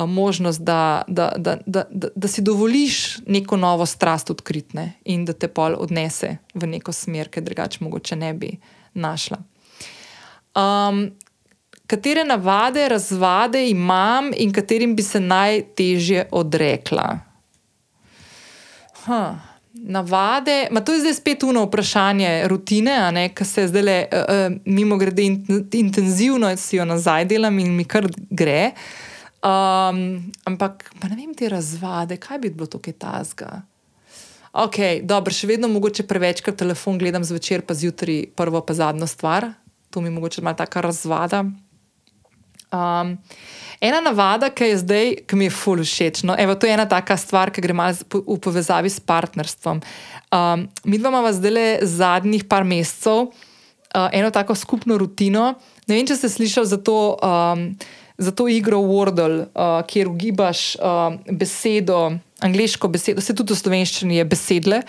možnost, 0.06 0.60
da, 0.60 1.02
da, 1.08 1.32
da, 1.36 1.56
da, 1.66 1.84
da, 1.90 2.08
da 2.14 2.28
si 2.28 2.42
dovoliš 2.42 3.18
neko 3.26 3.56
novo 3.56 3.86
strast 3.86 4.30
odkritne 4.30 4.92
in 5.04 5.24
da 5.24 5.32
te 5.32 5.48
pol 5.48 5.74
odnese 5.78 6.36
v 6.54 6.66
neko 6.66 6.92
smer, 6.92 7.28
ki 7.28 7.40
drugače 7.40 7.84
mogoče 7.84 8.16
ne 8.16 8.34
bi 8.34 8.52
našla. 8.94 9.38
Um, 10.54 11.10
katere 11.88 12.24
navade, 12.24 12.88
razvade 12.88 13.64
imam 13.70 14.30
in 14.36 14.52
katerim 14.52 14.94
bi 14.96 15.02
se 15.02 15.20
najtežje 15.20 16.28
odrekla? 16.30 17.18
Huh. 19.04 19.36
Navade, 19.72 20.66
ma 20.70 20.80
to 20.80 20.92
je 20.92 21.00
zdaj 21.00 21.14
spet 21.14 21.42
uno 21.46 21.62
vprašanje 21.64 22.48
rutine, 22.48 23.28
ki 23.34 23.44
se 23.44 23.68
zdaj 23.68 23.82
le 23.82 23.98
uh, 24.12 24.18
uh, 24.18 24.56
mimo 24.64 24.96
grede 24.98 25.22
in, 25.22 25.36
intenzivno, 25.72 26.50
si 26.56 26.76
jo 26.76 26.84
nazaj 26.84 27.24
delam 27.30 27.58
in 27.58 27.76
mi 27.76 27.84
kar 27.84 28.08
gre. 28.30 28.72
Um, 29.38 30.32
ampak 30.44 30.90
ne 31.08 31.16
vem, 31.16 31.34
te 31.34 31.48
razvade, 31.48 32.16
kaj 32.16 32.38
bi 32.42 32.50
bilo 32.50 32.66
to, 32.66 32.80
kaj 32.82 32.96
tasga. 32.98 33.62
Ok, 34.58 35.04
dobro, 35.06 35.34
še 35.34 35.46
vedno 35.46 35.68
mogoče 35.70 36.08
prevečkrat 36.10 36.58
telefon 36.58 36.98
gledam 36.98 37.24
zvečer, 37.24 37.62
pa 37.62 37.76
zjutraj 37.78 38.26
prvo, 38.34 38.64
pa 38.66 38.74
zadnjo 38.74 39.06
stvar. 39.06 39.52
To 39.94 40.00
mi 40.00 40.10
je 40.10 40.16
mogoče 40.16 40.42
malo 40.42 40.58
taka 40.58 40.80
razvada. 40.80 41.44
Um, 42.72 43.16
ena 43.80 44.00
navada, 44.04 44.50
ki 44.50 44.72
je 44.72 44.78
zdaj, 44.84 45.12
ki 45.28 45.36
mi 45.36 45.48
je 45.48 45.54
fully 45.54 45.84
všeč. 45.86 46.22
No, 46.28 46.36
evo, 46.38 46.54
to 46.54 46.68
je 46.68 46.74
ena 46.76 46.88
taka 46.88 47.16
stvar, 47.16 47.52
ki 47.54 47.64
gre 47.64 47.76
malo 47.76 47.96
v 48.12 48.38
povezavi 48.42 48.90
s 48.92 49.00
partnerstvom. 49.00 49.80
Um, 50.28 50.66
mi 50.84 50.98
dva 51.00 51.12
imamo 51.14 51.32
zdaj 51.32 51.52
le 51.52 51.68
zadnjih 51.82 52.44
par 52.44 52.66
mesecev 52.68 53.30
uh, 53.94 54.08
eno 54.12 54.30
tako 54.30 54.54
skupno 54.54 54.98
rutino. 54.98 55.54
Ne 55.88 55.96
vem, 55.96 56.06
če 56.06 56.18
ste 56.18 56.28
slišali 56.28 56.68
za 56.68 56.80
to. 56.80 57.16
Um, 57.22 57.72
za 58.18 58.32
to 58.34 58.48
igro 58.50 58.80
Wordle, 58.82 59.46
uh, 59.54 59.78
kjer 59.86 60.08
ugibaš 60.10 60.74
uh, 60.74 61.14
besedo, 61.30 62.18
angliško 62.42 62.88
besedo, 62.90 63.22
se 63.22 63.30
tudi 63.30 63.54
v 63.54 63.58
slovenščini 63.60 64.16
je 64.18 64.24
besedle, 64.26 64.80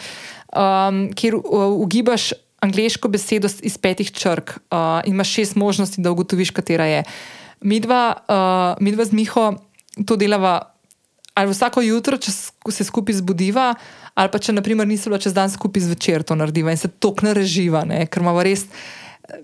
um, 0.49 1.03
kjer 1.13 1.37
uh, 1.37 1.67
ugibaš 1.77 2.31
angliško 2.65 3.05
besedo 3.13 3.45
iz 3.61 3.77
petih 3.77 4.09
črk 4.09 4.55
uh, 4.57 5.05
in 5.05 5.13
imaš 5.13 5.35
šest 5.37 5.55
možnosti, 5.61 6.01
da 6.01 6.09
ugotoviš, 6.09 6.49
katera 6.57 6.89
je. 6.89 7.03
Mi 7.03 7.48
dva, 7.61 8.03
uh, 8.15 8.83
mi 8.83 8.91
dva 8.91 9.05
z 9.05 9.11
Miho 9.15 9.53
to 10.05 10.15
delava 10.15 10.75
ali 11.39 11.51
vsako 11.51 11.81
jutro, 11.81 12.17
če 12.19 12.31
se 12.71 12.83
skupaj 12.83 13.21
zbudiva, 13.21 13.71
ali 14.19 14.31
pa 14.31 14.41
če 14.43 14.51
naprimer 14.57 14.87
nismo 14.87 15.17
čez 15.21 15.31
dan 15.35 15.47
skupaj 15.51 15.85
zvečer 15.87 16.25
to 16.27 16.35
narediva 16.35 16.73
in 16.73 16.79
se 16.81 16.89
tokne 16.91 17.31
reživa, 17.37 17.85
ne? 17.87 18.03
ker 18.11 18.23
imamo 18.23 18.43
res. 18.43 18.65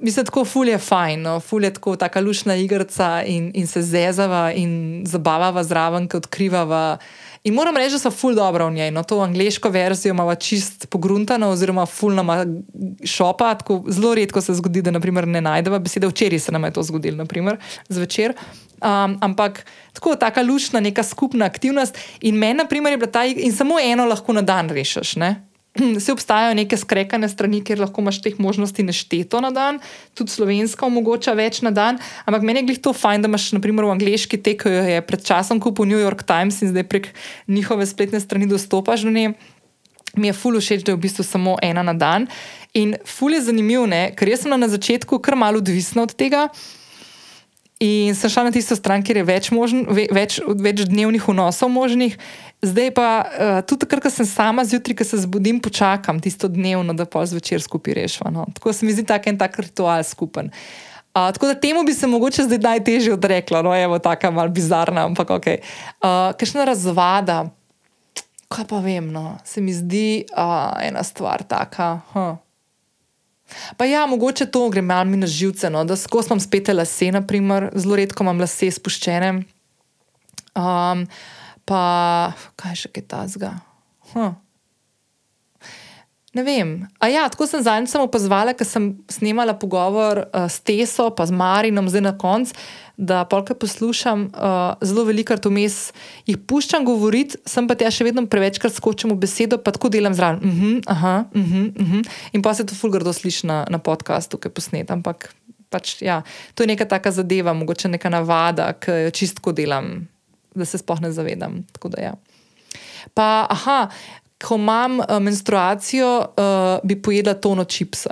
Mislim, 0.02 0.26
tako 0.28 0.44
ful 0.50 0.68
je 0.68 0.80
fajn, 0.82 1.24
no? 1.24 1.38
ful 1.40 1.64
je 1.64 1.72
tako 1.78 1.96
taka 1.96 2.20
lušna 2.20 2.58
igrica 2.60 3.22
in, 3.24 3.52
in 3.56 3.70
se 3.72 3.84
zezava 3.86 4.50
in 4.58 5.06
zabavava 5.08 5.64
zraven, 5.64 6.10
ki 6.12 6.20
odkrivava. 6.20 6.84
In 7.46 7.54
moram 7.54 7.78
reči, 7.78 7.94
da 7.94 8.00
so 8.02 8.10
ful 8.10 8.34
dobro 8.34 8.66
v 8.68 8.74
njej. 8.74 8.92
No, 8.92 9.04
to 9.04 9.20
angliško 9.22 9.70
verzijo 9.70 10.16
ima 10.16 10.36
čist 10.36 10.88
pogruntano, 10.90 11.52
oziroma 11.54 11.86
ful 11.86 12.14
nama 12.18 12.40
šopa. 13.06 13.54
Tako, 13.62 13.84
zelo 13.88 14.16
redko 14.18 14.42
se 14.42 14.54
zgodi, 14.58 14.82
da 14.82 14.92
naprimer, 14.92 15.28
ne 15.28 15.42
najdemo 15.46 15.80
besede. 15.80 16.10
Včeraj 16.10 16.40
se 16.40 16.52
nam 16.52 16.64
je 16.66 16.74
to 16.74 16.84
zgodilo, 16.84 17.18
naprimer, 17.18 17.60
zvečer. 17.90 18.34
Um, 18.82 19.18
ampak 19.22 19.66
tako, 19.94 20.16
taka 20.16 20.42
lušna, 20.42 20.80
neka 20.80 21.04
skupna 21.04 21.46
aktivnost. 21.46 21.98
In 22.22 22.36
meni, 22.36 22.58
na 22.64 22.66
primer, 22.66 22.94
je 22.94 22.98
bila 22.98 23.12
ta 23.12 23.26
in 23.26 23.54
samo 23.54 23.78
eno 23.80 24.06
lahko 24.06 24.34
na 24.34 24.42
dan 24.42 24.70
rešiš. 24.70 25.16
Ne? 25.16 25.36
Vse 25.98 26.14
obstajajo 26.14 26.54
neke 26.56 26.78
skrekane 26.78 27.28
strani, 27.30 27.60
kjer 27.64 27.82
lahko 27.84 28.02
imaš 28.02 28.22
teh 28.24 28.38
možnosti 28.40 28.84
nešteto 28.84 29.42
na 29.44 29.52
dan, 29.52 29.80
tudi 30.16 30.32
slovenska 30.32 30.86
omogoča 30.88 31.34
več 31.36 31.60
na 31.66 31.72
dan. 31.76 32.00
Ampak 32.24 32.46
meni 32.48 32.64
je 32.64 32.70
glih 32.70 32.80
to 32.80 32.94
fajn, 32.96 33.26
da 33.26 33.32
imaš 33.32 33.50
naprimer 33.58 33.88
v 33.88 33.96
angliški 33.98 34.40
tek, 34.40 34.64
ki 34.64 34.72
jo 34.72 34.86
je 34.88 35.02
pred 35.04 35.26
časom 35.26 35.60
kupil 35.60 35.90
New 35.90 36.00
York 36.00 36.24
Times 36.24 36.62
in 36.64 36.72
zdaj 36.72 36.88
prek 36.88 37.12
njihove 37.52 37.88
spletne 37.90 38.24
strani 38.24 38.48
dostopaš 38.48 39.04
do 39.04 39.12
nje. 39.12 39.34
Mi 40.16 40.32
je 40.32 40.38
ful 40.38 40.56
všeč, 40.56 40.86
da 40.88 40.94
je 40.94 40.96
v 40.96 41.04
bistvu 41.10 41.28
samo 41.28 41.58
ena 41.60 41.84
na 41.84 41.94
dan. 41.94 42.30
In 42.72 42.96
ful 43.04 43.36
je 43.36 43.44
zanimivo, 43.50 43.84
ker 44.16 44.32
jaz 44.32 44.46
sem 44.46 44.56
na 44.56 44.72
začetku 44.72 45.20
kar 45.20 45.36
malo 45.36 45.60
odvisna 45.60 46.08
od 46.08 46.16
tega. 46.16 46.48
In 47.84 48.16
sem 48.16 48.32
šla 48.32 48.46
na 48.48 48.52
tisto 48.56 48.76
stran, 48.76 49.04
kjer 49.04 49.18
je 49.20 49.24
več, 49.28 49.48
možn, 49.52 49.82
več, 49.92 50.38
več 50.48 50.86
dnevnih 50.88 51.26
vnosov 51.28 51.68
možnih. 51.74 52.16
Zdaj 52.64 52.92
pa 52.96 53.08
uh, 53.20 53.60
tudi 53.68 53.84
ko 53.90 54.12
sem 54.12 54.24
sama 54.24 54.64
zjutraj, 54.64 54.96
ko 54.96 55.08
se 55.08 55.20
zbudim, 55.26 55.60
počakam 55.60 56.22
tisto 56.24 56.48
dnevno, 56.48 56.96
da 56.96 57.04
pa 57.04 57.26
zvečer 57.28 57.60
skupaj 57.60 57.98
rešvam. 58.00 58.32
No. 58.32 58.46
Tako 58.56 58.72
se 58.72 58.88
mi 58.88 58.96
zdi 58.96 59.04
tak 59.04 59.28
en 59.28 59.36
tak 59.36 59.60
ritual 59.60 60.08
skupen. 60.08 60.54
Uh, 61.12 61.28
tako 61.36 61.52
da 61.52 61.60
temu 61.60 61.84
bi 61.84 61.92
se 61.92 62.08
mogoče 62.08 62.48
zdaj 62.48 62.64
najtežje 62.64 63.14
odrekla, 63.14 63.60
no, 63.62 63.76
evo, 63.76 64.00
tako 64.00 64.32
malo 64.32 64.56
bizarna, 64.56 65.04
ampak 65.12 65.36
ok. 65.36 65.52
Uh, 66.00 66.32
Kakšna 66.40 66.64
razvada, 66.72 67.42
kaj 68.48 68.72
pa 68.72 68.80
vem, 68.80 69.12
no, 69.12 69.36
se 69.44 69.60
mi 69.60 69.76
zdi 69.76 70.24
uh, 70.32 70.80
ena 70.80 71.04
stvar 71.04 71.44
taka. 71.44 72.00
Huh. 72.16 72.40
Pa 73.78 73.86
ja, 73.86 74.06
mogoče 74.10 74.48
to 74.52 74.70
gre 74.70 74.82
malo 74.82 75.06
mi 75.10 75.18
na 75.18 75.28
živce, 75.28 75.70
no? 75.70 75.84
da 75.86 75.96
skozi 75.96 76.32
imam 76.32 76.40
spet 76.40 76.72
lase, 76.74 77.12
naprimer. 77.12 77.70
zelo 77.76 77.96
redko 77.96 78.24
imam 78.24 78.40
lase 78.42 78.72
spuščene. 78.72 79.32
Um, 80.56 81.06
pa 81.66 81.82
kaj 82.56 82.76
še 82.82 82.92
kaj 82.96 83.06
tazga. 83.12 83.54
Huh. 84.14 84.34
Ne 86.36 86.44
vem. 86.44 86.84
A 87.00 87.08
ja, 87.08 87.24
tako 87.32 87.48
sem 87.48 87.62
zadnjič 87.64 87.94
opazovala, 87.96 88.52
ker 88.60 88.68
sem 88.68 88.90
snemala 89.08 89.54
pogovor 89.56 90.26
uh, 90.26 90.50
s 90.52 90.60
Teso, 90.60 91.08
pa 91.16 91.24
z 91.24 91.32
Marinom, 91.32 91.88
zdaj 91.88 92.04
na 92.04 92.12
koncu, 92.12 92.52
da 93.00 93.22
polka 93.24 93.56
poslušam 93.56 94.28
uh, 94.28 94.76
zelo 94.84 95.06
velikrat 95.08 95.48
vmes, 95.48 95.94
jih 96.28 96.36
puščam 96.36 96.84
govoriti, 96.88 97.40
sem 97.48 97.68
pa 97.68 97.78
te 97.80 97.88
še 97.88 98.08
vedno 98.08 98.26
prevečkrat 98.28 98.76
skočim 98.76 99.16
v 99.16 99.20
besedo, 99.24 99.62
pa 99.64 99.72
tako 99.76 99.88
delam 99.92 100.16
zraven. 100.16 100.44
Uh 100.44 100.60
-huh, 100.60 100.84
aha, 100.92 101.16
uh 101.32 101.42
-huh, 101.42 101.72
uh 101.72 101.88
-huh. 101.94 102.04
In 102.34 102.42
pa 102.42 102.54
se 102.54 102.66
to 102.66 102.76
fulgardo 102.76 103.14
sliši 103.14 103.48
na, 103.48 103.66
na 103.70 103.80
podkastu, 103.80 104.38
ki 104.38 104.50
posnet. 104.50 104.92
Ampak 104.92 105.36
pač, 105.70 106.02
ja, 106.02 106.24
to 106.54 106.64
je 106.64 106.68
neka 106.68 106.86
taka 106.86 107.12
zadeva, 107.12 107.54
mogoče 107.54 107.88
neka 107.88 108.10
navada, 108.10 108.74
ki 108.74 108.92
jo 108.92 109.12
čistko 109.12 109.52
delam, 109.52 110.08
da 110.56 110.66
se 110.66 110.78
spohne 110.78 111.12
zavedam. 111.12 111.64
Da, 111.84 112.02
ja. 112.02 112.14
Pa, 113.14 113.48
aha, 113.50 113.90
ko 114.44 114.56
imam 114.56 115.00
uh, 115.00 115.20
menstruacijo, 115.20 116.20
uh, 116.20 116.80
bi 116.84 117.02
pojedla 117.02 117.34
tono 117.34 117.64
čipsa. 117.64 118.10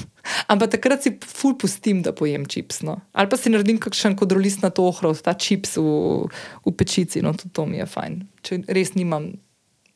Ampak 0.52 0.70
takrat 0.70 1.02
si 1.02 1.14
ful 1.26 1.56
pustim, 1.58 2.02
da 2.02 2.12
pojem 2.12 2.44
čips. 2.46 2.82
No. 2.86 3.00
Ali 3.12 3.30
pa 3.30 3.38
si 3.40 3.50
naredim 3.50 3.78
kakšen 3.82 4.16
kodrolist 4.18 4.62
na 4.62 4.70
to 4.70 4.84
ohrov, 4.86 5.18
ta 5.24 5.34
čips 5.34 5.76
v, 5.80 6.26
v 6.66 6.74
pečici, 6.76 7.22
no 7.24 7.32
tudi 7.34 7.54
to 7.56 7.66
mi 7.66 7.80
je 7.80 7.86
fajn. 7.88 8.18
Če 8.46 8.60
res 8.68 8.94
nimam 8.98 9.32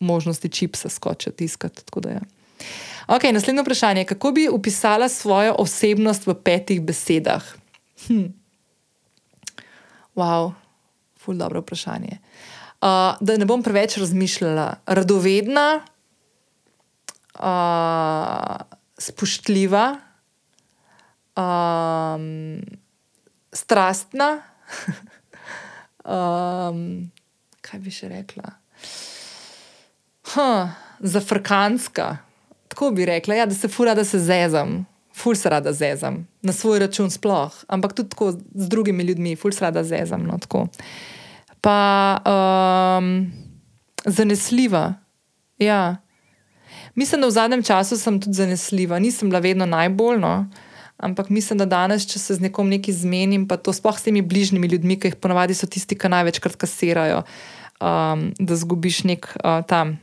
možnosti 0.04 0.48
čipsa 0.48 0.90
skočiti, 0.90 1.44
tiskati. 1.44 1.84
Ja. 2.08 2.22
Ok, 3.14 3.28
naslednje 3.34 3.62
vprašanje. 3.62 4.08
Kako 4.08 4.32
bi 4.32 4.48
opisala 4.48 5.08
svojo 5.08 5.54
osebnost 5.58 6.26
v 6.26 6.34
petih 6.34 6.80
besedah? 6.82 7.44
Hm. 8.06 8.32
Wow, 10.16 10.54
ful 11.18 11.38
dobro 11.38 11.60
vprašanje. 11.60 12.18
Uh, 12.18 12.33
da 13.20 13.36
ne 13.38 13.46
bom 13.48 13.62
preveč 13.64 13.96
razmišljala. 13.96 14.66
Radovedna, 14.86 15.80
uh, 17.38 18.56
spoštljiva, 18.98 19.86
um, 21.36 22.60
strastna, 23.52 24.28
um, 26.04 27.10
kaj 27.64 27.80
bi 27.80 27.94
še 27.94 28.10
rekla? 28.12 28.56
Huh, 30.34 30.76
zafrkanska. 31.00 32.16
Tako 32.68 32.90
bi 32.90 33.06
rekla, 33.06 33.34
ja, 33.34 33.46
da 33.46 33.54
se 33.54 33.68
fura, 33.68 33.94
da 33.94 34.04
se 34.04 34.18
zezam. 34.18 34.82
Ful 35.14 35.36
se 35.38 35.50
rada 35.50 35.72
zezam, 35.72 36.24
na 36.42 36.52
svoj 36.52 36.80
račun 36.82 37.06
sploh, 37.10 37.54
ampak 37.70 37.92
tudi 37.94 38.10
tako 38.10 38.32
z 38.34 38.66
drugimi 38.68 39.04
ljudmi, 39.06 39.36
ful 39.38 39.52
se 39.54 39.62
rada 39.62 39.84
zezam. 39.86 40.24
No, 40.26 40.40
pa 41.64 42.20
um, 42.28 43.32
zanesljiva. 44.04 44.94
Ja. 45.58 45.96
Mislim, 46.94 47.20
da 47.20 47.26
v 47.26 47.30
zadnjem 47.30 47.62
času 47.62 47.96
sem 47.96 48.20
tudi 48.20 48.36
zanesljiva, 48.36 48.98
nisem 48.98 49.30
bila 49.32 49.40
vedno 49.40 49.66
najbolj. 49.66 50.20
No. 50.20 50.34
Ampak 50.96 51.30
mislim, 51.32 51.58
da 51.58 51.66
danes, 51.66 52.04
če 52.06 52.20
se 52.20 52.36
z 52.36 52.44
nekom 52.44 52.68
nekaj 52.68 53.00
zmenim, 53.00 53.48
pa 53.48 53.56
to 53.56 53.72
sploh 53.72 53.96
s 53.98 54.04
temi 54.06 54.22
bližnjimi 54.22 54.68
ljudmi, 54.68 54.98
ki 55.00 55.10
jih 55.10 55.16
ponavadi 55.16 55.56
so 55.56 55.66
tisti, 55.66 55.96
ki 55.98 56.12
največkrat 56.12 56.58
kasirajo, 56.60 57.24
um, 57.80 58.28
da 58.38 58.60
zgubiš 58.60 59.02
nek 59.08 59.30
uh, 59.40 59.64
tam. 59.66 59.96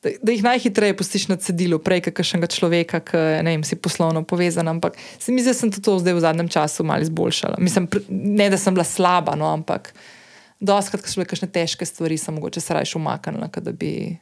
Da, 0.00 0.32
jih 0.32 0.40
najhitreje 0.46 0.96
pustiš 0.96 1.26
na 1.28 1.36
cedilu, 1.36 1.76
prej 1.82 2.06
kot 2.06 2.16
kakšnega 2.22 2.48
človeka, 2.48 3.02
ki 3.04 3.18
ne 3.44 3.52
vem, 3.52 3.66
si 3.66 3.76
poslovno 3.76 4.22
povezan. 4.24 4.70
Ampak 4.70 4.96
se 5.18 5.34
mi 5.34 5.42
zdi, 5.42 5.52
da 5.52 5.58
sem 5.58 5.74
to 5.74 5.98
zdaj 6.00 6.16
v 6.16 6.24
zadnjem 6.24 6.48
času 6.48 6.86
malo 6.88 7.04
izboljšala. 7.04 7.60
Mislim, 7.60 7.90
ne 8.08 8.48
da 8.48 8.56
sem 8.56 8.72
bila 8.72 8.86
slaba, 8.88 9.36
no, 9.36 9.50
ampak 9.52 9.92
doskrat, 10.60 11.02
ko 11.02 11.08
so 11.08 11.20
bile 11.20 11.28
kakšne 11.30 11.48
težke 11.52 11.86
stvari, 11.88 12.18
sem 12.20 12.34
mogoče 12.36 12.60
se 12.60 12.74
raje 12.76 12.92
umaknila, 12.96 13.48
da 13.48 13.72
bi, 13.72 14.18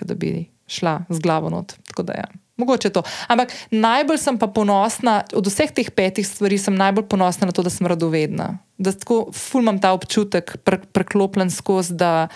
da 0.00 0.14
bi 0.14 0.48
šla 0.66 1.00
z 1.08 1.22
glavo 1.22 1.50
not. 1.50 1.76
Tako 1.88 2.02
da 2.02 2.12
je. 2.12 2.24
Ja. 2.26 2.42
Mogoče 2.56 2.90
to. 2.90 3.02
Ampak 3.28 3.52
najbolj 3.70 4.18
sem 4.18 4.38
pa 4.38 4.46
ponosna, 4.48 5.20
od 5.36 5.46
vseh 5.46 5.70
teh 5.76 5.90
petih 5.92 6.24
stvari 6.24 6.58
sem 6.58 6.74
najbolj 6.74 7.04
ponosna 7.08 7.46
na 7.46 7.52
to, 7.52 7.62
da 7.62 7.70
sem 7.70 7.86
radovedna. 7.86 8.58
Da 8.78 8.92
tako 8.92 9.26
fulmam 9.32 9.80
ta 9.80 9.92
občutek, 9.92 10.56
pre, 10.64 10.80
preklopljen 10.92 11.52
skozi, 11.52 11.94
da 11.94 12.28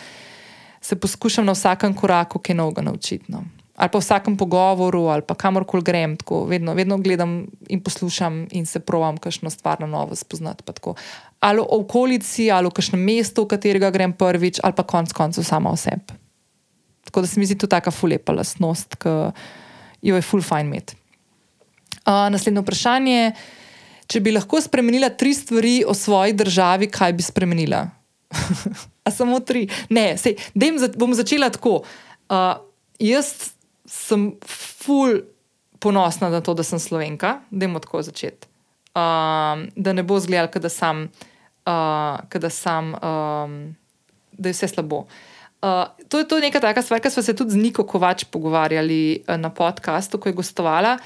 se 0.80 0.96
poskušam 0.96 1.46
na 1.46 1.56
vsakem 1.56 1.94
koraku 1.96 2.38
kaj 2.38 2.54
novega 2.54 2.84
naučiti. 2.84 3.32
No. 3.32 3.44
Ali 3.80 3.88
pa 3.88 3.96
v 3.96 4.04
vsakem 4.04 4.36
pogovoru, 4.36 5.08
ali 5.08 5.24
pa 5.24 5.32
kamorkoli 5.32 5.80
grem, 5.80 6.16
tako 6.20 6.44
vedno, 6.44 6.74
vedno 6.76 6.98
gledam 7.00 7.46
in 7.72 7.80
poslušam 7.80 8.44
in 8.52 8.66
se 8.68 8.82
provam, 8.84 9.16
kakšno 9.16 9.48
stvar 9.50 9.80
na 9.80 9.88
novo 9.88 10.16
spoznati. 10.16 10.64
Ali 11.40 11.64
v 11.64 11.68
okolici, 11.80 12.50
ali 12.52 12.68
v 12.68 12.76
kakšnem 12.76 13.00
mestu, 13.00 13.48
v 13.48 13.56
katerega 13.56 13.88
grem 13.90 14.12
prvič, 14.12 14.60
ali 14.60 14.76
pa 14.76 14.84
konec 14.84 15.16
koncev 15.16 15.48
sama 15.48 15.72
oseb. 15.72 16.12
Tako 17.08 17.24
da 17.24 17.26
se 17.26 17.40
mi 17.40 17.46
zdi 17.48 17.56
to 17.56 17.66
taka 17.66 17.90
fulepa 17.90 18.36
lastnost. 18.36 19.00
Ki, 19.00 19.32
jo 20.02 20.16
je 20.16 20.22
full 20.22 20.44
fine 20.44 20.68
imeti. 20.68 20.96
Uh, 22.04 22.28
naslednje 22.32 22.60
vprašanje. 22.60 23.32
Če 24.10 24.20
bi 24.20 24.34
lahko 24.34 24.60
spremenila 24.60 25.08
tri 25.14 25.32
stvari 25.34 25.80
o 25.86 25.94
svoji 25.94 26.34
državi, 26.36 26.90
kaj 26.90 27.12
bi 27.16 27.24
spremenila? 27.24 27.84
Samo 29.18 29.40
tri. 29.40 29.66
Ne, 29.90 30.14
sej, 30.20 30.36
za, 30.54 30.90
bom 30.98 31.14
začela 31.14 31.50
tako. 31.50 31.80
Uh, 32.30 32.60
jaz 33.00 33.56
sem 33.90 34.30
full 34.46 35.20
ponosna 35.80 36.30
na 36.30 36.40
to, 36.40 36.54
da 36.54 36.62
sem 36.62 36.78
slovenka, 36.78 37.40
da 37.50 37.66
jim 37.66 37.74
tako 37.82 38.02
začeti. 38.06 38.46
Uh, 38.94 39.66
da 39.76 39.94
ne 39.94 40.02
bo 40.02 40.18
zgledal, 40.20 40.50
da, 40.62 40.68
sam, 40.68 41.08
uh, 41.66 42.38
da, 42.42 42.50
sam, 42.50 42.94
um, 42.94 43.56
da 44.32 44.50
je 44.50 44.54
vse 44.54 44.68
slabo. 44.68 45.04
Uh, 45.62 45.84
to 46.08 46.18
je 46.18 46.28
to 46.28 46.40
neka 46.40 46.60
taka 46.60 46.82
stvar, 46.82 47.00
ki 47.00 47.10
smo 47.10 47.22
se 47.22 47.34
tudi 47.36 47.54
z 47.54 47.60
Niko 47.60 47.84
Kovač 47.86 48.24
pogovarjali 48.30 49.22
uh, 49.26 49.36
na 49.40 49.50
podkastu, 49.50 50.18
ko 50.18 50.28
je 50.28 50.38
gostovala. 50.38 50.98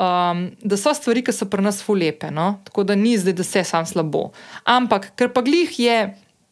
um, 0.00 0.50
da 0.64 0.76
so 0.80 0.94
stvari, 0.96 1.24
ki 1.24 1.32
so 1.32 1.48
pri 1.50 1.62
nas 1.62 1.82
fulepe, 1.84 2.30
no? 2.32 2.60
tako 2.64 2.84
da 2.88 2.94
ni 2.96 3.18
zdaj, 3.18 3.36
da 3.36 3.44
se 3.44 3.64
sam 3.64 3.86
slabo. 3.86 4.30
Ampak, 4.64 5.12
ker 5.16 5.32
pa 5.32 5.42
glih 5.44 5.78
je, 5.78 5.96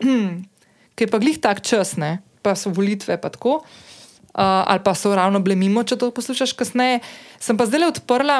ker 0.98 1.10
pa 1.10 1.18
glih 1.18 1.40
tak 1.40 1.64
čas, 1.64 1.96
ne? 1.96 2.18
pa 2.42 2.54
so 2.54 2.70
volitve 2.70 3.16
pa 3.20 3.32
tako, 3.32 3.60
uh, 3.62 3.87
ali 4.34 4.80
pa 4.84 4.94
so 4.94 5.14
ravno 5.14 5.40
bile 5.40 5.56
mimo, 5.56 5.82
če 5.84 5.98
to 5.98 6.10
poslušaš 6.14 6.52
kasneje, 6.58 7.00
sem 7.40 7.56
pa 7.58 7.66
zdaj 7.66 7.88
odprla, 7.88 8.38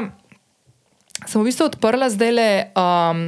sem 1.27 1.41
v 1.41 1.49
bistvu 1.49 1.69
odprla 1.71 2.11
zdaj 2.13 2.33
le 2.35 2.51
um, 2.77 3.25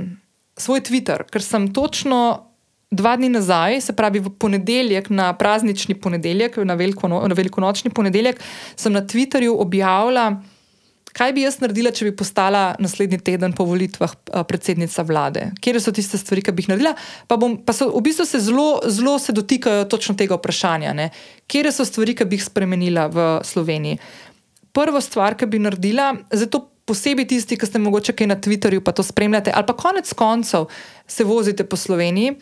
svoj 0.61 0.85
Twitter, 0.87 1.27
ker 1.31 1.45
sem 1.45 1.71
točno. 1.75 2.47
Dva 2.91 3.13
dni 3.15 3.29
nazaj, 3.31 3.77
se 3.87 3.93
pravi 3.95 4.19
v 4.19 4.33
ponedeljek, 4.35 5.13
na 5.15 5.29
praznični 5.39 5.95
ponedeljek, 5.95 6.57
na, 6.67 6.75
velikono, 6.75 7.21
na 7.31 7.37
velikonočni 7.39 7.93
ponedeljek, 7.95 8.41
sem 8.75 8.91
na 8.91 9.05
Twitterju 9.07 9.55
objavila, 9.63 10.25
kaj 11.17 11.35
bi 11.37 11.45
jaz 11.45 11.59
naredila, 11.63 11.93
če 11.95 12.09
bi 12.09 12.15
postala 12.17 12.75
naslednji 12.83 13.21
teden 13.25 13.55
po 13.57 13.67
volitvah 13.69 14.15
predsednica 14.49 15.05
vlade? 15.07 15.51
Kje 15.61 15.83
so 15.83 15.95
tiste 15.95 16.21
stvari, 16.21 16.45
ki 16.47 16.55
bi 16.55 16.65
jih 16.65 16.73
naredila? 16.73 16.95
Pa, 17.31 17.39
bom, 17.41 17.59
pa 17.65 17.75
so 17.77 17.91
v 17.93 18.03
bistvu 18.07 18.27
se 18.29 18.41
zelo, 18.43 18.81
zelo 18.89 19.19
se 19.19 19.35
dotikajo 19.37 19.87
točno 19.91 20.17
tega 20.19 20.39
vprašanja. 20.39 20.95
Ne? 20.97 21.11
Kje 21.51 21.75
so 21.75 21.87
stvari, 21.89 22.17
ki 22.19 22.29
bi 22.29 22.39
jih 22.39 22.47
spremenila 22.47 23.09
v 23.11 23.31
Sloveniji? 23.47 24.01
Prva 24.77 25.03
stvar, 25.03 25.35
ki 25.35 25.51
bi 25.51 25.63
naredila, 25.63 26.13
zato 26.31 26.69
posebej 26.91 27.29
tisti, 27.31 27.59
ki 27.59 27.69
ste 27.69 27.79
mogoče 27.83 28.15
kaj 28.19 28.31
na 28.31 28.39
Twitterju, 28.39 28.83
pa 28.83 28.95
to 28.95 29.07
spremljate, 29.07 29.53
ali 29.55 29.67
pa 29.67 29.77
konec 29.79 30.11
koncev 30.19 30.67
se 31.07 31.25
vozite 31.25 31.67
po 31.67 31.79
Sloveniji. 31.79 32.35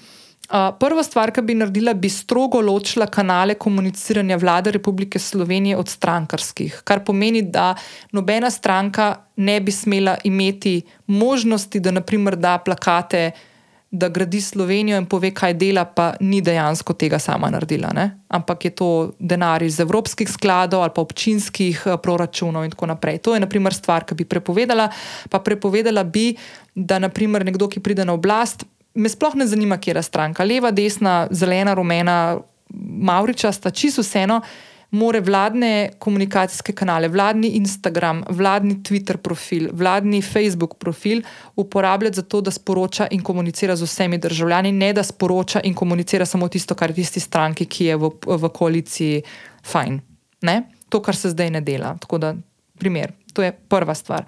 Prva 0.48 1.02
stvar, 1.04 1.28
ki 1.28 1.42
bi 1.44 1.54
naredila, 1.60 1.92
bi 1.92 2.08
strogo 2.08 2.62
ločila 2.64 3.06
kanale 3.12 3.58
komuniciranja 3.60 4.38
vlade 4.40 4.72
Republike 4.72 5.18
Slovenije 5.18 5.76
od 5.76 5.88
strankarskih, 5.88 6.80
kar 6.88 7.02
pomeni, 7.04 7.42
da 7.42 7.74
nobena 8.12 8.50
stranka 8.50 9.14
ne 9.36 9.60
bi 9.60 9.72
smela 9.72 10.16
imeti 10.24 10.80
možnosti, 11.06 11.80
da 11.80 11.90
naprimer 11.90 12.36
da 12.36 12.58
plakate, 12.64 13.30
da 13.90 14.08
gradi 14.08 14.40
Slovenijo 14.40 14.96
in 14.98 15.06
pove, 15.06 15.30
kaj 15.34 15.54
dela, 15.54 15.84
pa 15.84 16.14
ni 16.20 16.40
dejansko 16.40 16.92
tega 16.92 17.18
sama 17.18 17.50
naredila. 17.50 17.92
Ne? 17.94 18.08
Ampak 18.28 18.64
je 18.64 18.70
to 18.70 18.88
denar 19.18 19.62
iz 19.62 19.80
evropskih 19.80 20.28
skladov 20.28 20.82
ali 20.82 20.92
pa 20.94 21.04
občinskih 21.04 21.84
proračunov 22.02 22.64
in 22.64 22.72
tako 22.72 22.86
naprej. 22.86 23.18
To 23.18 23.34
je 23.34 23.40
naprimer 23.40 23.74
stvar, 23.74 24.04
ki 24.04 24.14
bi 24.14 24.24
prepovedala. 24.24 24.88
Pa 25.30 25.40
prepovedala 25.44 26.04
bi, 26.04 26.34
da 26.74 26.98
naprimer 26.98 27.44
nekdo, 27.44 27.68
ki 27.68 27.80
pride 27.80 28.04
na 28.04 28.16
oblast, 28.16 28.64
me 28.94 29.08
sploh 29.08 29.34
ne 29.34 29.46
zanima, 29.46 29.78
kje 29.78 29.94
je 29.94 30.02
stranka, 30.02 30.44
leva, 30.44 30.70
desna, 30.70 31.26
zelena, 31.30 31.74
rumena, 31.74 32.38
mauričasta, 32.74 33.70
čisto 33.70 34.02
vseeno, 34.02 34.40
more 34.90 35.20
vladne 35.20 35.90
komunikacijske 35.98 36.72
kanale, 36.72 37.08
vladni 37.08 37.48
Instagram, 37.58 38.22
vladni 38.30 38.78
Twitter 38.82 39.16
profil, 39.16 39.68
vladni 39.72 40.22
Facebook 40.22 40.78
profil 40.78 41.22
uporabljati 41.56 42.16
za 42.16 42.22
to, 42.22 42.40
da 42.40 42.50
sporoča 42.50 43.06
in 43.10 43.22
komunicira 43.22 43.76
z 43.76 43.84
vsemi 43.84 44.18
državljani, 44.18 44.72
ne 44.72 44.92
da 44.92 45.02
sporoča 45.02 45.60
in 45.64 45.74
komunicira 45.74 46.26
samo 46.26 46.48
tisto, 46.48 46.74
kar 46.74 46.90
je 46.90 46.94
tisti 46.94 47.20
stranki, 47.20 47.66
ki 47.66 47.84
je 47.84 47.96
v, 47.96 48.10
v 48.26 48.48
koaliciji 48.48 49.22
fajn. 49.64 50.00
Ne? 50.42 50.62
To, 50.88 51.02
kar 51.02 51.16
se 51.16 51.30
zdaj 51.30 51.50
ne 51.50 51.60
dela. 51.60 51.96
Tako 52.00 52.18
da, 52.18 52.34
primer, 52.78 53.12
to 53.32 53.42
je 53.42 53.52
prva 53.52 53.94
stvar. 53.94 54.24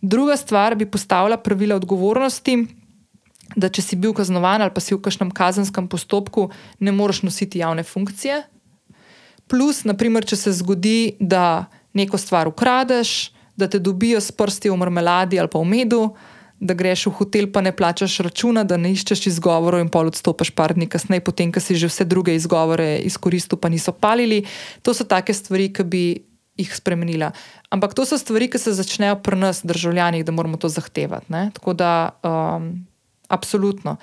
Druga 0.00 0.36
stvar 0.36 0.74
bi 0.74 0.86
postavila 0.86 1.36
pravila 1.36 1.76
odgovornosti 1.76 2.66
da 3.56 3.68
če 3.68 3.82
si 3.82 3.96
bil 3.96 4.14
kaznovan 4.16 4.62
ali 4.62 4.74
pa 4.74 4.80
si 4.80 4.94
v 4.94 5.00
kakšnem 5.02 5.32
kazenskem 5.34 5.88
postopku, 5.88 6.50
ne 6.80 6.92
moreš 6.92 7.22
nositi 7.26 7.62
javne 7.62 7.84
funkcije. 7.86 8.42
Plus, 9.50 9.82
naprimer, 9.84 10.24
če 10.24 10.36
se 10.38 10.52
zgodi, 10.56 11.16
da 11.20 11.66
neko 11.92 12.18
stvar 12.18 12.48
ukradeš, 12.48 13.32
da 13.56 13.68
te 13.68 13.78
dobijo 13.78 14.20
s 14.20 14.32
prsti 14.32 14.70
v 14.72 14.78
marmeladi 14.80 15.40
ali 15.40 15.50
pa 15.52 15.60
v 15.60 15.68
medu, 15.68 16.02
da 16.62 16.76
greš 16.78 17.08
v 17.10 17.14
hotel, 17.18 17.48
pa 17.50 17.60
ne 17.60 17.72
plačaš 17.74 18.20
računa, 18.22 18.62
da 18.64 18.78
ne 18.78 18.92
iščeš 18.94 19.26
izgovorov 19.32 19.82
in 19.82 19.90
pol 19.90 20.12
odstopiš 20.12 20.52
par 20.54 20.76
dni 20.76 20.86
kasneje, 20.86 21.24
potem, 21.26 21.50
ko 21.50 21.60
si 21.60 21.74
že 21.74 21.90
vse 21.90 22.06
druge 22.06 22.36
izgovore 22.38 23.02
izkoristil, 23.02 23.58
pa 23.58 23.68
niso 23.68 23.92
palili. 23.92 24.44
To 24.86 24.94
so 24.94 25.02
take 25.04 25.34
stvari, 25.34 25.72
ki 25.74 25.82
bi 25.82 26.04
jih 26.56 26.70
spremenila. 26.70 27.32
Ampak 27.74 27.96
to 27.98 28.06
so 28.06 28.14
stvari, 28.20 28.46
ki 28.46 28.62
se 28.62 28.76
začnejo 28.78 29.18
pri 29.24 29.40
nas, 29.42 29.64
državljanih, 29.66 30.22
da 30.24 30.32
moramo 30.32 30.56
to 30.56 30.70
zahtevati. 30.70 31.26
Ne? 31.34 31.50
Tako 31.58 31.74
da. 31.74 32.14
Um, 32.22 32.86
Absolutno. 33.32 33.96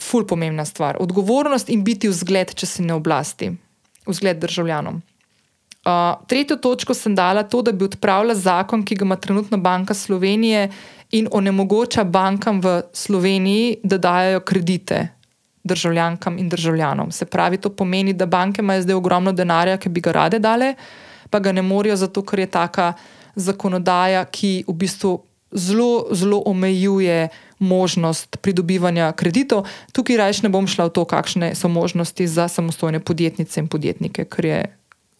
Ful 0.00 0.26
pomembna 0.26 0.64
stvar. 0.64 0.96
Odgovornost 1.00 1.70
in 1.70 1.84
biti 1.84 2.10
vzgled, 2.10 2.54
če 2.58 2.66
si 2.66 2.86
ne 2.86 2.96
oblasti, 2.96 3.52
vzgled 4.08 4.40
državljanom. 4.42 5.02
Uh, 5.82 6.14
tretjo 6.30 6.56
točko 6.62 6.94
sem 6.94 7.14
dala 7.14 7.42
to, 7.42 7.58
da 7.62 7.72
bi 7.74 7.84
odpravila 7.84 8.34
zakon, 8.38 8.84
ki 8.86 9.00
ga 9.00 9.04
ima 9.04 9.16
trenutno 9.18 9.58
Banka 9.58 9.94
Slovenije 9.94 10.68
in 11.18 11.26
onemogoča 11.30 12.04
bankam 12.04 12.60
v 12.62 12.80
Sloveniji, 12.92 13.80
da 13.82 13.98
dajo 13.98 14.40
kredite 14.40 15.08
državljankam 15.64 16.38
in 16.38 16.48
državljanom. 16.48 17.10
Se 17.12 17.26
pravi, 17.26 17.58
to 17.58 17.70
pomeni, 17.70 18.12
da 18.12 18.26
banke 18.26 18.62
imajo 18.62 18.82
zdaj 18.82 18.94
ogromno 18.94 19.32
denarja, 19.32 19.76
ki 19.76 19.88
bi 19.88 20.00
ga 20.00 20.12
rade 20.12 20.38
dale, 20.38 20.74
pa 21.30 21.38
ga 21.38 21.52
ne 21.52 21.62
morejo, 21.62 21.96
zato 21.96 22.22
ker 22.22 22.40
je 22.40 22.46
taka 22.46 22.92
zakonodaja, 23.34 24.24
ki 24.24 24.64
v 24.68 24.74
bistvu 24.74 25.18
zelo, 25.52 26.06
zelo 26.12 26.42
omejuje 26.46 27.28
možnost 27.62 28.36
pridobivanja 28.42 29.12
kreditov. 29.12 29.66
Tukaj 29.92 30.16
rajš 30.16 30.42
ne 30.42 30.50
bom 30.50 30.66
šla 30.66 30.90
v 30.90 30.94
to, 30.98 31.04
kakšne 31.06 31.54
so 31.54 31.70
možnosti 31.70 32.26
za 32.26 32.48
samostojne 32.48 33.00
podjetnice 33.00 33.60
in 33.62 33.70
podjetnike, 33.70 34.26
ker 34.26 34.44
je 34.44 34.60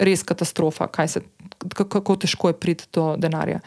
res 0.03 0.22
katastrofa, 0.26 0.88
se, 1.07 1.22
kako 1.74 2.16
težko 2.16 2.51
je 2.51 2.59
priti 2.59 2.90
do 2.93 3.14
denarja. 3.16 3.62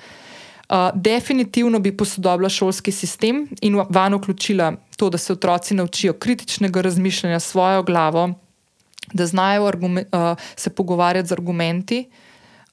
Uh, 0.66 0.90
definitivno 0.98 1.80
bi 1.80 1.94
posodobila 1.98 2.50
šolski 2.50 2.92
sistem 2.92 3.46
in 3.62 3.78
van 3.90 4.16
vključila 4.18 4.74
to, 4.98 5.10
da 5.10 5.18
se 5.18 5.34
otroci 5.34 5.76
naučijo 5.78 6.14
kritičnega 6.14 6.82
razmišljanja 6.82 7.40
s 7.40 7.52
svojo 7.54 7.84
glavo, 7.84 8.34
da 9.14 9.26
znajo 9.26 9.66
uh, 9.66 10.38
se 10.56 10.70
pogovarjati 10.70 11.30
z 11.30 11.32
argumenti, 11.32 12.10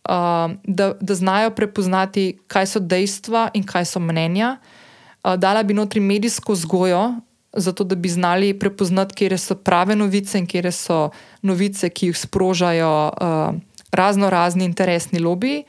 uh, 0.08 0.56
da, 0.64 0.94
da 1.00 1.14
znajo 1.14 1.50
prepoznati, 1.50 2.38
kaj 2.46 2.66
so 2.66 2.80
dejstva 2.80 3.50
in 3.54 3.66
kaj 3.66 3.84
so 3.84 4.00
mnenja. 4.00 4.56
Uh, 4.56 4.81
dala 5.22 5.62
bi 5.62 5.74
notri 5.74 6.00
medijsko 6.00 6.52
vzgojo, 6.52 7.14
zato 7.52 7.84
da 7.84 7.94
bi 7.94 8.08
znali 8.08 8.58
prepoznati, 8.58 9.14
kje 9.14 9.38
so 9.38 9.54
prave 9.54 9.96
novice 9.96 10.38
in 10.38 10.46
kje 10.46 10.72
so 10.72 11.10
novice, 11.42 11.90
ki 11.90 12.06
jih 12.06 12.18
sprožajo 12.18 12.92
uh, 13.08 13.54
razno 13.92 14.30
razni 14.30 14.64
interesni 14.64 15.18
lobiji, 15.18 15.64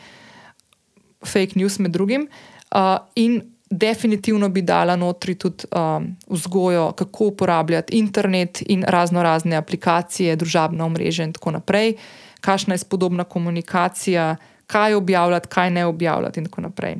fake 1.26 1.56
news 1.56 1.80
med 1.80 1.91
drugim. 1.91 2.28
Uh, 2.72 2.97
in 3.16 3.41
definitivno 3.70 4.49
bi 4.49 4.62
dala 4.62 4.95
notri 4.95 5.36
tudi 5.36 5.66
um, 5.72 6.16
vzgojo, 6.28 6.91
kako 6.91 7.26
uporabljati 7.26 7.97
internet 7.97 8.64
in 8.68 8.84
razno 8.88 9.24
razne 9.24 9.56
aplikacije, 9.56 10.36
družabna 10.36 10.86
omrežja 10.86 11.26
in 11.26 11.34
tako 11.34 11.51
naprej, 11.51 11.95
kakšna 12.41 12.74
je 12.74 12.78
spodobna 12.78 13.24
komunikacija, 13.24 14.36
kaj 14.68 14.93
objavljati, 14.93 15.47
kaj 15.47 15.70
ne 15.70 15.86
objavljati 15.86 16.39
in 16.39 16.45
tako 16.45 16.62
naprej 16.62 16.95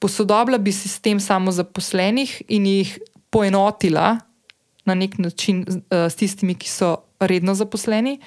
posodobila 0.00 0.58
bi 0.58 0.72
sistem 0.72 1.20
samozaposlenih 1.20 2.42
in 2.48 2.66
jih 2.66 2.98
poenotila 3.30 4.18
na 4.86 4.94
nek 4.94 5.18
način 5.18 5.64
uh, 5.68 6.06
s 6.10 6.14
tistimi, 6.14 6.54
ki 6.54 6.70
so 6.70 6.96
redno 7.20 7.54
zaposleni. 7.54 8.20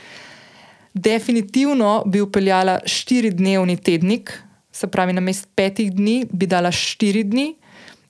Definitivno 0.93 2.03
bi 2.05 2.21
upeljala 2.21 2.79
štiridnevni 2.85 3.77
tednik, 3.77 4.33
se 4.71 4.87
pravi, 4.87 5.13
na 5.13 5.21
mest 5.21 5.47
petih 5.55 5.91
dni 5.93 6.25
bi 6.31 6.47
dala 6.47 6.71
štiri 6.71 7.23
dni 7.23 7.53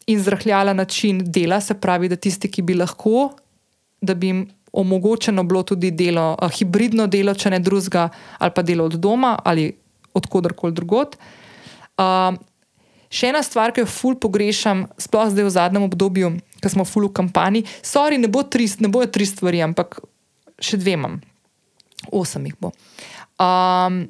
in 0.08 0.24
zrahljala 0.24 0.74
način 0.74 1.22
dela, 1.32 1.62
se 1.62 1.74
pravi, 1.74 2.10
da 2.10 2.16
tisti, 2.16 2.50
ki 2.50 2.62
bi 2.62 2.74
lahko, 2.74 3.30
da 4.02 4.16
bi 4.16 4.28
jim 4.28 4.48
omogočeno 4.74 5.44
bilo 5.44 5.64
tudi 5.64 5.92
delo, 5.92 6.36
uh, 6.42 6.50
hibridno 6.52 7.08
delo, 7.08 7.34
če 7.34 7.54
ne 7.54 7.60
drugega, 7.60 8.10
ali 8.40 8.56
pa 8.56 8.66
delo 8.66 8.86
od 8.90 8.98
doma 8.98 9.38
ali 9.46 9.72
odkudkoli 10.14 10.74
drugot. 10.74 11.16
Uh, 12.00 12.34
Še 13.10 13.32
ena 13.32 13.42
stvar, 13.42 13.74
ki 13.74 13.82
jo 13.82 13.90
ful 13.90 14.16
pogrešam, 14.22 14.86
sploh 15.02 15.32
zdaj 15.34 15.48
v 15.48 15.54
zadnjem 15.56 15.86
obdobju, 15.88 16.30
ko 16.62 16.70
smo 16.70 16.86
ful 16.86 17.08
v 17.10 17.16
kampanji. 17.18 17.66
Sorry, 17.82 18.22
ne, 18.22 18.30
bo 18.30 18.46
tri, 18.46 18.70
ne 18.78 18.92
bojo 18.92 19.10
tri 19.10 19.26
stvari, 19.26 19.64
ampak 19.66 19.98
še 20.62 20.78
dve 20.78 20.94
imam, 20.94 21.18
osem 22.14 22.46
jih 22.46 22.58
bo. 22.62 22.70
Um, 23.42 24.04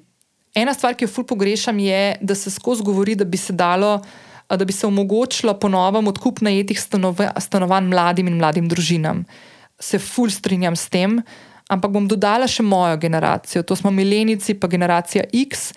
ena 0.57 0.73
stvar, 0.75 0.97
ki 0.99 1.07
jo 1.07 1.13
ful 1.13 1.27
pogrešam, 1.29 1.79
je, 1.79 2.17
da 2.19 2.35
se 2.35 2.51
skozi 2.51 2.83
govori, 2.83 3.15
da 3.15 3.27
bi 3.27 3.39
se 3.39 3.55
dalo. 3.55 3.99
Da 4.49 4.65
bi 4.65 4.73
se 4.73 4.87
omogočilo 4.87 5.53
ponovno 5.61 6.09
odkup 6.09 6.39
najetih 6.41 6.79
stanovanj 6.81 7.85
mladim 7.85 8.31
in 8.31 8.39
mladim 8.39 8.65
družinam. 8.65 9.21
Se 9.77 9.99
ful 10.01 10.31
strinjam 10.33 10.73
s 10.73 10.89
tem, 10.89 11.19
ampak 11.69 11.93
bom 11.93 12.07
dodala 12.09 12.47
še 12.49 12.65
mojo 12.65 12.97
generacijo. 12.97 13.61
To 13.61 13.77
smo 13.77 13.93
milenici, 13.93 14.57
pa 14.57 14.65
generacija 14.65 15.27
X, 15.29 15.69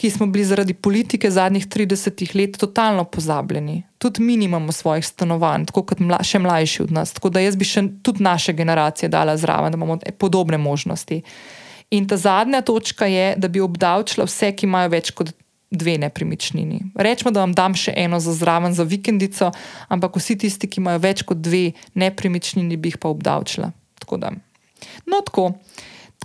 ki 0.00 0.10
smo 0.10 0.26
bili 0.26 0.44
zaradi 0.44 0.74
politike 0.74 1.30
zadnjih 1.30 1.66
30 1.68 2.36
let 2.36 2.56
totalno 2.58 3.04
pozabljeni. 3.04 3.82
Tudi 3.98 4.22
mi 4.22 4.36
nimamo 4.36 4.72
svojih 4.72 5.06
stanovanj, 5.06 5.66
tako 5.68 5.82
kot 5.82 5.98
mla, 6.00 6.22
še 6.24 6.38
mlajši 6.40 6.82
od 6.82 6.94
nas. 6.96 7.12
Tako 7.12 7.28
da 7.28 7.42
jaz 7.44 7.58
bi 7.60 7.68
še 7.68 7.82
tudi 8.02 8.24
naše 8.24 8.54
generacije 8.56 9.10
dala 9.12 9.36
zraven, 9.36 9.72
da 9.72 9.76
imamo 9.76 9.98
podobne 10.18 10.58
možnosti. 10.58 11.20
In 11.90 12.08
ta 12.08 12.16
zadnja 12.16 12.62
točka 12.64 13.06
je, 13.06 13.34
da 13.36 13.48
bi 13.52 13.60
obdavčila 13.60 14.24
vse, 14.24 14.54
ki 14.56 14.70
imajo 14.70 14.88
več 14.96 15.12
kot 15.12 15.34
dve 15.70 15.98
nepremičnini. 16.00 16.80
Rečemo, 16.96 17.34
da 17.36 17.44
vam 17.44 17.52
dam 17.52 17.76
še 17.76 17.92
eno 17.92 18.22
za 18.24 18.32
zraven, 18.32 18.72
za 18.72 18.88
vikendico, 18.88 19.52
ampak 19.92 20.16
vsi 20.16 20.38
tisti, 20.46 20.70
ki 20.70 20.80
imajo 20.80 21.04
več 21.04 21.26
kot 21.28 21.44
dve 21.44 21.74
nepremičnini, 21.92 22.80
bi 22.80 22.94
jih 22.94 23.02
pa 23.04 23.12
obdavčila. 23.12 23.68
Tako 24.00 24.22
da. 24.24 24.32
No, 25.04 25.20
tako. 25.28 25.50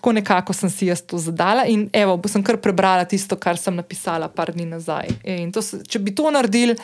Tako 0.06 0.14
nekako 0.14 0.54
sem 0.54 0.70
si 0.70 0.86
jaz 0.86 1.02
to 1.02 1.18
zadala, 1.18 1.64
in 1.66 1.88
evo, 1.90 2.14
sem 2.30 2.44
kar 2.46 2.60
prebrala 2.62 3.08
tisto, 3.10 3.34
kar 3.42 3.58
sem 3.58 3.74
napisala 3.74 4.28
par 4.30 4.52
dni 4.54 4.68
nazaj. 4.70 5.10
To, 5.50 5.64
če 5.82 5.98
bi 5.98 6.14
to 6.14 6.30
naredili, 6.30 6.76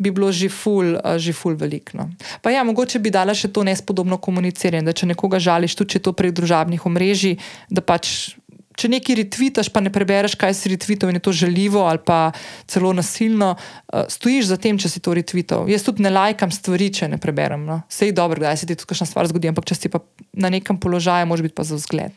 bi 0.00 0.08
bilo 0.08 0.32
že 0.32 0.48
ful, 0.48 0.96
že 1.20 1.36
ful 1.36 1.52
veliko. 1.52 1.92
No. 2.00 2.08
Pa 2.40 2.48
ja, 2.48 2.64
mogoče 2.64 2.96
bi 2.96 3.12
dala 3.12 3.36
še 3.36 3.52
to 3.52 3.60
nespodobno 3.60 4.16
komuniciranje, 4.16 4.88
da 4.88 4.96
če 4.96 5.10
nekoga 5.12 5.36
žališ, 5.36 5.76
tudi 5.76 5.92
če 5.92 6.00
je 6.00 6.06
to 6.08 6.14
prek 6.16 6.32
družabnih 6.32 6.88
omrežij, 6.88 7.36
da 7.68 7.84
pač 7.84 8.40
če 8.78 8.90
nekaj 8.92 9.18
retvitaš, 9.22 9.70
pa 9.72 9.82
ne 9.84 9.92
prebereš, 9.92 10.36
kaj 10.40 10.54
si 10.56 10.72
retvital 10.72 11.10
in 11.12 11.18
je 11.18 11.24
to 11.26 11.32
želivo 11.32 11.84
ali 11.88 12.00
pa 12.04 12.32
celo 12.70 12.92
nasilno, 12.96 13.54
uh, 13.56 14.04
stojiš 14.08 14.50
za 14.52 14.56
tem, 14.56 14.78
če 14.78 14.90
si 14.92 15.02
to 15.04 15.14
retvital. 15.16 15.68
Jaz 15.70 15.84
tudi 15.86 16.04
ne 16.04 16.12
lajkam 16.12 16.52
stvari, 16.54 16.90
če 16.94 17.10
ne 17.12 17.20
preberem. 17.22 17.66
No. 17.68 17.82
Sej 17.92 18.14
dobro, 18.16 18.40
da 18.42 18.54
se 18.56 18.66
ti 18.66 18.76
tudi 18.76 18.92
kakšna 18.92 19.08
stvar 19.10 19.28
zgodi, 19.30 19.50
ampak 19.52 19.68
če 19.68 19.78
si 19.78 19.92
pa 19.92 20.02
na 20.32 20.52
nekem 20.52 20.78
položaju, 20.80 21.28
moraš 21.28 21.48
biti 21.48 21.58
pa 21.58 21.66
za 21.68 21.78
vzgled. 21.78 22.16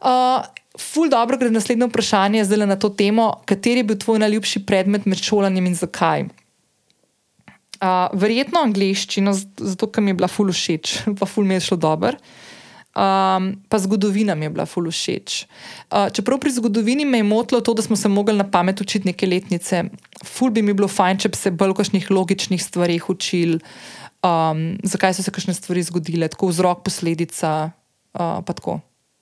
Uh, 0.00 0.42
ful 0.80 1.10
dobro 1.12 1.36
gre 1.36 1.50
naslednje 1.52 1.90
vprašanje 1.90 2.44
zdaj 2.48 2.66
na 2.66 2.76
to 2.80 2.88
temo, 2.88 3.32
kateri 3.44 3.84
je 3.84 3.88
bil 3.90 3.98
tvoj 4.00 4.22
najljubši 4.24 4.64
predmet 4.66 5.06
med 5.06 5.20
šolanjem 5.20 5.66
in 5.70 5.76
zakaj. 5.78 6.28
Uh, 7.80 8.12
verjetno 8.12 8.60
angliščina, 8.60 9.32
zato 9.56 9.88
ker 9.88 10.04
mi 10.04 10.12
je 10.12 10.20
bila 10.20 10.28
ful 10.28 10.52
všeč, 10.52 10.98
pa 11.20 11.28
ful 11.28 11.48
mi 11.48 11.56
je 11.56 11.68
šlo 11.70 11.80
dobro. 11.80 12.16
Um, 13.00 13.54
pa 13.68 13.78
zgodovina 13.80 14.34
mi 14.34 14.44
je 14.44 14.50
bila 14.52 14.66
ful 14.68 14.90
všeč. 14.90 15.46
Uh, 15.88 16.10
čeprav 16.12 16.36
pri 16.36 16.50
zgodovini 16.52 17.06
me 17.08 17.22
je 17.22 17.24
motilo 17.24 17.60
to, 17.64 17.72
da 17.74 17.82
smo 17.82 17.96
se 17.96 18.08
mogli 18.12 18.34
na 18.36 18.44
pamet 18.44 18.80
učiti 18.80 19.08
neke 19.08 19.26
letnice. 19.26 19.84
Ful 20.24 20.50
bi 20.50 20.60
mi 20.62 20.74
bilo 20.76 20.88
fajn, 20.88 21.22
če 21.24 21.30
bi 21.32 21.38
se 21.40 21.50
bolj 21.50 21.72
kakšnih 21.78 22.10
logičnih 22.12 22.60
stvarih 22.60 23.08
učili, 23.08 23.56
um, 24.20 24.76
zakaj 24.84 25.16
so 25.16 25.24
se 25.24 25.32
kakšne 25.32 25.54
stvari 25.56 25.84
zgodile, 25.88 26.28
tako 26.28 26.50
vzrok, 26.50 26.82
posledica. 26.84 27.70
Uh, 28.12 28.42
pa 28.44 28.52
tako. 28.52 28.80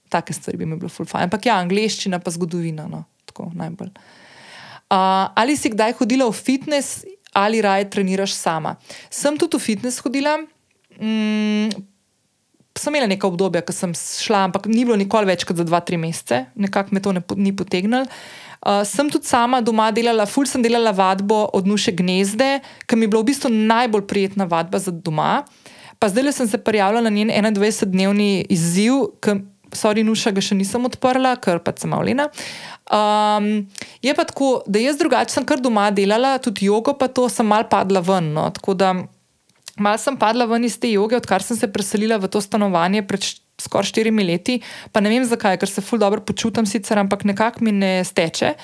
Take 0.09 0.35
stvari 0.35 0.59
bi 0.59 0.66
mi 0.66 0.79
bilo 0.81 0.91
ful 0.91 1.07
fajn. 1.07 1.29
Ampak 1.29 1.47
ja, 1.47 1.61
angliščina 1.62 2.18
pa 2.18 2.33
zgodovina. 2.35 2.89
No, 2.91 3.05
tako 3.31 3.53
najbolj. 3.55 3.93
Uh, 4.89 5.29
ali 5.39 5.55
si 5.55 5.70
kdaj 5.70 5.95
hodila 6.01 6.26
v 6.26 6.35
fitness 6.35 7.05
ali 7.37 7.61
raje 7.62 7.87
treniraš 7.93 8.35
sama? 8.35 8.74
Sem 9.12 9.39
tudi 9.39 9.61
v 9.61 9.62
fitness 9.62 10.03
hodila. 10.03 10.35
Mm, 10.99 11.70
sem 12.81 12.95
imela 12.95 13.09
nekaj 13.11 13.29
obdobja, 13.29 13.62
ko 13.66 13.74
sem 13.74 13.95
šla, 13.95 14.47
ampak 14.49 14.68
ni 14.70 14.85
bilo 14.87 14.97
nikoli 14.99 15.29
več 15.31 15.45
kot 15.49 15.59
za 15.59 15.66
dva, 15.66 15.81
tri 15.85 15.99
mesece, 16.01 16.47
nekako 16.59 16.97
me 16.97 17.03
to 17.05 17.14
ne, 17.16 17.24
ni 17.37 17.55
potegnilo. 17.57 18.07
Uh, 18.59 18.83
sem 18.83 19.07
tudi 19.11 19.29
sama 19.29 19.61
doma 19.62 19.93
delala, 19.95 20.26
ful 20.26 20.47
sem 20.51 20.62
delala 20.64 20.91
vadbo 20.91 21.45
od 21.55 21.68
nuše 21.70 21.95
gnezde, 21.95 22.59
ki 22.91 22.99
mi 22.99 23.07
je 23.07 23.12
bila 23.12 23.22
v 23.22 23.31
bistvu 23.31 23.53
najbolj 23.55 24.07
prijetna 24.11 24.49
vadba 24.51 24.81
za 24.83 24.91
doma. 24.91 25.45
Pa 25.99 26.11
zdaj 26.11 26.33
sem 26.33 26.49
se 26.49 26.59
prijavila 26.59 27.03
na 27.03 27.11
njen 27.11 27.31
21-dnevni 27.31 28.47
izziv, 28.51 29.14
ki, 29.22 29.41
sorry, 29.74 30.03
nuša 30.07 30.31
ga 30.35 30.43
še 30.43 30.59
nisem 30.59 30.85
odprla, 30.87 31.37
ker 31.43 31.62
pa 31.62 31.74
sem 31.79 31.91
malina. 31.91 32.29
Um, 32.89 33.66
je 34.03 34.14
pa 34.14 34.24
tako, 34.24 34.62
da 34.66 34.81
jaz 34.83 34.99
drugače 34.99 35.35
sem 35.35 35.47
kar 35.47 35.62
doma 35.62 35.91
delala, 35.91 36.37
tudi 36.43 36.66
jogo, 36.70 36.95
pa 36.99 37.11
to 37.11 37.26
sem 37.29 37.47
mal 37.47 37.66
padla 37.70 38.03
ven. 38.03 38.33
No, 38.35 38.47
tako 38.55 38.74
da 38.79 38.95
Mal 39.79 39.99
sem 39.99 40.16
padla 40.18 40.47
ven 40.51 40.66
iz 40.66 40.79
te 40.81 40.91
joge, 40.91 41.16
odkar 41.16 41.43
sem 41.45 41.57
se 41.57 41.68
preselila 41.70 42.18
v 42.18 42.31
to 42.33 42.43
stanovanje 42.43 43.05
pred 43.07 43.24
skoraj 43.59 43.91
štirimi 43.91 44.26
leti. 44.26 44.61
Pa 44.93 45.03
ne 45.03 45.11
vem 45.12 45.26
zakaj, 45.26 45.59
ker 45.59 45.70
se 45.70 45.83
ful 45.83 46.01
dobro 46.03 46.22
počutim, 46.22 46.66
sicer, 46.66 46.99
ampak 46.99 47.24
nekako 47.29 47.64
mi 47.66 47.74
ne 47.74 47.93
steče. 48.05 48.55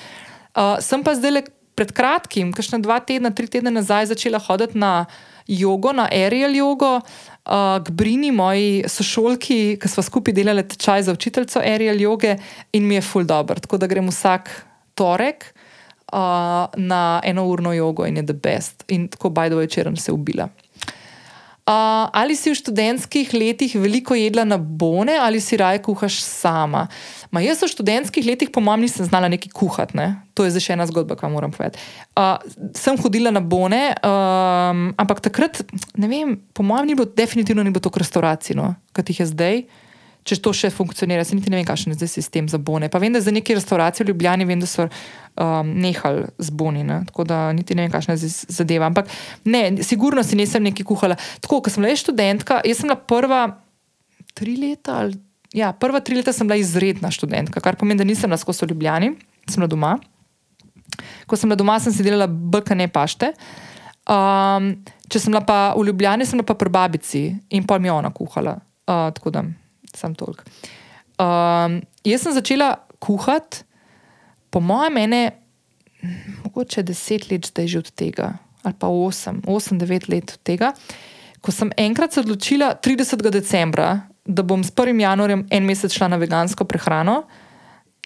Uh, 0.55 0.77
sem 0.83 1.03
pa 1.03 1.15
zdaj 1.15 1.47
pred 1.75 1.91
kratkim, 1.91 2.53
kakšne 2.55 2.79
dva 2.83 3.01
tedna, 3.03 3.33
tri 3.35 3.49
tedne 3.51 3.73
nazaj, 3.75 4.13
začela 4.13 4.39
hoditi 4.39 4.79
na 4.79 5.05
jogo, 5.47 5.91
na 5.91 6.07
aerial 6.07 6.55
jogo. 6.55 6.99
Uh, 7.45 7.77
k 7.83 7.91
Brini, 7.91 8.31
moji 8.31 8.87
sošolki, 8.89 9.75
ki 9.77 9.91
smo 9.91 10.03
skupaj 10.07 10.33
delali 10.33 10.63
tečaj 10.65 11.09
za 11.09 11.13
učiteljico 11.13 11.59
aerial 11.59 11.99
joge, 12.01 12.37
in 12.73 12.87
mi 12.87 12.97
je 12.97 13.03
ful 13.05 13.27
dobro. 13.27 13.59
Tako 13.59 13.77
da 13.83 13.91
grem 13.91 14.07
vsak 14.09 14.49
torek 14.95 15.51
uh, 16.15 16.71
na 16.79 17.21
eno 17.23 17.45
urno 17.51 17.75
jogo 17.75 18.07
in 18.07 18.17
je 18.17 18.25
the 18.31 18.33
best. 18.33 18.87
In 18.87 19.07
tako 19.11 19.29
bajdo 19.29 19.59
večer 19.59 19.91
sem 19.91 19.97
se 19.97 20.15
ubila. 20.15 20.49
Uh, 21.65 22.05
ali 22.13 22.37
si 22.37 22.53
v 22.53 22.57
študentskih 22.61 23.33
letih 23.33 23.71
veliko 23.73 24.13
jedla 24.13 24.43
na 24.45 24.59
bone 24.61 25.17
ali 25.17 25.41
si 25.41 25.57
raje 25.57 25.81
kuhaš 25.81 26.19
sama? 26.21 26.83
Ma 27.33 27.41
jaz 27.41 27.63
v 27.65 27.69
študentskih 27.71 28.21
letih, 28.21 28.51
po 28.53 28.61
mojem, 28.61 28.85
nisem 28.85 29.09
znala 29.09 29.25
nekaj 29.33 29.49
kuhati. 29.49 29.97
Ne? 29.97 30.21
To 30.37 30.45
je 30.45 30.53
zdaj 30.53 30.61
še 30.61 30.75
ena 30.77 30.85
zgodba, 30.85 31.17
ki 31.17 31.25
moram 31.33 31.49
povedati. 31.49 31.81
Uh, 32.13 32.37
sem 32.77 32.93
hodila 33.01 33.33
na 33.33 33.41
bone, 33.41 33.97
um, 33.97 34.93
ampak 34.93 35.25
takrat, 35.25 35.65
ne 35.97 36.05
vem, 36.05 36.37
po 36.53 36.61
mojem, 36.61 36.85
ni 36.85 36.93
bilo 36.93 37.09
definitivno 37.09 37.65
ni 37.65 37.73
bilo 37.73 37.81
to 37.81 37.89
k 37.89 37.97
restauraciji, 38.05 38.61
no? 38.61 38.77
kot 38.93 39.09
jih 39.09 39.25
je 39.25 39.29
zdaj 39.33 39.65
če 40.25 40.39
to 40.41 40.53
še 40.57 40.71
funkcionira. 40.73 41.23
Se 41.25 41.37
niti 41.37 41.51
ne 41.53 41.59
vem, 41.59 41.67
kakšen 41.67 41.93
je 41.93 41.99
zdaj 41.99 42.09
sistem 42.15 42.47
za 42.49 42.57
bone. 42.57 42.89
Pa 42.91 42.99
vem, 43.01 43.13
da 43.13 43.21
za 43.21 43.33
neke 43.33 43.55
restauracije 43.57 44.05
v 44.05 44.11
Ljubljani 44.11 44.47
vem, 44.49 44.61
da 44.61 44.69
so 44.69 44.87
um, 44.87 45.69
nehali 45.81 46.25
z 46.41 46.55
boni, 46.57 46.81
ne? 46.87 47.03
tako 47.09 47.27
da 47.29 47.41
niti 47.53 47.77
ne 47.77 47.85
vem, 47.85 47.93
kakšna 47.93 48.17
je 48.17 48.31
zadeva. 48.31 48.89
Ampak 48.89 49.11
ne, 49.45 49.83
sigurno 49.85 50.23
si 50.25 50.37
nisem 50.39 50.65
nekaj 50.65 50.87
kuhala. 50.87 51.17
Tako, 51.45 51.61
ko 51.61 51.73
sem 51.73 51.85
bila 51.85 51.99
študentka, 51.99 52.63
jaz 52.65 52.81
sem 52.81 52.89
bila 52.89 52.97
prva 52.97 53.43
tri 54.33 54.55
leta. 54.57 55.03
Ali, 55.03 55.19
ja, 55.53 55.69
prva 55.77 56.01
tri 56.01 56.17
leta 56.17 56.33
sem 56.33 56.49
bila 56.49 56.57
izredna 56.61 57.11
študentka, 57.13 57.61
kar 57.61 57.77
pomeni, 57.77 58.01
da 58.01 58.07
nisem 58.07 58.31
na 58.31 58.39
skosu 58.41 58.65
v 58.65 58.73
Ljubljani, 58.73 59.13
sem 59.45 59.61
bila 59.61 59.69
doma. 59.69 59.93
Ko 61.29 61.37
sem 61.37 61.51
bila 61.51 61.59
doma, 61.61 61.77
sem 61.83 61.93
si 61.93 62.05
delala 62.05 62.25
brkane 62.25 62.89
pašte. 62.89 63.29
Um, 64.09 64.73
če 65.05 65.21
sem 65.21 65.29
bila 65.29 65.43
pa 65.45 65.59
v 65.77 65.85
Ljubljani, 65.91 66.25
sem 66.25 66.41
bila 66.41 66.49
pa 66.49 66.57
pri 66.57 66.73
babici 66.73 67.23
in 67.53 67.69
pol 67.69 67.77
mi 67.77 67.93
je 67.93 67.93
ona 67.93 68.09
kuhala. 68.13 68.57
Uh, 68.85 69.09
tako 69.13 69.33
da 69.33 69.45
sam 69.97 70.15
toliko. 70.15 70.43
Um, 71.19 71.79
jaz 72.03 72.25
sem 72.25 72.35
začela 72.35 72.75
kuhati, 72.99 73.63
po 74.49 74.59
mojem, 74.59 74.93
mene, 74.93 75.21
mogoče 76.43 76.83
deset 76.83 77.29
let 77.31 77.47
zdaj 77.47 77.67
že 77.67 77.79
od 77.83 77.91
tega, 77.91 78.33
ali 78.63 78.75
pa 78.79 78.87
osem, 78.87 79.41
osem, 79.47 79.79
devet 79.79 80.07
let 80.09 80.35
od 80.37 80.43
tega. 80.43 80.73
Ko 81.41 81.51
sem 81.51 81.71
enkrat 81.77 82.13
se 82.13 82.19
odločila 82.19 82.73
30. 82.81 83.29
decembra, 83.29 84.07
da 84.25 84.43
bom 84.43 84.63
s 84.63 84.71
1. 84.73 85.01
januarjem 85.01 85.45
en 85.51 85.65
mesec 85.65 85.93
šla 85.93 86.07
na 86.07 86.17
vegansko 86.17 86.65
prehrano. 86.65 87.23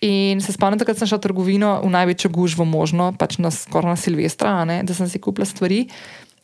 In 0.01 0.41
se 0.41 0.53
spomnim, 0.55 0.79
da 0.79 0.93
sem 0.95 1.07
šla 1.07 1.19
v 1.19 1.23
trgovino 1.23 1.69
v 1.83 1.91
največjo 1.91 2.31
gužvo 2.31 2.65
možno, 2.65 3.11
pač 3.19 3.37
na 3.37 3.51
skoraj 3.51 3.95
na 3.95 3.99
Silvestra, 3.99 4.53
ne, 4.65 4.81
da 4.83 4.95
sem 4.95 5.09
si 5.11 5.19
kupila 5.19 5.47
stvari. 5.47 5.87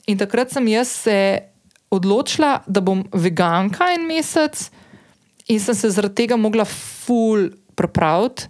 In 0.08 0.20
takrat 0.20 0.52
sem 0.52 0.68
jaz 0.68 0.91
se 0.91 1.18
odločila, 1.91 2.64
da 2.68 2.84
bom 2.84 3.06
veganka 3.12 3.93
en 3.96 4.08
mesec, 4.08 4.70
in 5.48 5.60
sem 5.60 5.76
se 5.76 5.89
zaradi 5.89 6.24
tega 6.24 6.38
mogla 6.38 6.66
ful 6.66 7.50
prepraviti 7.76 8.50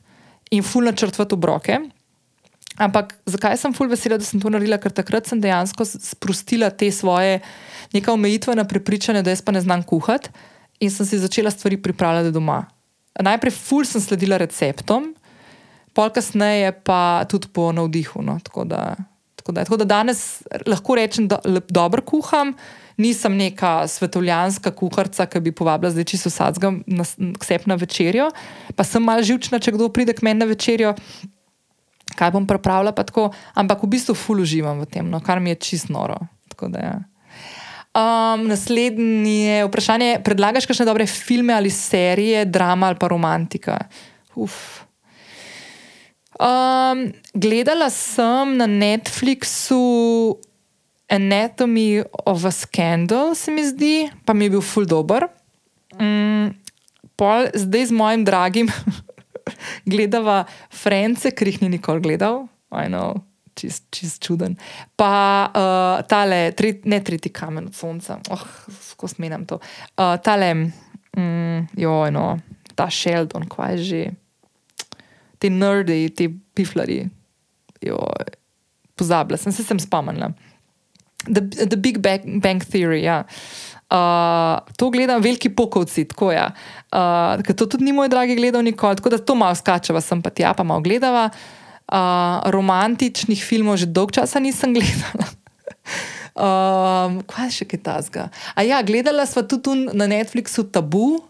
in 0.51 0.63
ful 0.63 0.85
načrtovati 0.87 1.35
obroke. 1.35 1.79
Ampak 2.75 3.13
zakaj 3.25 3.57
sem 3.57 3.73
ful 3.73 3.87
vesela, 3.87 4.17
da 4.19 4.27
sem 4.27 4.39
to 4.39 4.51
naredila? 4.51 4.79
Ker 4.81 4.91
takrat 4.91 5.27
sem 5.29 5.39
dejansko 5.41 5.85
sprostila 5.87 6.69
te 6.69 6.91
svoje 6.91 7.39
neka 7.95 8.11
omejitvena 8.13 8.65
prepričanja, 8.67 9.23
da 9.23 9.31
jaz 9.31 9.41
pa 9.41 9.55
ne 9.55 9.61
znam 9.63 9.83
kuhati 9.83 10.29
in 10.83 10.91
sem 10.91 11.07
si 11.07 11.19
začela 11.19 11.51
stvari 11.51 11.79
pripravljati 11.81 12.33
doma. 12.35 12.65
Najprej 13.23 13.53
ful 13.55 13.85
sem 13.87 14.03
sledila 14.03 14.37
receptom, 14.37 15.13
pol 15.95 16.11
kasneje 16.11 16.73
pa 16.83 17.23
tudi 17.31 17.47
po 17.47 17.71
navdihu. 17.71 18.19
No? 18.21 18.35
Tako, 18.43 18.65
da, 18.67 18.95
tako, 19.39 19.55
da, 19.55 19.63
tako 19.63 19.77
da 19.77 19.87
danes 19.87 20.43
lahko 20.67 20.95
rečem, 20.99 21.29
da 21.31 21.39
dobro 21.69 22.03
kuham 22.03 22.53
nisem 22.97 23.37
neka 23.37 23.87
svetovljanska 23.87 24.71
kuharica, 24.71 25.25
ki 25.25 25.41
bi 25.43 25.51
povabila 25.55 25.91
zdaj 25.91 26.07
čisto 26.07 26.29
sadga 26.29 26.71
na 26.87 27.05
ksep 27.39 27.67
na 27.67 27.75
večerjo. 27.79 28.29
Pa 28.75 28.83
sem 28.87 29.03
mal 29.03 29.23
živčna, 29.25 29.59
če 29.59 29.75
kdo 29.75 29.89
pride 29.93 30.15
k 30.15 30.25
meni 30.25 30.43
na 30.43 30.49
večerjo, 30.49 30.95
kaj 32.15 32.31
bom 32.35 32.47
pripravila. 32.47 32.95
Ampak 33.53 33.83
v 33.83 33.91
bistvu 33.97 34.15
ful 34.15 34.43
uživam 34.43 34.79
v 34.83 34.87
tem, 34.87 35.09
no, 35.09 35.19
kar 35.19 35.39
mi 35.39 35.53
je 35.55 35.61
čisto 35.71 35.93
noro. 35.93 36.17
Da, 36.55 36.79
ja. 36.79 36.95
um, 37.91 38.47
naslednje 38.47 39.65
vprašanje 39.67 40.05
je: 40.07 40.23
predlagaš 40.23 40.69
kakšne 40.69 40.87
dobre 40.87 41.03
filme 41.03 41.51
ali 41.51 41.69
serije, 41.69 42.45
drama 42.47 42.87
ali 42.87 42.99
pa 42.99 43.11
romantika? 43.11 43.79
Uf. 44.35 44.85
Um, 46.35 47.11
gledala 47.35 47.89
sem 47.91 48.57
na 48.59 48.67
Netflixu 48.67 50.35
Anatomy 51.09 52.03
of 52.25 52.45
a 52.45 52.51
Scandal, 52.51 53.35
se 53.35 53.51
mi 53.51 53.65
zdi, 53.65 54.09
pa 54.25 54.33
mi 54.33 54.45
je 54.45 54.55
bil 54.57 54.63
ful 54.65 54.87
dobr. 54.89 55.27
Mm, 56.01 56.55
pol, 57.15 57.49
zdaj 57.53 57.85
z 57.91 57.95
mojim 57.95 58.25
dragim 58.25 58.71
gledava 59.91 60.43
France, 60.73 61.29
ki 61.31 61.45
jih 61.45 61.61
ni 61.61 61.69
nikoli 61.77 62.01
gledal, 62.01 62.47
ajno, 62.73 63.13
čist, 63.53 63.85
čist 63.93 64.23
čuden. 64.25 64.57
Pa 64.97 65.13
uh, 65.45 66.01
tale, 66.09 66.51
tri, 66.57 66.73
ne 66.89 66.99
tretji 67.05 67.31
kamen 67.31 67.69
od 67.69 67.77
sonca, 67.77 68.17
oh, 68.33 68.45
kako 68.91 69.11
smenem 69.11 69.45
to. 69.45 69.61
Uh, 69.93 70.17
tale, 70.25 70.53
mm, 71.17 71.69
joj, 71.77 72.11
no, 72.15 72.31
ta 72.75 72.89
Sheldon, 72.89 73.47
kvaj 73.49 73.77
že. 73.83 74.05
Ti 75.35 75.51
nerdi, 75.51 76.09
ti 76.15 76.29
piflari, 76.31 77.03
pozabila 78.95 79.37
sem, 79.37 79.51
se 79.51 79.63
sem 79.63 79.79
spomnila. 79.79 80.31
The, 81.23 81.41
the 81.65 81.77
Big 81.77 82.01
Bang, 82.03 82.41
Bang 82.41 82.61
Theory, 82.61 83.03
ja. 83.03 83.23
Uh, 83.85 84.59
to 84.77 84.89
gledam, 84.89 85.21
veliki 85.21 85.49
pokovci, 85.49 86.05
tako 86.05 86.31
je. 86.31 86.37
Ja. 86.37 86.51
Uh, 87.37 87.55
to 87.55 87.65
tudi 87.65 87.85
ni 87.85 87.93
moj 87.93 88.09
dragi 88.09 88.35
gledal 88.35 88.63
nikoli, 88.63 88.95
tako 88.95 89.09
da 89.09 89.17
to 89.17 89.35
malo 89.35 89.55
skačeva, 89.55 90.01
sem 90.01 90.21
pa 90.21 90.29
tja, 90.29 90.53
pa 90.53 90.63
malo 90.63 90.81
gledava. 90.81 91.29
Uh, 91.85 92.41
romantičnih 92.49 93.43
filmov 93.45 93.77
že 93.77 93.85
dolgo 93.85 94.09
časa 94.11 94.41
nisem 94.41 94.73
gledala. 94.77 95.27
um, 96.33 97.21
kaj 97.29 97.53
še 97.61 97.69
kaj 97.69 97.81
tazga? 97.85 98.27
A 98.57 98.65
ja, 98.65 98.81
gledala 98.81 99.25
sva 99.29 99.45
tudi 99.45 99.85
na 99.93 100.09
Netflixu 100.09 100.65
Tabu, 100.65 101.21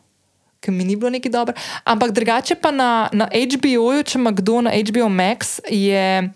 ki 0.63 0.71
mi 0.71 0.87
ni 0.87 0.95
bilo 0.95 1.11
neki 1.11 1.29
dobro. 1.29 1.53
Ampak 1.83 2.15
drugače 2.15 2.55
pa 2.55 2.71
na, 2.71 3.11
na 3.11 3.27
HBO-ju, 3.27 4.01
če 4.07 4.17
ima 4.17 4.31
kdo 4.31 4.63
na 4.65 4.71
HBO 4.71 5.11
Max, 5.11 5.59
je 5.67 6.31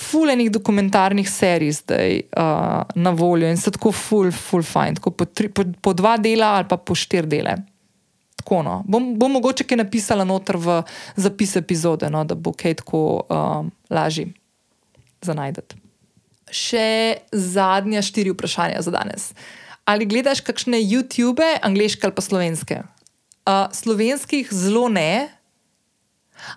fulejnih 0.00 0.50
dokumentarnih 0.50 1.28
serij 1.30 1.72
zdaj 1.72 2.20
uh, 2.20 2.82
na 2.94 3.10
voljo 3.10 3.48
in 3.50 3.58
so 3.60 3.70
tako 3.70 3.92
ful, 3.92 4.30
ful 4.32 4.62
fajn, 4.64 4.96
tako 5.00 5.10
po, 5.10 5.24
tri, 5.24 5.50
po, 5.52 5.64
po 5.82 5.92
dva 5.92 6.16
dela 6.16 6.54
ali 6.56 6.68
pa 6.68 6.76
po 6.76 6.94
štiri 6.94 7.28
dele. 7.28 7.56
Tako, 8.40 8.62
no. 8.64 8.80
bom, 8.88 9.12
bom 9.20 9.32
mogoče 9.36 9.66
kaj 9.68 9.82
napisala 9.82 10.24
noter 10.24 10.56
v 10.56 10.80
zapis 11.20 11.56
epizode, 11.60 12.08
no, 12.10 12.24
da 12.24 12.34
bo 12.34 12.54
kaj 12.56 12.78
tako 12.80 13.02
uh, 13.28 13.66
lažje 13.92 14.30
za 15.20 15.36
najdete. 15.36 15.76
Še 16.50 17.20
zadnja 17.32 18.00
štiri 18.02 18.32
vprašanja 18.32 18.80
za 18.82 18.94
danes. 18.94 19.30
Ali 19.84 20.08
gledaš 20.08 20.40
kakšne 20.46 20.80
YouTube, 20.80 21.44
angliške 21.62 22.08
ali 22.08 22.16
pa 22.16 22.24
slovenske? 22.24 22.80
Uh, 23.44 23.68
slovenskih 23.76 24.48
zelo 24.54 24.88
ne, 24.88 25.28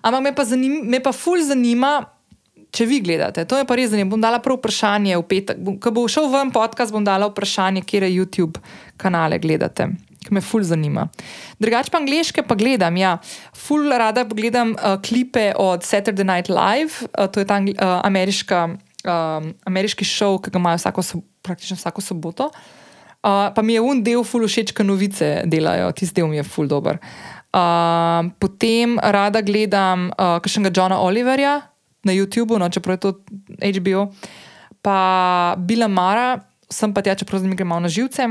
ampak 0.02 0.22
me 0.24 0.32
pa, 0.36 0.48
zanim, 0.48 0.80
me 0.88 1.04
pa 1.04 1.12
ful 1.12 1.44
zanima, 1.44 2.14
če 2.74 2.88
vi 2.90 3.00
gledate, 3.06 3.46
to 3.46 3.60
je 3.60 3.68
pa 3.70 3.78
res 3.78 3.92
zanimivo. 3.94 4.16
Bom 4.16 4.24
dala 4.24 4.42
prvo 4.44 4.58
vprašanje 4.58 5.20
v 5.20 5.26
petek. 5.30 5.62
Ko 5.82 5.94
bo 5.94 6.08
šel 6.10 6.32
ven 6.34 6.52
podcast, 6.54 6.94
bom 6.94 7.06
dala 7.06 7.30
vprašanje, 7.30 7.86
kje 7.86 8.10
YouTube 8.10 8.62
kanale 8.98 9.40
gledate. 9.40 9.92
Ki 10.24 10.32
me 10.32 10.42
ful 10.42 10.64
zanima. 10.64 11.10
Drugače 11.60 11.92
pa 11.92 12.00
angliške 12.00 12.46
pa 12.48 12.56
gledam, 12.56 12.96
ja. 12.98 13.18
Ful 13.54 13.92
rada 13.92 14.24
pogledam 14.26 14.72
uh, 14.74 14.96
klipe 15.04 15.52
od 15.60 15.84
Saturday 15.84 16.24
Night 16.24 16.50
Live, 16.50 17.04
uh, 17.12 17.28
to 17.28 17.44
je 17.44 17.48
ta 17.50 17.60
uh, 17.60 18.00
ameriška, 18.08 18.62
uh, 18.72 19.52
ameriški 19.68 20.08
šov, 20.08 20.40
ki 20.46 20.54
ga 20.56 20.64
imajo 20.64 20.80
vsako, 20.80 21.04
praktično 21.44 21.76
vsako 21.76 22.02
soboto. 22.02 22.50
Uh, 23.24 23.52
pa 23.56 23.62
mi 23.62 23.76
je 23.76 23.84
un 23.84 24.02
del 24.04 24.24
ful 24.28 24.48
všeč, 24.48 24.72
ker 24.76 24.88
novice 24.88 25.44
delajo, 25.48 25.92
tisti 25.92 26.22
del 26.22 26.32
mi 26.32 26.40
je 26.40 26.48
ful 26.48 26.72
dober. 26.72 27.04
Uh, 27.54 28.32
potem 28.40 28.96
rada 28.98 29.44
gledam 29.46 30.08
uh, 30.10 30.40
kakšnega 30.40 30.72
Johna 30.72 31.04
Oliverja, 31.04 31.60
na 32.04 32.14
YouTubu, 32.14 32.60
no, 32.60 32.70
čeprav 32.70 32.98
je 32.98 33.04
to 33.06 33.12
HBO, 33.80 34.08
pa 34.82 34.98
Bila 35.58 35.88
Mara, 35.88 36.40
sem 36.70 36.94
pa 36.94 37.02
tja, 37.02 37.16
čeprav 37.16 37.42
z 37.42 37.48
njim 37.48 37.56
gremo 37.56 37.80
na 37.80 37.90
živce, 37.90 38.28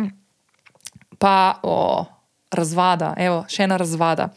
pa 1.18 1.60
o, 1.62 2.04
razvada, 2.52 3.14
evo, 3.18 3.44
še 3.48 3.64
ena 3.64 3.78
razvada. 3.80 4.28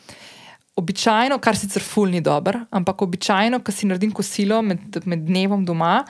Običajno, 0.76 1.40
kar 1.40 1.58
sicer 1.58 1.84
ful 1.84 2.12
ni 2.12 2.22
dobro, 2.22 2.66
ampak 2.72 3.02
običajno, 3.02 3.62
ko 3.64 3.72
si 3.72 3.88
naredim 3.88 4.12
kosilo 4.16 4.62
med, 4.62 5.00
med 5.08 5.24
dnevom 5.28 5.64
doma, 5.68 6.02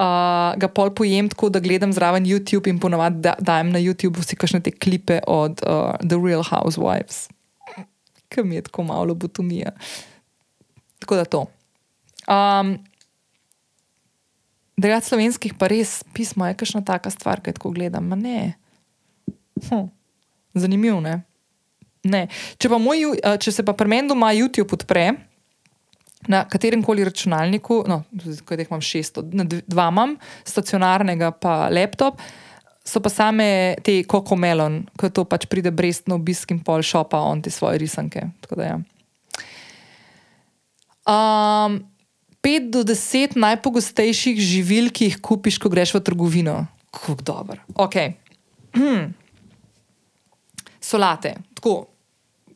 uh, 0.00 0.56
ga 0.56 0.70
pol 0.72 0.92
pojem 0.96 1.28
tako, 1.32 1.50
da 1.52 1.60
gledam 1.60 1.92
zraven 1.92 2.26
YouTube 2.28 2.72
in 2.72 2.80
ponovadi 2.80 3.20
da, 3.28 3.36
dajem 3.38 3.72
na 3.74 3.82
YouTube 3.82 4.20
vsi 4.24 4.38
kakšne 4.40 4.62
te 4.64 4.72
klipe 4.72 5.20
od 5.28 5.62
uh, 5.64 5.94
The 6.00 6.16
Real 6.16 6.44
Housewives, 6.48 7.28
ki 8.32 8.44
mi 8.46 8.60
je 8.60 8.66
tako 8.68 8.88
malo 8.88 9.12
lobotomija. 9.12 9.74
Tako 11.00 11.20
da 11.20 11.24
to. 11.24 11.46
Um, 12.30 12.78
Drugač, 14.80 15.10
slovenskih 15.10 15.56
pa 15.60 15.68
res 15.68 16.00
pismo 16.16 16.46
je 16.48 16.56
kakšna 16.56 16.80
taka 16.86 17.10
stvar, 17.12 17.42
ki 17.44 17.52
tako 17.52 17.74
gledam. 17.76 18.08
Hm. 18.08 19.90
Zanimivo, 20.56 21.02
ne? 21.04 21.20
ne. 22.04 22.28
Če, 22.56 22.70
moj, 22.72 23.18
eh, 23.18 23.36
če 23.40 23.52
se 23.52 23.64
pa 23.66 23.74
pri 23.76 23.90
meni 23.90 24.08
doma 24.08 24.32
YouTube 24.32 24.72
odpre 24.78 25.10
na 26.30 26.44
katerem 26.48 26.82
koli 26.84 27.04
računalniku, 27.04 27.82
no, 27.88 28.02
zdaj 28.12 28.66
imam 28.66 28.80
šest, 28.84 29.20
dva 29.68 29.88
imam, 29.92 30.16
stacionarnega 30.48 31.32
pa 31.36 31.68
laptop. 31.72 32.20
So 32.84 33.02
pa 33.04 33.12
same 33.12 33.76
te 33.84 33.98
kokomelon, 34.08 34.82
ko 34.98 35.10
to 35.12 35.26
pač 35.28 35.44
pride 35.48 35.70
brez 35.76 36.00
no 36.08 36.16
obisk 36.16 36.50
in 36.54 36.62
pol 36.64 36.80
šopa 36.84 37.20
on 37.20 37.42
te 37.44 37.52
svoje 37.52 37.78
risanke. 37.82 38.24
Ja. 38.56 38.78
Um, 41.04 41.82
5 42.40 42.70
do 42.72 42.80
10 42.84 43.36
najpogostejših 43.36 44.40
živil, 44.40 44.88
ki 44.88 45.10
jih 45.10 45.16
kupiš, 45.20 45.60
ko 45.60 45.68
greš 45.68 45.94
v 45.94 46.00
trgovino. 46.00 46.64
Kako 46.90 47.20
dobro. 47.20 47.60
Okay. 47.76 48.16
Hmm. 48.72 49.12
Solate, 50.80 51.36
tako. 51.54 51.86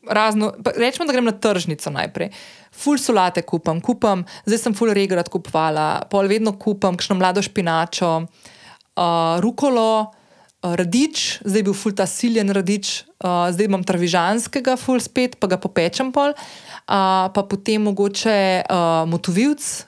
Razno, 0.05 0.53
rečemo, 0.77 1.05
da 1.05 1.13
grem 1.13 1.25
na 1.25 1.33
tržnico 1.33 1.89
najprej. 1.89 2.29
Ful 2.73 2.97
solate 2.97 3.41
kupam, 3.41 3.79
kupam, 3.81 4.25
zdaj 4.45 4.59
sem 4.61 4.73
ful 4.77 4.91
regrat 4.93 5.29
kupovala, 5.33 6.05
pol 6.11 6.29
vedno 6.29 6.53
kupam, 6.59 6.97
kakšno 6.97 7.17
mlado 7.17 7.41
špinačo, 7.41 8.11
uh, 8.21 9.39
rukolo, 9.41 9.89
uh, 10.05 10.75
radič, 10.77 11.39
zdaj 11.41 11.65
bil 11.65 11.73
ful 11.73 11.95
ta 11.97 12.05
siljen 12.05 12.53
radič, 12.53 13.05
uh, 13.23 13.49
zdaj 13.49 13.69
imam 13.69 13.85
travižanskega 13.85 14.77
ful 14.77 15.01
spet, 15.01 15.39
pa 15.41 15.49
ga 15.49 15.57
popečem 15.61 16.13
pol. 16.13 16.35
Uh, 16.35 16.64
uh, 16.85 17.27
pa 17.33 17.41
potem 17.49 17.81
mogoče 17.81 18.63
uh, 18.69 19.03
motovilc. 19.09 19.85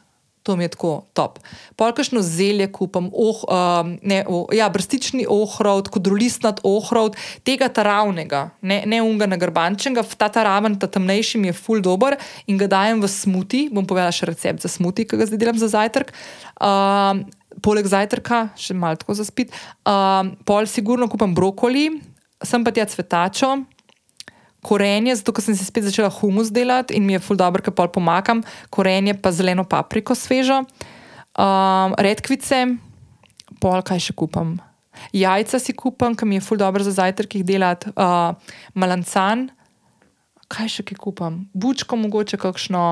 To 0.47 0.55
mi 0.55 0.63
je 0.63 0.71
tako 0.77 1.03
top. 1.11 1.41
Polkašno 1.75 2.21
zelje 2.23 2.69
kupam, 2.71 3.09
oh, 3.11 3.41
um, 3.51 3.97
ne, 3.99 4.21
oh, 4.31 4.47
ja, 4.55 4.69
brstični 4.71 5.25
ohrovt, 5.27 5.89
kodrolistnat 5.91 6.61
ohrovt, 6.63 7.19
tega 7.43 7.67
taravnega, 7.67 8.45
ne, 8.63 8.77
ne 8.87 9.01
unga 9.03 9.27
na 9.27 9.35
grbančenega, 9.35 10.05
ta 10.15 10.31
taraven, 10.31 10.79
ta 10.79 10.87
temnejši 10.87 11.43
mi 11.43 11.51
je 11.51 11.57
full 11.57 11.83
dober 11.83 12.15
in 12.47 12.55
ga 12.55 12.71
dajem 12.71 13.03
v 13.03 13.11
smuti. 13.11 13.65
Bom 13.67 13.83
povedala 13.83 14.15
še 14.15 14.31
recept 14.31 14.63
za 14.63 14.71
smuti, 14.71 15.03
ki 15.03 15.19
ga 15.19 15.27
zdaj 15.27 15.43
delam 15.43 15.59
za 15.59 15.67
zajtrk. 15.75 16.15
Um, 16.63 17.27
poleg 17.59 17.91
zajtrka, 17.91 18.47
še 18.55 18.71
malo 18.71 18.95
tako 19.03 19.19
za 19.19 19.27
spit. 19.27 19.51
Um, 19.83 20.37
pol 20.47 20.63
sigurno 20.63 21.11
kupam 21.11 21.35
brokoli, 21.35 21.89
sem 22.39 22.63
pa 22.63 22.71
tja 22.71 22.87
cvetačo 22.87 23.57
korenje, 24.65 25.15
zato 25.15 25.33
ker 25.33 25.45
sem 25.45 25.55
si 25.55 25.65
spet 25.65 25.85
začela 25.87 26.09
humus 26.09 26.49
delati 26.53 26.95
in 26.97 27.05
mi 27.05 27.15
je 27.15 27.23
ful 27.23 27.37
dobro, 27.37 27.61
ker 27.63 27.73
pol 27.75 27.89
pomakam, 27.93 28.43
korenje 28.73 29.15
pa 29.21 29.31
zeleno 29.31 29.63
papriko 29.67 30.15
svežo, 30.17 30.63
um, 30.63 31.97
redkvice, 31.97 32.65
pol 33.61 33.83
kaj 33.85 34.09
še 34.09 34.17
kupam. 34.17 34.57
Jajca 35.13 35.61
si 35.61 35.75
kupam, 35.77 36.17
ker 36.17 36.25
mi 36.25 36.39
je 36.39 36.45
ful 36.45 36.57
dobro 36.57 36.83
za 36.83 36.95
zajtrk 36.97 37.37
jih 37.37 37.45
delati, 37.45 37.93
uh, 37.93 38.33
malancan, 38.73 39.47
kaj 40.49 40.79
še 40.79 40.87
ki 40.87 40.97
kupam, 40.97 41.45
bučko 41.53 41.99
mogoče 41.99 42.39
kakšno, 42.41 42.83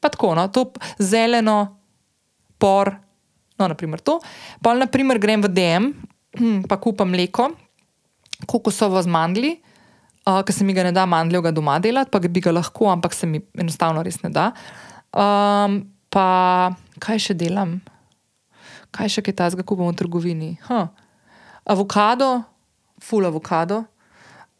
pa 0.00 0.12
tako, 0.12 0.36
no, 0.38 0.46
to 0.52 0.68
zeleno, 1.02 1.76
por, 2.62 2.94
no, 3.58 3.66
naprimer 3.66 4.00
to. 4.00 4.20
Pol, 4.62 4.78
naprimer, 4.80 5.18
grem 5.18 5.42
v 5.42 5.50
DM, 5.50 5.92
pa 6.70 6.78
kupam 6.78 7.10
mleko, 7.10 7.50
kokosovo 8.46 9.00
z 9.02 9.10
mandli 9.10 9.56
uh, 10.26 10.42
ker 10.42 10.54
se 10.54 10.64
mi 10.64 10.74
ga 10.74 10.84
ne 10.86 10.92
da 10.92 11.06
mandljega 11.06 11.52
doma 11.54 11.78
delati, 11.82 12.10
pa 12.10 12.20
bi 12.20 12.42
ga 12.42 12.52
lahko, 12.52 12.90
ampak 12.90 13.14
se 13.14 13.26
mi 13.26 13.40
enostavno 13.58 14.02
res 14.02 14.20
ne 14.22 14.30
da. 14.34 14.50
Um, 15.14 15.80
pa 16.10 16.72
kaj 17.02 17.22
še 17.28 17.36
delam, 17.38 17.78
kaj 18.94 19.16
še 19.16 19.24
kaj 19.26 19.36
tazga 19.42 19.66
kupam 19.66 19.90
v 19.92 19.98
trgovini. 19.98 20.50
Huh. 20.68 20.88
Avokado, 21.66 22.40
full 23.02 23.26
avokado, 23.26 23.84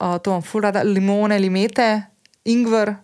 uh, 0.00 0.18
to 0.18 0.30
imam 0.32 0.44
full 0.44 0.66
rada, 0.66 0.84
limone, 0.86 1.38
limete, 1.38 1.88
ingver, 2.46 2.96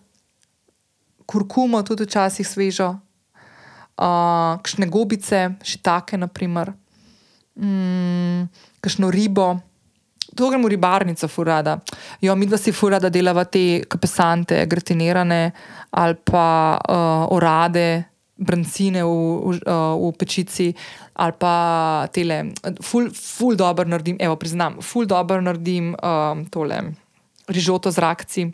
kurkumo, 1.27 1.81
tudi 1.87 2.07
včasih 2.07 2.47
svežo, 2.47 2.89
uh, 2.93 4.55
kakšne 4.59 4.87
gobice, 4.91 5.45
šitake, 5.63 6.19
naprimer, 6.19 6.73
mm, 7.59 8.49
kakšno 8.83 9.11
ribo 9.11 9.53
to 10.35 10.49
gremo 10.49 10.67
v 10.67 10.75
ribarnico, 10.75 11.27
furada. 11.27 11.77
Jo, 12.21 12.35
mi 12.35 12.45
dva 12.45 12.57
si 12.57 12.71
furada 12.71 13.09
delava 13.09 13.45
te 13.45 13.83
kapesante, 13.87 14.65
gratinirane 14.65 15.51
ali 15.91 16.15
pa 16.23 16.79
uh, 16.79 17.33
orade, 17.35 18.03
brancine 18.35 19.03
v, 19.03 19.07
v, 19.07 19.59
uh, 19.65 19.93
v 19.99 20.11
pečici 20.17 20.73
ali 21.13 21.33
pa 21.37 22.07
tele. 22.11 22.53
Ful, 22.81 23.11
ful 23.13 23.55
dobro 23.55 23.85
naredim, 23.85 24.17
evo, 24.19 24.35
priznam, 24.35 24.81
ful 24.81 25.05
dobro 25.05 25.41
naredim 25.41 25.93
uh, 25.93 26.41
tole 26.49 26.81
rižoto 27.47 27.91
z 27.91 27.97
rakci. 28.01 28.47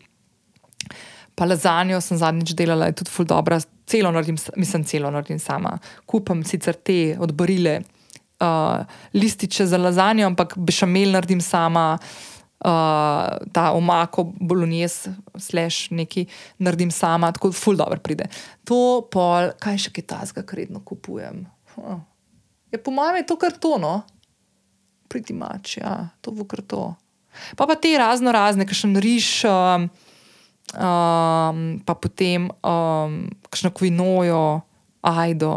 Pa 1.35 1.47
lazanjo 1.47 2.01
sem 2.03 2.19
zadnjič 2.19 2.51
delala, 2.51 2.89
je 2.89 2.99
tudi 2.99 3.13
ful 3.13 3.25
dobro, 3.25 3.55
celo 3.87 4.11
naredim, 4.11 4.35
mislim, 4.59 4.83
celo 4.83 5.11
naredim 5.11 5.39
sama. 5.39 5.77
Kupam 6.05 6.43
sicer 6.43 6.75
te 6.75 7.15
odborile 7.19 7.79
uh, 8.39 8.85
lističe 9.13 9.65
za 9.65 9.77
lazanjo, 9.77 10.27
ampak 10.27 10.57
bešamel 10.57 11.11
naredim 11.11 11.41
sama, 11.41 11.97
uh, 12.65 12.69
ta 13.53 13.71
omako, 13.75 14.31
bolognese, 14.39 15.13
slash 15.37 15.91
neki 15.91 16.25
naredim 16.57 16.91
sama, 16.91 17.31
tako 17.31 17.51
ful 17.51 17.77
dobro 17.79 17.99
pride. 18.03 18.29
To 18.63 19.01
pol, 19.11 19.51
kaj 19.59 19.85
še 19.85 19.93
kaj 19.95 20.07
tasga, 20.13 20.43
kar 20.43 20.63
redno 20.63 20.83
kupujem. 20.85 21.45
Huh. 21.75 21.99
Ja, 22.71 22.81
po 22.83 22.93
mojem 22.93 23.21
je 23.21 23.29
to 23.31 23.39
kar 23.41 23.55
tono, 23.57 24.01
priti 25.09 25.33
mač, 25.33 25.77
ja, 25.79 26.11
to 26.21 26.35
bo 26.35 26.45
kar 26.45 26.61
to. 26.61 26.93
Pa 27.57 27.65
pa 27.69 27.75
te 27.77 27.93
razno 27.97 28.33
razne, 28.33 28.65
ki 28.65 28.75
še 28.75 28.89
nariš. 28.89 29.29
Um, 29.49 29.89
um, 30.73 31.63
pa 31.85 31.93
potem 31.97 32.49
um, 32.49 33.21
kakšno 33.47 33.71
kvinojo, 33.77 34.43
ajdo, 35.05 35.53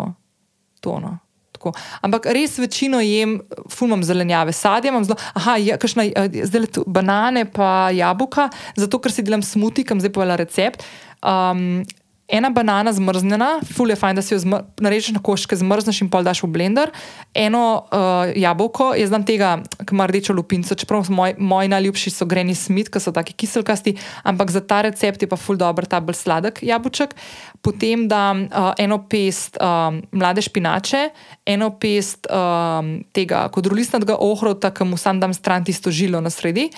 tono 0.85 1.22
tako. 1.63 1.73
Ampak 2.03 2.27
res 2.35 2.59
večino 2.59 3.01
jem, 3.01 3.39
fumam 3.71 4.03
zelenjave, 4.03 4.53
sadje 4.53 4.91
imam 4.91 5.07
zelo, 5.07 5.17
aha, 5.39 5.57
ja, 5.63 5.79
kašna, 5.79 6.05
eh, 6.11 6.43
zdaj 6.45 6.67
tu 6.75 6.85
banane, 6.87 7.47
pa 7.47 7.91
jabolka, 7.95 8.51
zato 8.77 8.99
ker 8.99 9.13
si 9.13 9.23
delam 9.23 9.43
smuti, 9.43 9.85
kam 9.85 10.03
zdaj 10.03 10.13
povedala 10.13 10.37
recept. 10.43 10.83
Um, 11.23 11.85
ena 12.29 12.51
banana 12.51 12.93
zmrznjena, 12.93 13.61
ful 13.75 13.91
je 13.91 13.97
fajn, 13.97 14.17
da 14.17 14.23
si 14.23 14.35
jo 14.35 14.61
narežeš 14.81 15.13
na 15.17 15.21
koščke, 15.25 15.57
zmrzneš 15.59 16.03
in 16.05 16.11
pol 16.13 16.25
daš 16.25 16.43
v 16.47 16.51
blender. 16.55 16.93
Eno 17.35 17.63
uh, 17.85 18.31
jabolko, 18.39 18.93
jaz 18.97 19.11
znam 19.13 19.27
tega, 19.29 19.57
ki 19.83 19.93
ima 19.93 20.07
rdečo 20.09 20.37
lupinco, 20.37 20.77
čeprav 20.79 21.11
moj, 21.13 21.35
moji 21.39 21.73
najljubši 21.73 22.15
so 22.15 22.29
greni 22.31 22.55
smit, 22.57 22.89
ki 22.93 23.03
so 23.03 23.13
taki 23.13 23.37
kiselkasti, 23.37 23.97
ampak 24.25 24.55
za 24.55 24.65
ta 24.65 24.81
recept 24.87 25.23
je 25.23 25.29
pa 25.29 25.37
ful 25.37 25.61
dobr, 25.61 25.87
ta 25.87 26.01
bolj 26.01 26.21
sladek 26.23 26.63
jabolček. 26.65 27.15
Potem 27.63 28.09
dam 28.09 28.47
uh, 28.49 28.73
eno 28.81 29.03
pest 29.11 29.61
um, 29.61 30.01
mlade 30.17 30.43
špinače, 30.43 31.05
eno 31.47 31.73
pest 31.77 32.31
um, 32.31 32.97
tega 33.13 33.45
kodrolistnega 33.53 34.17
ohrota, 34.19 34.73
ki 34.73 34.89
mu 34.89 34.97
sam 34.97 35.21
dam 35.21 35.35
stran 35.37 35.69
tisto 35.69 35.93
žilo 35.93 36.23
na 36.25 36.33
sredi. 36.33 36.71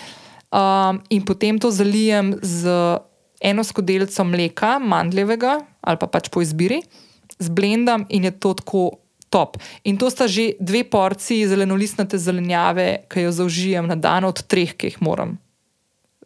Um, 0.55 1.03
in 1.11 1.25
potem 1.27 1.59
to 1.59 1.71
zalijem 1.71 2.37
z 2.43 2.71
eno 3.45 3.65
skodelico 3.65 4.25
mleka, 4.25 4.79
mandljevega 4.81 5.59
ali 5.85 6.01
pa 6.01 6.09
pač 6.09 6.31
po 6.33 6.41
izbiri, 6.41 6.81
zblendam 7.39 8.07
in 8.09 8.25
je 8.25 8.33
to 8.41 8.55
tako 8.57 8.91
top. 9.35 9.59
In 9.85 9.99
to 10.01 10.09
sta 10.11 10.31
že 10.31 10.55
dve 10.63 10.85
porciji 10.87 11.49
zelenolistnate 11.51 12.19
zelenjave, 12.19 13.05
ki 13.11 13.27
jo 13.27 13.33
zaužijem 13.35 13.91
na 13.91 13.99
dan 13.99 14.25
od 14.25 14.41
treh, 14.47 14.73
ki 14.73 14.93
jih 14.95 15.03
moram. 15.03 15.37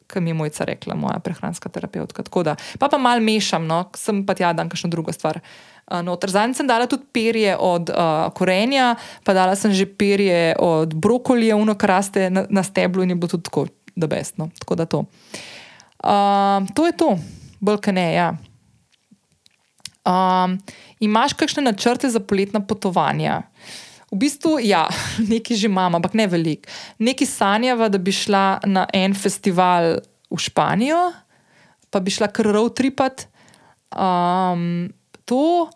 Kaj 0.09 0.23
mi 0.25 0.31
je 0.31 0.37
mojca 0.37 0.65
rekla, 0.65 0.97
moja 0.97 1.19
prehranska 1.21 1.69
terapeutka. 1.69 2.23
Da, 2.45 2.55
pa 2.79 2.89
pa 2.89 3.01
mal 3.01 3.21
mešam, 3.21 3.67
no, 3.69 3.83
sem 3.97 4.23
pa 4.25 4.37
tja 4.37 4.55
dan 4.57 4.69
kakšno 4.69 4.93
drugo 4.93 5.13
stvar. 5.13 5.41
No, 5.89 6.19
Zadnjič 6.21 6.61
sem 6.61 6.69
dala 6.69 6.85
tudi 6.85 7.09
perje 7.13 7.57
od 7.57 7.89
uh, 7.89 8.29
korenja, 8.37 8.95
pa 9.25 9.33
dala 9.33 9.57
sem 9.57 9.73
že 9.73 9.89
perje 9.89 10.53
od 10.61 10.93
brokolija, 10.93 11.57
uno 11.57 11.75
kraste 11.75 12.29
na, 12.29 12.45
na 12.49 12.63
steblu 12.63 13.03
in 13.03 13.17
je 13.17 13.17
bilo 13.17 13.33
tudi 13.33 13.49
tako, 13.49 13.67
da 13.97 14.07
bestno. 14.07 14.53
Tako 14.61 14.75
da 14.77 14.85
to. 14.85 14.99
Uh, 15.09 15.58
Um, 16.09 16.69
to 16.73 16.87
je 16.89 16.97
to, 16.97 17.11
bolj 17.61 17.83
kaj 17.85 17.93
ne. 17.93 18.07
Ja. 18.17 18.29
Um, 20.09 20.57
imaš 21.05 21.37
kakšne 21.37 21.67
načrte 21.67 22.09
za 22.09 22.21
poletna 22.21 22.65
potovanja? 22.65 23.43
V 24.09 24.23
bistvu, 24.25 24.57
ja, 24.65 24.87
nekaj 25.33 25.61
že 25.61 25.69
imam, 25.69 25.99
ampak 25.99 26.17
ne 26.17 26.25
veliko. 26.25 26.71
Nekaj 26.97 27.29
sanjava, 27.29 27.91
da 27.93 28.01
bi 28.01 28.15
šla 28.15 28.65
na 28.65 28.87
en 28.97 29.13
festival 29.13 30.01
v 30.33 30.41
Španijo, 30.41 31.13
pa 31.93 32.01
bi 32.01 32.13
šla 32.13 32.33
kar 32.33 32.49
road 32.57 32.73
tripat. 32.81 33.29
Um, 33.93 34.89
to, 35.29 35.69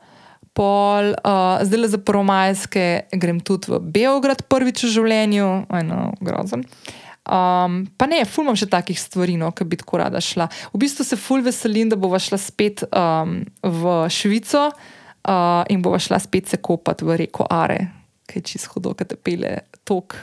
pol, 0.57 1.12
uh, 1.12 1.61
zdaj 1.61 1.80
le 1.80 1.93
za 1.93 2.01
promajske, 2.01 3.12
grem 3.20 3.45
tudi 3.45 3.68
v 3.72 3.85
Beograd, 3.85 4.45
prvič 4.49 4.89
v 4.89 4.97
življenju, 4.97 5.53
eno 5.76 6.12
grozen. 6.24 6.64
Uh, 6.64 7.02
Um, 7.23 7.85
pa 7.97 8.09
ne, 8.11 8.25
ful 8.27 8.43
imam 8.43 8.57
še 8.59 8.66
takih 8.66 8.99
stvari, 8.99 9.37
no, 9.39 9.53
ki 9.55 9.66
bi 9.70 9.79
tako 9.79 10.01
rada 10.01 10.18
šla. 10.23 10.49
V 10.73 10.81
bistvu 10.83 11.07
se 11.07 11.18
ful 11.20 11.45
veselim, 11.47 11.93
da 11.93 11.99
bova 12.01 12.18
šla 12.18 12.39
spet 12.43 12.83
um, 12.89 13.37
v 13.62 13.97
Švico 14.11 14.64
uh, 14.73 15.62
in 15.70 15.85
bova 15.85 16.01
šla 16.03 16.18
spet 16.23 16.51
se 16.51 16.59
kopati 16.59 17.07
v 17.07 17.20
reko 17.23 17.47
Are, 17.47 17.79
ki 18.27 18.41
je 18.41 18.49
čisto 18.51 18.75
hodo, 18.75 18.97
ki 18.99 19.07
te 19.07 19.18
pele 19.18 19.61
tok. 19.87 20.18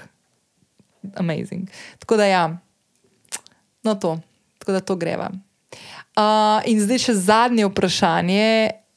Amazing. 1.15 1.71
Tako 2.03 2.17
da 2.19 2.27
ja, 2.27 2.43
no 3.87 3.95
to, 3.95 4.17
tako 4.59 4.75
da 4.75 4.83
to 4.83 4.97
greva. 4.99 5.29
Uh, 6.19 6.59
in 6.67 6.81
zdaj 6.83 6.99
še 7.05 7.15
zadnje 7.15 7.69
vprašanje. 7.69 8.49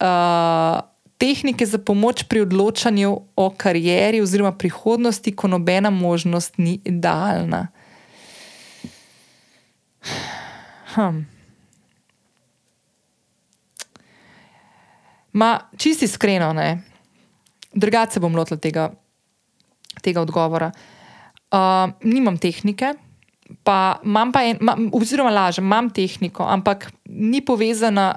Uh, 0.02 0.82
tehnike 1.22 1.62
za 1.62 1.78
pomoč 1.78 2.24
pri 2.26 2.42
odločanju 2.42 3.10
o 3.38 3.46
karieri 3.54 4.18
oziroma 4.18 4.50
prihodnosti, 4.58 5.30
ko 5.30 5.46
nobena 5.46 5.94
možnost 5.94 6.58
ni 6.58 6.80
idealna. 6.82 7.68
Hm. 10.94 11.22
Ma, 15.32 15.58
čisti 15.78 16.04
iskreno, 16.04 16.52
drugače 17.72 18.20
bom 18.20 18.36
lotila 18.36 18.60
tega, 18.60 18.90
tega 20.04 20.20
odgovora. 20.20 20.70
Uh, 21.52 21.92
nimam 22.04 22.36
tehnike, 22.40 22.94
pa 23.64 24.00
imam 24.04 24.32
pa 24.32 24.42
en, 24.48 24.60
ma, 24.60 24.76
oziroma 24.92 25.30
lažem, 25.32 25.64
imam 25.64 25.90
tehniko, 25.92 26.44
ampak 26.44 26.90
ni 27.08 27.40
povezana 27.44 28.12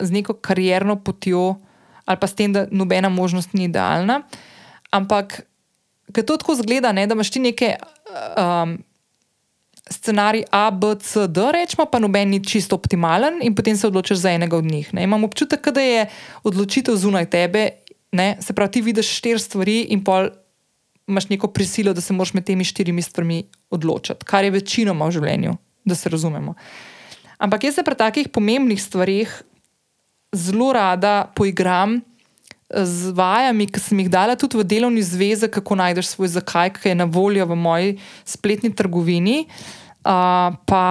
z 0.00 0.12
neko 0.12 0.38
karierno 0.40 0.96
potjo 0.96 1.56
ali 2.10 2.18
pa 2.18 2.26
s 2.26 2.34
tem, 2.34 2.52
da 2.52 2.66
nobena 2.70 3.08
možnost 3.08 3.52
ni 3.54 3.68
idealna. 3.68 4.22
Ampak, 4.90 5.44
ker 6.10 6.24
to 6.26 6.34
tako 6.40 6.56
zgleda, 6.58 6.90
ne, 6.92 7.04
da 7.06 7.14
imaš 7.14 7.30
ti 7.30 7.38
neke. 7.38 7.76
Um, 8.34 8.80
scenarij 9.90 10.44
A, 10.50 10.70
B, 10.70 10.94
C, 11.02 11.26
D, 11.28 11.52
rečemo, 11.52 11.86
pa 11.90 11.98
noben 11.98 12.30
ni 12.30 12.44
čisto 12.44 12.76
optimalen, 12.78 13.40
in 13.42 13.54
potem 13.54 13.76
se 13.76 13.86
odločiš 13.86 14.22
za 14.22 14.30
enega 14.30 14.56
od 14.56 14.64
njih. 14.64 14.94
Ne. 14.94 15.04
Imam 15.04 15.24
občutek, 15.24 15.68
da 15.68 15.80
je 15.80 16.06
odločitev 16.42 16.96
zunaj 16.96 17.30
tebe, 17.30 17.68
ne. 18.12 18.36
se 18.40 18.52
pravi, 18.52 18.72
ti 18.72 18.80
vidiš 18.80 19.10
štiri 19.18 19.38
stvari 19.38 19.80
in 19.90 20.04
pol 20.04 20.30
imaš 21.10 21.28
neko 21.28 21.50
prisilo, 21.50 21.92
da 21.92 22.00
se 22.00 22.14
moraš 22.14 22.34
med 22.34 22.46
temi 22.46 22.64
štirimi 22.64 23.02
stvarmi 23.02 23.42
odločiti, 23.70 24.24
kar 24.24 24.44
je 24.46 24.54
večinoma 24.54 25.08
v 25.08 25.16
življenju, 25.18 25.56
da 25.84 25.94
se 25.94 26.08
razumemo. 26.08 26.54
Ampak 27.38 27.64
jaz 27.64 27.74
se 27.74 27.82
pri 27.82 27.96
takih 27.98 28.28
pomembnih 28.28 28.82
stvarih 28.82 29.42
zelo 30.36 30.72
rada 30.72 31.32
poigram 31.34 31.98
z 32.70 33.10
vajami, 33.16 33.66
ki 33.66 33.80
sem 33.82 33.98
jih 34.02 34.10
dala 34.10 34.36
tudi 34.38 34.60
v 34.60 34.66
delovni 34.66 35.02
zvezi, 35.02 35.50
kako 35.50 35.78
najdeš 35.80 36.14
svoj 36.14 36.30
zakaj, 36.38 36.70
ki 36.78 36.92
je 36.92 36.94
na 36.94 37.04
voljo 37.04 37.46
v 37.50 37.58
moji 37.58 37.90
spletni 38.24 38.70
trgovini. 38.74 39.46
Uh, 40.00 40.54
pa 40.66 40.84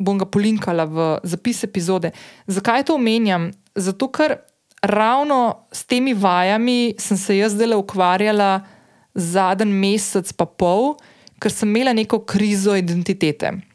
bom 0.00 0.20
ga 0.20 0.28
polinkala 0.28 0.84
v 0.84 1.08
zapis 1.24 1.64
epizode. 1.64 2.12
Zakaj 2.46 2.88
to 2.88 2.96
omenjam? 2.96 3.50
Zato, 3.76 4.08
ker 4.12 4.40
ravno 4.84 5.68
s 5.72 5.84
temi 5.84 6.14
vajami 6.16 6.94
sem 7.00 7.16
se 7.16 7.36
jaz 7.36 7.56
zdaj 7.56 7.76
ukvarjala 7.76 8.62
zadnji 9.14 9.72
mesec, 9.72 10.32
pa 10.32 10.46
pol, 10.46 10.94
ker 11.40 11.52
sem 11.52 11.68
imela 11.68 11.92
neko 11.96 12.22
krizo 12.24 12.76
identitete 12.76 13.69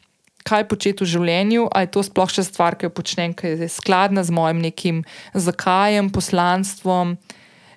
kaj 0.46 0.66
početi 0.70 1.02
v 1.02 1.10
življenju, 1.10 1.66
ali 1.74 1.88
je 1.88 1.94
to 1.96 2.04
sploh 2.06 2.30
še 2.30 2.46
stvar, 2.46 2.78
ki 2.78 2.86
jo 2.86 2.92
počnem, 2.94 3.34
ki 3.34 3.56
je 3.64 3.70
skladna 3.72 4.22
z 4.26 4.34
mojim 4.34 4.62
nekim 4.62 5.02
zakajem, 5.34 6.12
poslanstvom, 6.14 7.16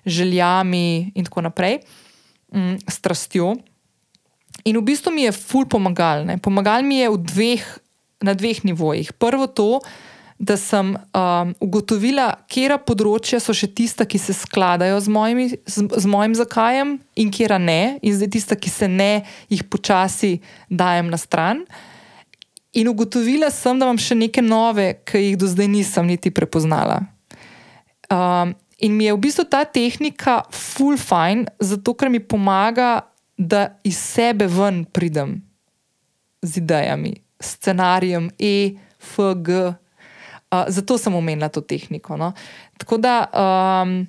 željami 0.06 1.10
in 1.14 1.26
tako 1.26 1.44
naprej, 1.48 1.80
mm, 2.54 2.86
strastjo. 2.88 3.56
In 4.64 4.76
v 4.78 4.84
bistvu 4.84 5.12
mi 5.12 5.26
je 5.26 5.32
ful 5.32 5.66
pomagal. 5.66 6.24
Ne? 6.28 6.38
Pomagal 6.38 6.84
mi 6.86 7.00
je 7.00 7.10
dveh, 7.10 7.64
na 8.20 8.36
dveh 8.36 8.64
nivojih. 8.64 9.12
Prvo 9.16 9.46
to, 9.46 9.80
da 10.40 10.56
sem 10.56 10.94
um, 10.96 11.52
ugotovila, 11.60 12.30
kera 12.48 12.78
področja 12.80 13.36
so 13.44 13.52
še 13.52 13.68
tista, 13.76 14.06
ki 14.08 14.16
se 14.16 14.32
skladajo 14.32 14.96
z, 15.04 15.12
mojimi, 15.12 15.46
z, 15.68 15.84
z 15.84 16.08
mojim 16.08 16.32
zakajem, 16.36 16.94
in 17.20 17.28
kera 17.28 17.58
ne, 17.60 18.00
in 18.00 18.16
zdaj 18.16 18.30
tista, 18.32 18.56
ki 18.56 18.72
se 18.72 18.88
ne, 18.88 19.26
jih 19.52 19.60
počasi 19.68 20.38
dajem 20.72 21.12
na 21.12 21.20
stran. 21.20 21.60
In 22.72 22.88
ugotovila 22.88 23.50
sem, 23.50 23.78
da 23.78 23.88
imam 23.88 23.98
še 23.98 24.14
neke 24.14 24.42
nove, 24.42 25.00
ki 25.06 25.24
jih 25.24 25.38
do 25.40 25.48
zdaj 25.50 25.68
nisem 25.70 26.06
niti 26.06 26.30
prepoznala. 26.30 27.00
Um, 28.10 28.54
in 28.78 28.94
mi 28.94 29.08
je 29.08 29.14
v 29.16 29.22
bistvu 29.26 29.44
ta 29.50 29.64
tehnika 29.66 30.44
full 30.54 30.98
fine, 30.98 31.50
zato 31.58 31.94
ker 31.98 32.10
mi 32.12 32.22
pomaga, 32.22 33.06
da 33.34 33.72
iz 33.88 33.96
sebe 33.96 34.46
ven 34.50 34.84
pridem 34.84 35.38
z 36.44 36.60
idejami, 36.60 37.14
scenarijem 37.40 38.28
E, 38.38 38.76
F, 39.00 39.18
G. 39.40 39.72
Uh, 40.50 40.66
zato 40.68 40.98
sem 40.98 41.14
omenila 41.14 41.48
to 41.48 41.64
tehniko. 41.64 42.20
No? 42.20 42.32
Tako 42.78 43.02
da. 43.02 43.26
Um, 43.34 44.06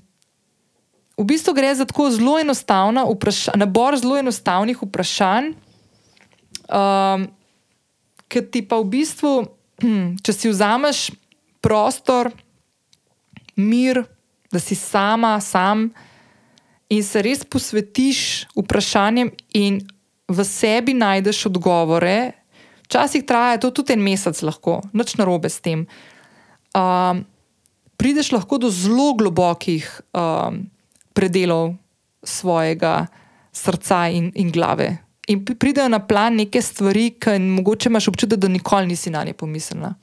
V 1.19 1.25
bistvu 1.27 1.53
gre 1.53 1.69
za 1.75 1.85
tako 1.85 2.07
zelo 2.09 2.39
enostavna 2.39 3.03
vprašanja, 3.05 3.59
nabor 3.61 3.93
zelo 3.99 4.15
enostavnih 4.17 4.79
vprašanj, 4.81 5.51
um, 6.65 7.27
ki 8.31 8.45
ti 8.47 8.63
pa 8.63 8.79
v 8.79 8.87
bistvu, 8.95 9.33
če 10.23 10.31
si 10.31 10.51
vzameš 10.51 11.09
prostor, 11.59 12.31
mir, 13.59 14.05
da 14.51 14.59
si 14.59 14.75
sama, 14.75 15.35
sam 15.43 15.91
in 16.91 17.03
se 17.03 17.21
res 17.23 17.43
posvetiš 17.47 18.51
vprašanjem 18.55 19.29
in 19.55 19.79
v 20.31 20.43
sebi 20.47 20.95
najdeš 20.95 21.45
odgovore, 21.51 22.41
Včasih 22.91 23.23
traja 23.23 23.55
to 23.55 23.69
tudi 23.71 23.95
en 23.95 24.03
mesec, 24.03 24.35
lahko, 24.43 24.81
noč 24.91 25.15
narobe 25.15 25.47
s 25.47 25.63
tem. 25.63 25.85
Um, 26.75 27.23
prideš 27.95 28.33
lahko 28.35 28.59
do 28.59 28.67
zelo 28.67 29.13
globokih 29.15 29.87
um, 30.11 30.67
predelov 31.15 31.79
svojega 32.19 33.07
srca 33.55 34.11
in, 34.11 34.27
in 34.35 34.51
glave. 34.51 34.99
In 35.27 35.43
pridejo 35.45 35.89
na 35.89 35.99
plan 35.99 36.35
neke 36.35 36.61
stvari, 36.61 37.11
ki 37.21 37.37
mogoče 37.39 37.89
imaš 37.89 38.07
občutek, 38.09 38.39
da 38.41 38.47
nikoli 38.49 38.87
nisi 38.89 39.09
na 39.13 39.23
ne 39.23 39.33
pomislila. 39.33 39.93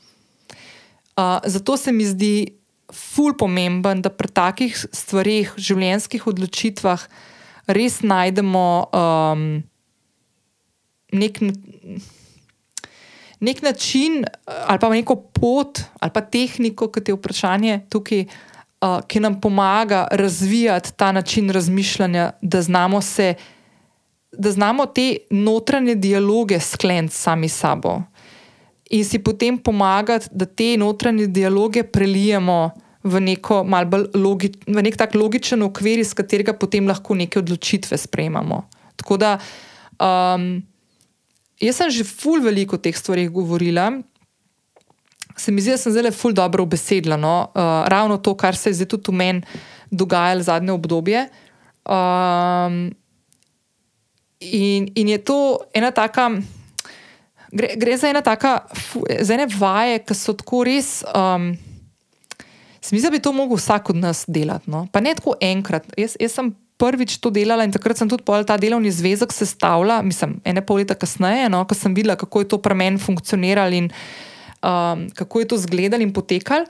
Uh, 1.19 1.39
zato 1.45 1.77
se 1.77 1.93
mi 1.93 2.07
zdi 2.07 2.47
ful 2.95 3.35
pomemben, 3.35 4.03
da 4.03 4.13
pri 4.15 4.31
takih 4.31 4.77
stvarih, 4.95 5.51
življenjskih 5.59 6.27
odločitvah, 6.31 7.03
res 7.67 7.99
najdemo 8.01 8.69
um, 8.95 9.43
nek, 11.13 11.43
nek 13.45 13.61
način 13.67 14.23
ali 14.47 14.81
pa 14.81 14.89
neko 14.95 15.19
pot 15.35 15.83
ali 15.99 16.15
pa 16.15 16.23
tehniko, 16.23 16.89
kot 16.95 17.09
je 17.09 17.19
vprašanje 17.19 17.83
tukaj. 17.91 18.29
Uh, 18.79 19.01
ki 19.11 19.19
nam 19.19 19.41
pomaga 19.43 20.05
razvijati 20.15 20.93
ta 20.95 21.09
način 21.13 21.51
razmišljanja, 21.51 22.29
da 22.39 22.61
znamo 22.63 23.01
se 23.03 23.33
uh, 23.35 23.47
da 24.33 24.51
znamo 24.53 24.87
te 24.87 25.17
notranje 25.31 25.95
dialoge 25.95 26.61
skleniti 26.61 27.15
sami 27.15 27.49
sabo 27.49 28.03
in 28.91 29.05
si 29.05 29.19
potem 29.19 29.59
pomagati, 29.59 30.29
da 30.31 30.47
te 30.47 30.77
notranje 30.77 31.27
dialoge 31.27 31.83
prelijemo 31.83 32.71
v, 33.03 33.21
neko 33.21 33.63
logi, 34.15 34.53
v 34.67 34.83
nek 34.83 34.97
tak 34.97 35.15
logičen 35.15 35.63
okvir, 35.63 36.01
iz 36.01 36.15
katerega 36.17 36.57
potem 36.57 36.89
lahko 36.89 37.15
neke 37.15 37.39
odločitve 37.39 37.99
sprejemamo. 37.99 38.63
Tako 38.97 39.17
da 39.21 39.37
um, 40.01 40.63
jaz 41.61 41.77
sem 41.77 41.91
že 41.91 42.05
ful 42.05 42.43
veliko 42.43 42.77
o 42.77 42.83
teh 42.83 42.97
stvarih 42.97 43.31
govorila. 43.31 43.93
Se 45.39 45.53
mi 45.53 45.63
zdi, 45.63 45.77
da 45.77 45.79
sem 45.79 45.93
zelo 45.93 46.11
ful 46.11 46.33
dobro 46.33 46.65
obesedla. 46.65 47.17
No? 47.21 47.53
Uh, 47.53 47.85
ravno 47.87 48.19
to, 48.19 48.35
kar 48.35 48.57
se 48.57 48.73
je 48.73 48.81
zdaj 48.81 48.89
tudi 48.97 49.13
v 49.13 49.15
meni 49.15 49.43
dogajalo 49.91 50.43
zadnje 50.43 50.73
obdobje. 50.73 51.29
Um, 51.85 52.89
In, 54.41 54.89
in 54.95 55.09
je 55.09 55.19
to 55.19 55.39
ena 55.75 55.91
taka, 55.91 56.29
gre, 57.51 57.75
gre 57.77 57.97
za 57.97 58.09
ena 58.09 58.23
taka, 58.23 58.61
za 59.21 59.35
ene 59.35 59.49
vaje, 59.59 59.99
ki 60.07 60.15
so 60.15 60.37
tako 60.39 60.63
res. 60.69 61.01
Um, 61.15 61.57
Mislim, 62.89 63.03
da 63.03 63.11
bi 63.11 63.19
to 63.21 63.33
lahko 63.33 63.57
vsak 63.59 63.91
od 63.91 63.97
nas 63.97 64.25
delal. 64.29 64.63
No? 64.67 64.87
Pa 64.93 65.01
ne 65.01 65.13
tako 65.15 65.35
enkrat. 65.41 65.85
Jaz, 65.99 66.15
jaz 66.21 66.33
sem 66.33 66.55
prvič 66.79 67.19
to 67.19 67.31
delala 67.35 67.67
in 67.67 67.73
takrat 67.75 67.99
sem 67.99 68.09
tudi 68.09 68.23
ta 68.47 68.57
delovni 68.57 68.91
zvezek 68.91 69.33
sestavljala, 69.35 70.03
mislim, 70.03 70.39
ene 70.45 70.63
pol 70.65 70.79
leta 70.79 70.95
kasneje, 70.95 71.49
no? 71.51 71.65
ko 71.67 71.75
sem 71.75 71.95
videla, 71.95 72.17
kako 72.17 72.41
je 72.41 72.49
to 72.49 72.59
pri 72.63 72.75
meni 72.75 72.99
funkcioniralo 73.03 73.75
in 73.75 73.91
um, 74.63 75.09
kako 75.15 75.41
je 75.41 75.49
to 75.49 75.59
izgledalo 75.59 76.03
in 76.03 76.13
potekalo. 76.13 76.65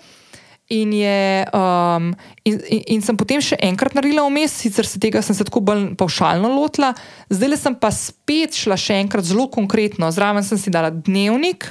In, 0.69 0.93
je, 0.93 1.47
um, 1.57 2.11
in, 2.45 2.59
in, 2.69 2.83
in 2.93 3.01
sem 3.01 3.17
potem 3.17 3.41
še 3.41 3.57
enkrat 3.65 3.95
naredila 3.97 4.27
vmes, 4.27 4.53
sicer 4.53 4.85
se 4.85 5.01
tega 5.01 5.23
sem 5.25 5.33
se 5.33 5.47
tako 5.49 5.63
bolj 5.65 5.87
paušalno 5.97 6.51
lotila, 6.53 6.91
zdaj 7.33 7.57
sem 7.57 7.77
pa 7.81 7.89
spet 7.89 8.53
šla 8.53 8.77
še 8.77 8.99
enkrat 9.01 9.25
zelo 9.25 9.47
konkretno. 9.49 10.11
Zraven 10.13 10.45
sem 10.45 10.61
si 10.61 10.69
dala 10.69 10.91
dnevnik 10.93 11.71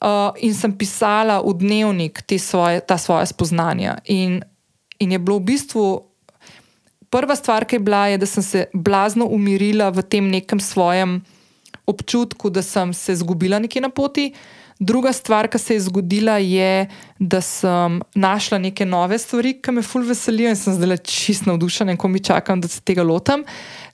uh, 0.00 0.32
in 0.40 0.56
sem 0.56 0.72
pisala 0.72 1.42
v 1.44 1.52
dnevnik 1.60 2.24
svoje, 2.40 2.80
ta 2.80 2.96
svoje 2.96 3.28
spoznanja. 3.28 3.98
In, 4.08 4.40
in 4.96 5.12
je 5.12 5.20
bilo 5.20 5.36
v 5.44 5.52
bistvu 5.52 5.84
prva 7.12 7.36
stvar, 7.36 7.68
ki 7.68 7.76
je 7.76 7.84
bila, 7.84 8.06
je, 8.08 8.18
da 8.18 8.26
sem 8.26 8.42
se 8.42 8.66
blazno 8.72 9.28
umirila 9.28 9.92
v 9.92 10.02
tem 10.02 10.26
nekem 10.32 10.60
svojem 10.60 11.20
občutku, 11.86 12.50
da 12.50 12.62
sem 12.62 12.94
se 12.96 13.12
izgubila 13.12 13.60
nekje 13.60 13.84
na 13.84 13.92
poti. 13.92 14.32
Druga 14.78 15.12
stvar, 15.12 15.46
ki 15.48 15.58
se 15.58 15.74
je 15.74 15.80
zgodila, 15.86 16.38
je, 16.42 16.88
da 17.18 17.40
sem 17.40 18.00
našla 18.14 18.58
neke 18.58 18.86
nove 18.86 19.18
stvari, 19.18 19.54
ki 19.62 19.72
me 19.72 19.84
fulj 19.86 20.08
veselijo 20.08 20.50
in 20.50 20.58
sem 20.58 20.74
zdaj 20.74 20.98
čisto 21.06 21.50
navdušena 21.50 21.96
ko 21.96 22.08
mi 22.08 22.20
čakam, 22.20 22.60
da 22.60 22.68
se 22.68 22.80
tega 22.80 23.02
lotam. 23.06 23.44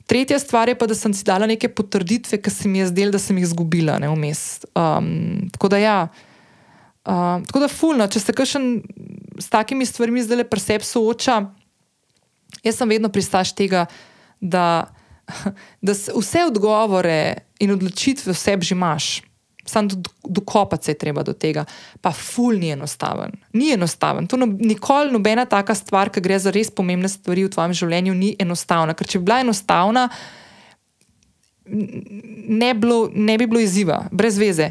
Tretja 0.08 0.38
stvar 0.38 0.68
je 0.68 0.78
pa, 0.78 0.88
da 0.88 0.94
sem 0.94 1.14
si 1.14 1.24
dala 1.24 1.46
neke 1.46 1.68
potrditve, 1.68 2.40
ki 2.40 2.50
se 2.50 2.68
mi 2.68 2.80
je 2.80 2.88
zdelo, 2.90 3.12
da 3.12 3.20
sem 3.20 3.36
jih 3.38 3.50
izgubila, 3.50 3.98
ne 4.00 4.08
vmes. 4.08 4.64
Um, 4.74 5.50
tako 5.52 5.68
da 5.68 5.78
ja. 5.78 5.98
Uh, 7.04 7.44
tako 7.46 7.60
da, 7.60 7.68
fulno, 7.68 8.08
če 8.08 8.20
se 8.20 8.32
kakšen 8.32 8.66
s 9.38 9.52
takimi 9.52 9.86
stvarmi 9.86 10.24
zdaj 10.24 10.42
le 10.42 10.48
pri 10.48 10.64
sebi 10.64 10.84
sooča, 10.84 11.42
jaz 12.64 12.80
sem 12.80 12.88
vedno 12.88 13.12
pristaš 13.12 13.52
tega, 13.54 13.84
da, 14.40 14.88
da 15.86 15.92
vse 15.92 16.48
odgovore 16.48 17.46
in 17.60 17.76
odločitve 17.76 18.32
v 18.32 18.36
sebi 18.36 18.64
že 18.64 18.74
imaš 18.74 19.18
samo 19.70 19.88
dokopati 20.24 20.84
se 20.84 20.90
je 20.90 20.98
treba 20.98 21.22
do 21.22 21.32
tega. 21.32 21.64
Pa 22.00 22.12
ful 22.12 22.58
ni 22.58 22.72
enostaven. 22.74 23.32
Ni 23.52 23.70
enostaven. 23.72 24.26
To 24.26 24.36
no, 24.36 24.46
nikoli 24.46 25.12
nobena 25.12 25.46
taka 25.46 25.74
stvar, 25.74 26.10
ki 26.10 26.22
gre 26.24 26.38
za 26.38 26.52
res 26.54 26.70
pomembne 26.70 27.08
stvari 27.08 27.46
v 27.46 27.52
tvojem 27.54 27.76
življenju, 27.82 28.14
ni 28.14 28.34
enostavna. 28.38 28.96
Ker 28.98 29.08
če 29.08 29.20
bi 29.20 29.28
bila 29.30 29.40
enostavna, 29.44 30.08
ne, 31.70 32.72
bilo, 32.74 33.04
ne 33.14 33.38
bi 33.38 33.46
bilo 33.46 33.62
izziva, 33.62 34.02
brez 34.10 34.38
veze. 34.40 34.70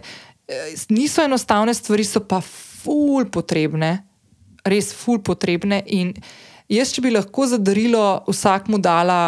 Niso 0.90 1.24
enostavne 1.24 1.74
stvari, 1.74 2.04
so 2.04 2.22
pa 2.26 2.42
ful 2.44 3.30
potrebne, 3.32 3.96
res 4.68 4.92
ful 4.96 5.22
potrebne. 5.24 5.82
In 5.96 6.14
jaz, 6.72 6.94
če 6.96 7.06
bi 7.06 7.14
lahko 7.16 7.48
zadarilo 7.54 8.04
vsakmu 8.28 8.82
dala, 8.84 9.22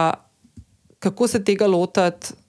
kako 1.02 1.28
se 1.28 1.42
tega 1.44 1.70
lotiti 1.70 2.41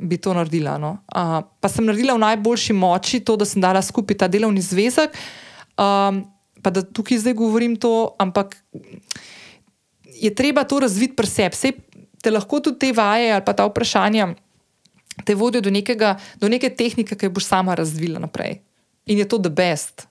bi 0.00 0.18
to 0.18 0.34
naredila. 0.34 0.78
No. 0.78 0.98
Uh, 1.08 1.40
pa 1.60 1.70
sem 1.70 1.86
naredila 1.86 2.16
v 2.16 2.24
najboljši 2.24 2.76
moči 2.76 3.20
to, 3.20 3.36
da 3.36 3.46
sem 3.48 3.62
dala 3.62 3.82
skupaj 3.82 4.24
ta 4.24 4.28
delovni 4.28 4.62
zvezek. 4.64 5.14
Um, 5.78 6.24
pa 6.62 6.72
da 6.72 6.82
tukaj 6.82 7.20
zdaj 7.20 7.36
govorim 7.38 7.76
to, 7.76 8.14
ampak 8.18 8.56
je 10.14 10.30
treba 10.34 10.64
to 10.64 10.80
razviti 10.80 11.16
pri 11.16 11.28
sebi. 11.28 11.56
Sej 11.56 11.76
te 12.24 12.32
lahko 12.32 12.60
tudi 12.64 12.86
te 12.86 12.92
vaje 12.96 13.32
ali 13.34 13.44
pa 13.44 13.52
ta 13.52 13.66
vprašanja 13.68 14.32
te 15.24 15.34
vodijo 15.34 15.60
do, 15.60 15.70
nekega, 15.70 16.16
do 16.40 16.48
neke 16.48 16.70
tehnike, 16.74 17.14
ki 17.14 17.28
jo 17.28 17.34
boš 17.36 17.46
sama 17.46 17.74
razvila 17.78 18.18
naprej. 18.18 18.58
In 19.06 19.20
je 19.20 19.28
to 19.28 19.38
the 19.38 19.50
best. 19.50 20.08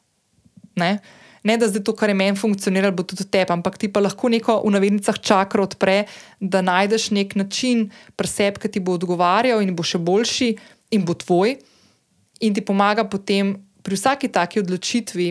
Ne? 0.80 0.98
Ne 1.44 1.58
da 1.58 1.68
zdaj 1.68 1.84
to, 1.84 1.96
kar 1.96 2.10
je 2.10 2.16
meni 2.16 2.38
funkcioniralo, 2.40 2.96
bo 2.96 3.04
tudi 3.04 3.26
tebi, 3.28 3.52
ampak 3.54 3.78
ti 3.78 3.90
pa 3.92 4.00
lahko 4.04 4.32
neko 4.32 4.62
v 4.64 4.72
navednicah 4.76 5.20
čakra 5.20 5.64
odpre, 5.64 6.06
da 6.40 6.64
najdeš 6.64 7.12
nek 7.12 7.36
način 7.36 7.90
preseb, 8.16 8.60
ki 8.60 8.72
ti 8.72 8.80
bo 8.80 8.96
odgovarjal 8.96 9.62
in 9.64 9.76
bo 9.76 9.84
še 9.84 10.00
boljši 10.00 10.54
in 10.96 11.06
bo 11.06 11.16
tvoj, 11.18 11.58
in 12.44 12.56
ti 12.56 12.64
pomaga 12.64 13.04
potem 13.04 13.58
pri 13.84 14.00
vsaki 14.00 14.32
taki 14.32 14.64
odločitvi, 14.64 15.28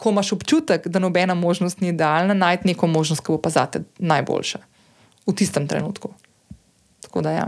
ko 0.00 0.14
imaš 0.14 0.32
občutek, 0.32 0.88
da 0.88 0.98
nobena 0.98 1.34
možnost 1.36 1.80
ni 1.84 1.92
idealna, 1.92 2.34
najti 2.34 2.72
neko 2.72 2.88
možnost, 2.88 3.20
ki 3.20 3.36
bo 3.36 3.40
pa 3.42 3.52
zate 3.52 3.84
najboljša 3.98 4.64
v 5.28 5.34
tistem 5.36 5.68
trenutku. 5.68 6.14
Tako 7.04 7.20
da 7.20 7.30
ja. 7.36 7.46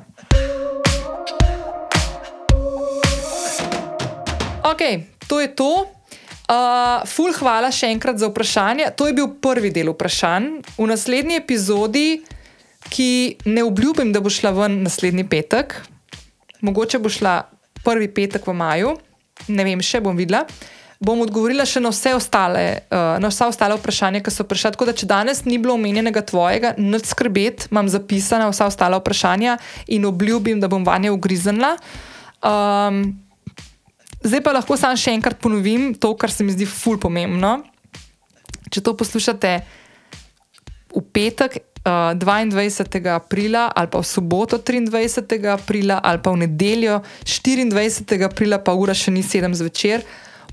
Ok, 4.69 4.85
to 5.29 5.41
je 5.41 5.49
to. 5.57 6.02
Uh, 6.53 7.01
ful, 7.09 7.33
hvala 7.33 7.71
še 7.73 7.89
enkrat 7.95 8.19
za 8.21 8.29
vprašanje. 8.29 8.91
To 9.01 9.07
je 9.09 9.17
bil 9.17 9.31
prvi 9.41 9.71
del 9.73 9.93
vprašanj. 9.95 10.49
V 10.77 10.89
naslednji 10.91 11.39
epizodi, 11.41 12.21
ki 12.93 13.39
ne 13.49 13.65
obljubim, 13.65 14.11
da 14.13 14.21
bo 14.21 14.29
šla 14.29 14.53
ven 14.53 14.83
naslednji 14.85 15.25
petek, 15.31 15.79
mogoče 16.61 17.01
bo 17.01 17.09
šla 17.09 17.39
prvi 17.87 18.11
petek 18.13 18.45
v 18.51 18.57
maju, 18.59 18.93
ne 19.49 19.65
vem, 19.65 19.81
še 19.81 20.03
bom 20.05 20.19
videla. 20.19 20.45
Bom 21.03 21.25
odgovorila 21.25 21.65
še 21.67 21.81
na 21.83 21.91
vse 21.91 22.13
ostale, 22.15 22.85
uh, 22.93 23.17
na 23.23 23.33
vsa 23.33 23.49
ostale 23.51 23.79
vprašanja, 23.79 24.21
ki 24.23 24.35
so 24.35 24.45
prišla. 24.47 24.77
Tako 24.77 24.91
da, 24.91 24.99
če 24.99 25.09
danes 25.09 25.43
ni 25.49 25.57
bilo 25.63 25.79
omenjenega 25.79 26.21
tvojega, 26.27 26.77
noč 26.79 27.09
skrbeti, 27.15 27.73
imam 27.73 27.89
zapisana 27.91 28.51
vsa 28.53 28.69
ostala 28.69 29.01
vprašanja 29.01 29.57
in 29.95 30.05
obljubim, 30.07 30.61
da 30.61 30.69
bom 30.71 30.85
vanje 30.85 31.15
ugriznila. 31.15 31.79
Um, 32.45 33.07
Zdaj 34.23 34.41
pa 34.43 34.55
lahko 34.55 34.79
samo 34.79 34.95
še 34.99 35.17
enkrat 35.17 35.41
ponovim 35.43 35.93
to, 35.99 36.15
kar 36.15 36.31
se 36.31 36.47
mi 36.47 36.55
zdi 36.55 36.67
ful 36.69 36.99
pomembno. 37.03 37.59
Če 38.71 38.83
to 38.87 38.95
poslušate 38.95 39.51
v 40.93 41.03
petek, 41.11 41.59
uh, 41.83 42.15
eh, 42.15 42.21
22. 42.21 43.03
aprila, 43.11 43.67
ali 43.75 43.91
pa 43.91 43.99
v 43.99 44.07
soboto, 44.07 44.61
23. 44.63 45.43
aprila, 45.51 45.99
ali 45.99 46.23
pa 46.23 46.31
v 46.31 46.47
nedeljo, 46.47 47.01
24. 47.27 48.23
aprila, 48.23 48.63
pa 48.63 48.77
ura 48.79 48.95
še 48.95 49.11
ni 49.11 49.25
7 49.27 49.59
zvečer, 49.59 50.07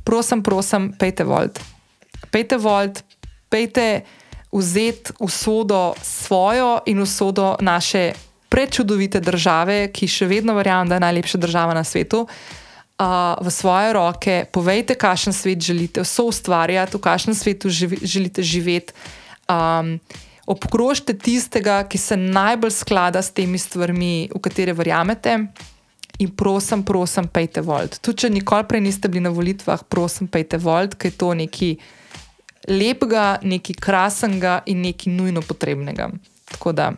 prosim, 0.03 0.41
prosim, 0.41 0.89
pejte 0.97 1.28
volt. 1.28 1.61
Pejte 2.34 2.57
volt, 2.57 3.03
pejte 3.53 4.01
vzeti 4.49 5.13
usodo 5.22 5.93
svojo 6.01 6.82
in 6.89 7.05
usodo 7.05 7.53
naše 7.61 8.17
prečudovite 8.49 9.22
države, 9.22 9.93
ki 9.93 10.09
še 10.09 10.26
vedno 10.26 10.57
verjamem, 10.57 10.89
da 10.89 10.97
je 10.97 11.05
najlepša 11.05 11.38
država 11.38 11.78
na 11.78 11.86
svetu 11.86 12.26
uh, 12.26 12.34
v 13.39 13.47
svoje 13.47 13.93
roke, 13.95 14.45
povejte, 14.52 14.95
kakšen 15.00 15.34
svet 15.34 15.64
želite, 15.64 16.04
vse 16.04 16.22
ustvarjati, 16.22 16.97
v 16.97 17.02
kakšnem 17.02 17.36
svetu 17.36 17.70
živi, 17.72 17.97
želite 18.04 18.43
živeti. 18.43 18.93
Um, 19.47 20.00
obkrožite 20.43 21.14
tistega, 21.14 21.84
ki 21.88 21.97
se 21.97 22.18
najbolj 22.18 22.72
sklada 22.76 23.22
s 23.22 23.32
temi 23.32 23.58
stvarmi, 23.58 24.30
v 24.36 24.41
katere 24.43 24.74
verjamete, 24.74 25.47
In 26.20 26.36
prosim, 26.36 26.84
prosim, 26.84 27.30
pejte 27.32 27.62
volt. 27.64 27.95
Tudi 28.04 28.26
če 28.26 28.30
nikoli 28.34 28.68
prej 28.68 28.82
niste 28.84 29.08
bili 29.08 29.24
na 29.24 29.32
volitvah, 29.32 29.86
prosim, 29.88 30.28
pejte 30.28 30.60
volt, 30.60 30.97
ker 31.00 31.14
je 31.14 31.16
to 31.16 31.32
nekaj 31.32 31.78
lepega, 32.68 33.39
nekaj 33.39 33.78
krasnega 33.80 34.58
in 34.68 34.84
nekaj 34.84 35.14
nujno 35.16 35.39
potrebnega. 35.47 36.10
Tako 36.52 36.76
da, 36.76 36.89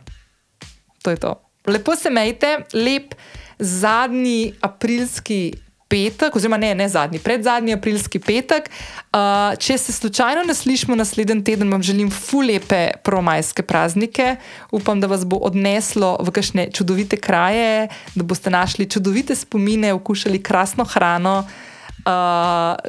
to 1.05 1.13
je 1.13 1.21
to. 1.21 1.35
Lepo 1.69 1.93
se 1.93 2.09
mejte, 2.09 2.65
lep 2.73 3.13
zadnji 3.59 4.55
aprilski 4.65 5.53
petek, 5.91 6.35
oziroma 6.35 6.57
ne, 6.57 6.71
ne 6.75 6.87
zadnji, 6.89 7.19
predzadnji 7.19 7.75
aprilski 7.75 8.21
petek. 8.23 8.69
Uh, 9.11 9.51
če 9.59 9.77
se 9.77 9.93
slučajno 9.93 10.45
ne 10.47 10.55
slišimo 10.55 10.95
naslednji 10.95 11.43
teden, 11.43 11.71
vam 11.71 11.83
želim 11.83 12.11
fulepe 12.11 12.85
promajske 13.03 13.65
praznike. 13.67 14.35
Upam, 14.71 15.03
da 15.03 15.11
vas 15.11 15.25
bo 15.27 15.41
odneslo 15.43 16.15
v 16.23 16.31
kakšne 16.31 16.69
čudovite 16.71 17.19
kraje, 17.19 17.89
da 18.15 18.23
boste 18.23 18.53
našli 18.53 18.87
čudovite 18.89 19.35
spomine, 19.35 19.93
okušali 19.93 20.43
krasno 20.43 20.87
hrano 20.87 21.41
uh, 21.43 22.79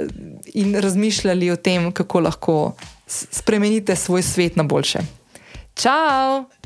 in 0.54 0.74
razmišljali 0.78 1.50
o 1.50 1.56
tem, 1.56 1.92
kako 1.92 2.26
lahko 2.28 2.58
spremenite 3.12 3.96
svoj 3.96 4.22
svet 4.22 4.56
na 4.56 4.62
boljše. 4.62 5.02
Ciao! 5.74 6.61